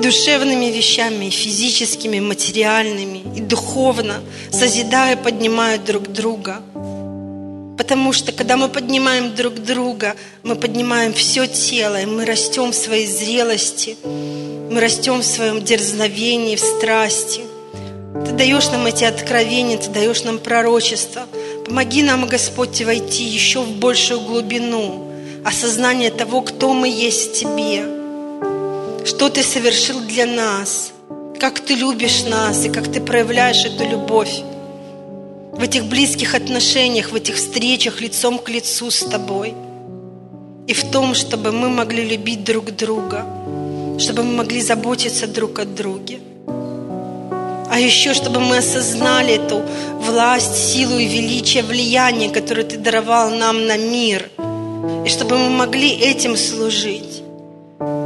душевными 0.02 0.66
вещами, 0.66 1.26
и 1.26 1.30
физическими, 1.30 2.20
материальными, 2.20 3.22
и 3.36 3.40
духовно, 3.40 4.20
созидая, 4.50 5.16
поднимая 5.16 5.78
друг 5.78 6.08
друга. 6.08 6.60
Потому 7.78 8.12
что, 8.12 8.32
когда 8.32 8.56
мы 8.56 8.68
поднимаем 8.68 9.34
друг 9.34 9.54
друга, 9.54 10.14
мы 10.42 10.56
поднимаем 10.56 11.14
все 11.14 11.46
тело, 11.46 12.00
и 12.00 12.06
мы 12.06 12.26
растем 12.26 12.70
в 12.72 12.74
своей 12.74 13.06
зрелости, 13.06 13.96
мы 14.04 14.80
растем 14.80 15.20
в 15.20 15.24
своем 15.24 15.62
дерзновении, 15.62 16.56
в 16.56 16.60
страсти. 16.60 17.40
Ты 18.26 18.32
даешь 18.32 18.68
нам 18.70 18.86
эти 18.86 19.04
откровения, 19.04 19.78
Ты 19.78 19.88
даешь 19.90 20.22
нам 20.22 20.38
пророчество. 20.38 21.22
Помоги 21.66 22.02
нам, 22.02 22.26
Господь, 22.26 22.82
войти 22.82 23.24
еще 23.24 23.62
в 23.62 23.70
большую 23.78 24.20
глубину 24.20 25.08
осознания 25.44 26.10
того, 26.10 26.42
кто 26.42 26.72
мы 26.74 26.88
есть 26.88 27.30
в 27.30 27.40
Тебе, 27.40 28.01
что 29.04 29.28
Ты 29.28 29.42
совершил 29.42 30.00
для 30.00 30.26
нас, 30.26 30.92
как 31.40 31.60
Ты 31.60 31.74
любишь 31.74 32.24
нас 32.24 32.64
и 32.64 32.68
как 32.68 32.90
Ты 32.92 33.00
проявляешь 33.00 33.64
эту 33.64 33.88
любовь 33.88 34.42
в 35.52 35.62
этих 35.62 35.84
близких 35.84 36.34
отношениях, 36.34 37.12
в 37.12 37.14
этих 37.14 37.36
встречах 37.36 38.00
лицом 38.00 38.38
к 38.38 38.48
лицу 38.48 38.90
с 38.90 39.00
Тобой. 39.00 39.54
И 40.66 40.72
в 40.72 40.90
том, 40.90 41.14
чтобы 41.14 41.52
мы 41.52 41.68
могли 41.68 42.04
любить 42.04 42.44
друг 42.44 42.70
друга, 42.70 43.26
чтобы 43.98 44.22
мы 44.22 44.36
могли 44.36 44.62
заботиться 44.62 45.26
друг 45.26 45.58
о 45.58 45.64
друге. 45.64 46.20
А 47.70 47.78
еще, 47.78 48.14
чтобы 48.14 48.40
мы 48.40 48.58
осознали 48.58 49.34
эту 49.34 49.62
власть, 50.00 50.56
силу 50.56 50.98
и 50.98 51.06
величие, 51.06 51.62
влияние, 51.62 52.30
которое 52.30 52.64
Ты 52.64 52.78
даровал 52.78 53.30
нам 53.30 53.66
на 53.66 53.76
мир. 53.76 54.30
И 55.04 55.08
чтобы 55.08 55.38
мы 55.38 55.50
могли 55.50 55.90
этим 55.90 56.36
служить. 56.36 57.21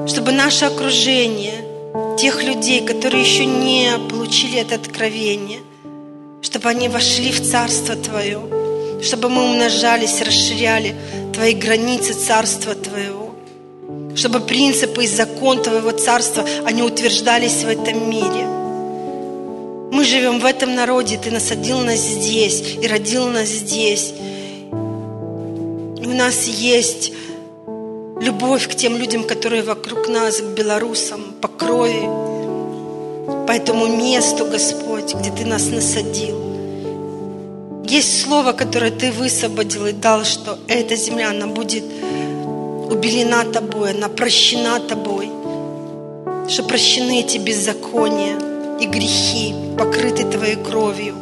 Чтобы 0.06 0.32
наше 0.32 0.64
окружение, 0.64 1.64
тех 2.18 2.42
людей, 2.42 2.84
которые 2.84 3.22
еще 3.22 3.44
не 3.44 3.90
получили 4.08 4.58
это 4.58 4.76
откровение, 4.76 5.60
чтобы 6.40 6.68
они 6.68 6.88
вошли 6.88 7.30
в 7.32 7.42
Царство 7.42 7.94
Твое, 7.94 8.40
чтобы 9.02 9.28
мы 9.28 9.44
умножались, 9.44 10.22
расширяли 10.22 10.94
Твои 11.34 11.54
границы 11.54 12.14
Царства 12.14 12.74
Твоего, 12.74 13.34
чтобы 14.14 14.40
принципы 14.40 15.04
и 15.04 15.08
закон 15.08 15.62
Твоего 15.62 15.90
Царства, 15.90 16.44
они 16.64 16.82
утверждались 16.82 17.64
в 17.64 17.68
этом 17.68 18.08
мире. 18.08 18.46
Мы 19.92 20.04
живем 20.04 20.40
в 20.40 20.44
этом 20.44 20.74
народе, 20.74 21.18
Ты 21.22 21.30
насадил 21.30 21.80
нас 21.80 22.00
здесь 22.00 22.62
и 22.82 22.86
родил 22.86 23.28
нас 23.28 23.48
здесь. 23.48 24.14
И 24.72 26.06
у 26.06 26.14
нас 26.14 26.46
есть 26.46 27.12
любовь 28.20 28.68
к 28.68 28.74
тем 28.74 28.96
людям, 28.96 29.24
которые 29.24 29.62
вокруг 29.62 30.08
нас, 30.08 30.38
к 30.38 30.44
белорусам, 30.44 31.34
по 31.40 31.48
крови, 31.48 32.08
по 33.46 33.52
этому 33.52 33.86
месту, 33.86 34.46
Господь, 34.46 35.14
где 35.14 35.30
Ты 35.30 35.44
нас 35.44 35.66
насадил. 35.66 36.40
Есть 37.84 38.22
слово, 38.22 38.52
которое 38.52 38.90
Ты 38.90 39.12
высвободил 39.12 39.86
и 39.86 39.92
дал, 39.92 40.24
что 40.24 40.58
эта 40.66 40.96
земля, 40.96 41.30
она 41.30 41.46
будет 41.46 41.84
убелена 42.90 43.44
Тобой, 43.44 43.90
она 43.90 44.08
прощена 44.08 44.80
Тобой, 44.80 45.30
что 46.48 46.62
прощены 46.62 47.20
эти 47.20 47.38
беззакония 47.38 48.38
и 48.80 48.86
грехи, 48.86 49.54
покрыты 49.78 50.24
Твоей 50.24 50.56
кровью. 50.56 51.14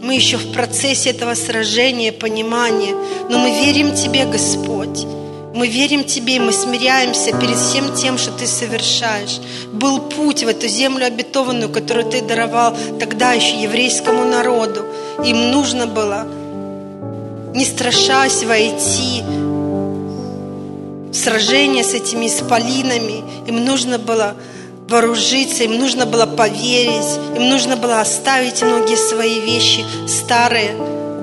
Мы 0.00 0.14
еще 0.14 0.36
в 0.36 0.52
процессе 0.52 1.10
этого 1.10 1.34
сражения, 1.34 2.12
понимания, 2.12 2.94
но 3.30 3.38
мы 3.38 3.50
верим 3.50 3.94
Тебе, 3.94 4.26
Господь. 4.26 5.06
Мы 5.54 5.68
верим 5.68 6.02
Тебе, 6.02 6.36
и 6.36 6.40
мы 6.40 6.52
смиряемся 6.52 7.30
перед 7.30 7.56
всем 7.56 7.94
тем, 7.94 8.18
что 8.18 8.32
Ты 8.32 8.44
совершаешь. 8.44 9.38
Был 9.72 10.00
путь 10.00 10.42
в 10.42 10.48
эту 10.48 10.66
землю 10.66 11.06
обетованную, 11.06 11.70
которую 11.70 12.06
Ты 12.06 12.22
даровал 12.22 12.76
тогда 12.98 13.34
еще 13.34 13.62
еврейскому 13.62 14.24
народу. 14.24 14.84
Им 15.24 15.52
нужно 15.52 15.86
было, 15.86 16.26
не 17.54 17.64
страшась, 17.64 18.42
войти 18.42 19.22
в 21.12 21.14
сражение 21.14 21.84
с 21.84 21.94
этими 21.94 22.26
исполинами. 22.26 23.22
Им 23.46 23.64
нужно 23.64 24.00
было 24.00 24.34
вооружиться, 24.88 25.62
им 25.62 25.78
нужно 25.78 26.04
было 26.04 26.26
поверить, 26.26 27.16
им 27.36 27.48
нужно 27.48 27.76
было 27.76 28.00
оставить 28.00 28.60
многие 28.60 28.96
свои 28.96 29.38
вещи, 29.38 29.84
старые, 30.08 30.74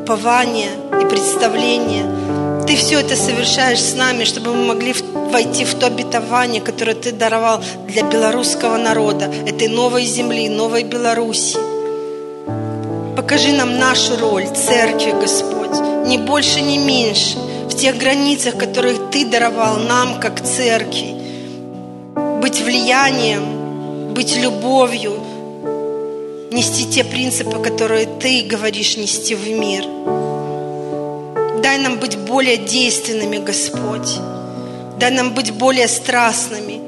упования 0.01 0.69
и 1.01 1.05
представления– 1.05 2.05
ты 2.67 2.75
все 2.75 2.99
это 2.99 3.15
совершаешь 3.15 3.81
с 3.81 3.93
нами, 3.95 4.23
чтобы 4.23 4.53
мы 4.53 4.65
могли 4.73 4.93
войти 5.31 5.65
в 5.65 5.75
то 5.75 5.87
обетование, 5.87 6.61
которое 6.61 6.93
Ты 6.93 7.11
даровал 7.11 7.61
для 7.87 8.03
белорусского 8.03 8.77
народа, 8.77 9.25
этой 9.47 9.67
новой 9.67 10.05
земли, 10.05 10.49
новой 10.49 10.83
Беларуси. 10.83 11.57
Покажи 13.15 13.51
нам 13.53 13.77
нашу 13.77 14.17
роль, 14.17 14.47
церкви, 14.47 15.11
Господь, 15.11 16.07
ни 16.07 16.17
больше, 16.17 16.61
ни 16.61 16.77
меньше, 16.77 17.37
в 17.69 17.75
тех 17.75 17.97
границах, 17.97 18.57
которые 18.57 18.97
Ты 19.11 19.25
даровал 19.25 19.77
нам, 19.77 20.19
как 20.19 20.41
церкви. 20.41 21.15
Быть 22.41 22.61
влиянием, 22.61 24.13
быть 24.13 24.35
любовью, 24.35 25.13
нести 26.51 26.89
те 26.89 27.03
принципы, 27.03 27.59
которые 27.61 28.05
Ты 28.19 28.43
говоришь 28.43 28.97
нести 28.97 29.35
в 29.35 29.49
мир– 29.49 29.85
Дай 31.61 31.77
нам 31.77 31.99
быть 31.99 32.17
более 32.17 32.57
действенными, 32.57 33.37
Господь. 33.37 34.17
Дай 34.99 35.11
нам 35.11 35.33
быть 35.33 35.51
более 35.51 35.87
страстными. 35.87 36.81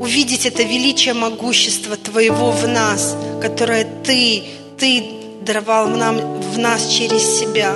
Увидеть 0.00 0.46
это 0.46 0.64
величие 0.64 1.14
могущества 1.14 1.96
Твоего 1.96 2.50
в 2.50 2.66
нас, 2.66 3.16
которое 3.40 3.86
Ты, 4.04 4.42
Ты 4.78 5.04
даровал 5.42 5.88
нам, 5.88 6.40
в 6.40 6.58
нас 6.58 6.88
через 6.88 7.38
себя. 7.38 7.74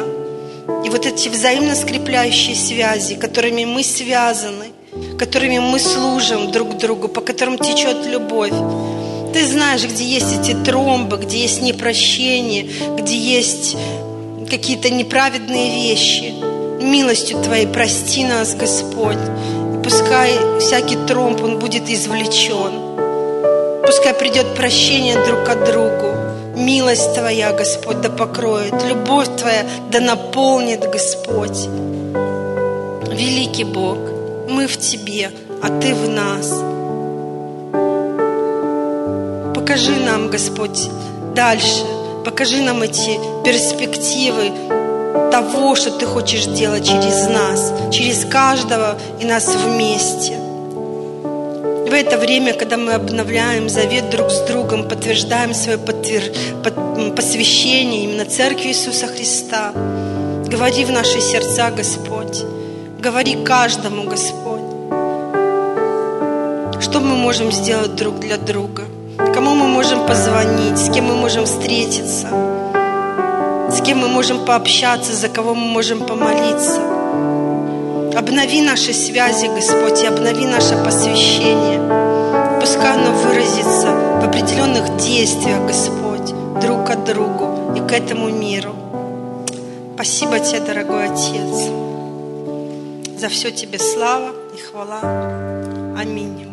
И 0.84 0.90
вот 0.90 1.06
эти 1.06 1.28
взаимно 1.28 1.74
скрепляющие 1.74 2.56
связи, 2.56 3.14
которыми 3.14 3.64
мы 3.64 3.82
связаны, 3.82 4.66
которыми 5.18 5.58
мы 5.58 5.78
служим 5.78 6.50
друг 6.50 6.76
другу, 6.78 7.08
по 7.08 7.20
которым 7.20 7.58
течет 7.58 8.06
любовь. 8.06 8.52
Ты 9.32 9.46
знаешь, 9.46 9.84
где 9.84 10.04
есть 10.04 10.32
эти 10.40 10.54
тромбы, 10.64 11.18
где 11.18 11.42
есть 11.42 11.62
непрощение, 11.62 12.68
где 12.98 13.16
есть 13.16 13.76
какие-то 14.48 14.90
неправедные 14.90 15.90
вещи. 15.90 16.34
Милостью 16.80 17.42
Твоей 17.42 17.66
прости 17.66 18.24
нас, 18.24 18.54
Господь. 18.54 19.18
И 19.74 19.82
пускай 19.82 20.32
всякий 20.60 20.96
тромб, 21.06 21.42
он 21.42 21.58
будет 21.58 21.88
извлечен. 21.88 22.88
Пускай 23.84 24.14
придет 24.14 24.54
прощение 24.54 25.16
друг 25.24 25.48
от 25.48 25.64
другу. 25.64 26.14
Милость 26.56 27.14
Твоя, 27.14 27.52
Господь, 27.52 28.00
да 28.00 28.08
покроет. 28.08 28.74
Любовь 28.84 29.28
Твоя 29.36 29.64
да 29.90 30.00
наполнит, 30.00 30.80
Господь. 30.90 31.68
Великий 33.12 33.64
Бог, 33.64 33.98
мы 34.48 34.66
в 34.66 34.76
Тебе, 34.76 35.30
а 35.62 35.68
Ты 35.80 35.94
в 35.94 36.08
нас. 36.08 36.48
Покажи 39.54 39.96
нам, 40.00 40.28
Господь, 40.28 40.88
дальше– 41.34 41.84
Покажи 42.24 42.62
нам 42.62 42.82
эти 42.82 43.18
перспективы 43.44 44.50
того, 45.30 45.74
что 45.74 45.90
Ты 45.90 46.06
хочешь 46.06 46.44
делать 46.46 46.86
через 46.86 47.28
нас, 47.28 47.72
через 47.92 48.24
каждого 48.24 48.98
и 49.20 49.24
нас 49.24 49.46
вместе. 49.46 50.34
В 51.88 51.92
это 51.92 52.18
время, 52.18 52.52
когда 52.52 52.76
мы 52.76 52.92
обновляем 52.92 53.68
завет 53.68 54.10
друг 54.10 54.30
с 54.30 54.40
другом, 54.42 54.88
подтверждаем 54.88 55.54
свое 55.54 55.78
подтвер... 55.78 56.22
под... 56.62 57.16
посвящение 57.16 58.04
именно 58.04 58.24
Церкви 58.24 58.68
Иисуса 58.68 59.06
Христа, 59.06 59.72
говори 60.46 60.84
в 60.84 60.90
наши 60.90 61.20
сердца, 61.20 61.70
Господь, 61.70 62.44
говори 62.98 63.42
каждому, 63.44 64.04
Господь, 64.04 64.60
что 66.82 67.00
мы 67.00 67.16
можем 67.16 67.50
сделать 67.52 67.94
друг 67.94 68.20
для 68.20 68.36
друга– 68.36 68.84
позвонить, 70.08 70.78
с 70.78 70.90
кем 70.90 71.04
мы 71.04 71.16
можем 71.16 71.44
встретиться, 71.44 72.28
с 73.70 73.82
кем 73.82 73.98
мы 73.98 74.08
можем 74.08 74.44
пообщаться, 74.46 75.12
за 75.12 75.28
кого 75.28 75.54
мы 75.54 75.66
можем 75.66 76.00
помолиться. 76.06 76.80
Обнови 78.16 78.62
наши 78.62 78.94
связи, 78.94 79.46
Господь, 79.46 80.02
и 80.02 80.06
обнови 80.06 80.46
наше 80.46 80.82
посвящение. 80.82 81.78
Пускай 82.58 82.94
оно 82.94 83.12
выразится 83.12 83.88
в 84.20 84.24
определенных 84.24 84.96
действиях, 84.96 85.66
Господь, 85.66 86.32
друг 86.60 86.90
от 86.90 87.04
другу 87.04 87.74
и 87.76 87.80
к 87.80 87.92
этому 87.92 88.30
миру. 88.30 88.74
Спасибо 89.94 90.40
Тебе, 90.40 90.60
дорогой 90.60 91.06
Отец. 91.06 91.70
За 93.20 93.28
все 93.28 93.50
Тебе 93.50 93.78
слава 93.78 94.30
и 94.56 94.58
хвала. 94.58 95.00
Аминь. 95.96 96.47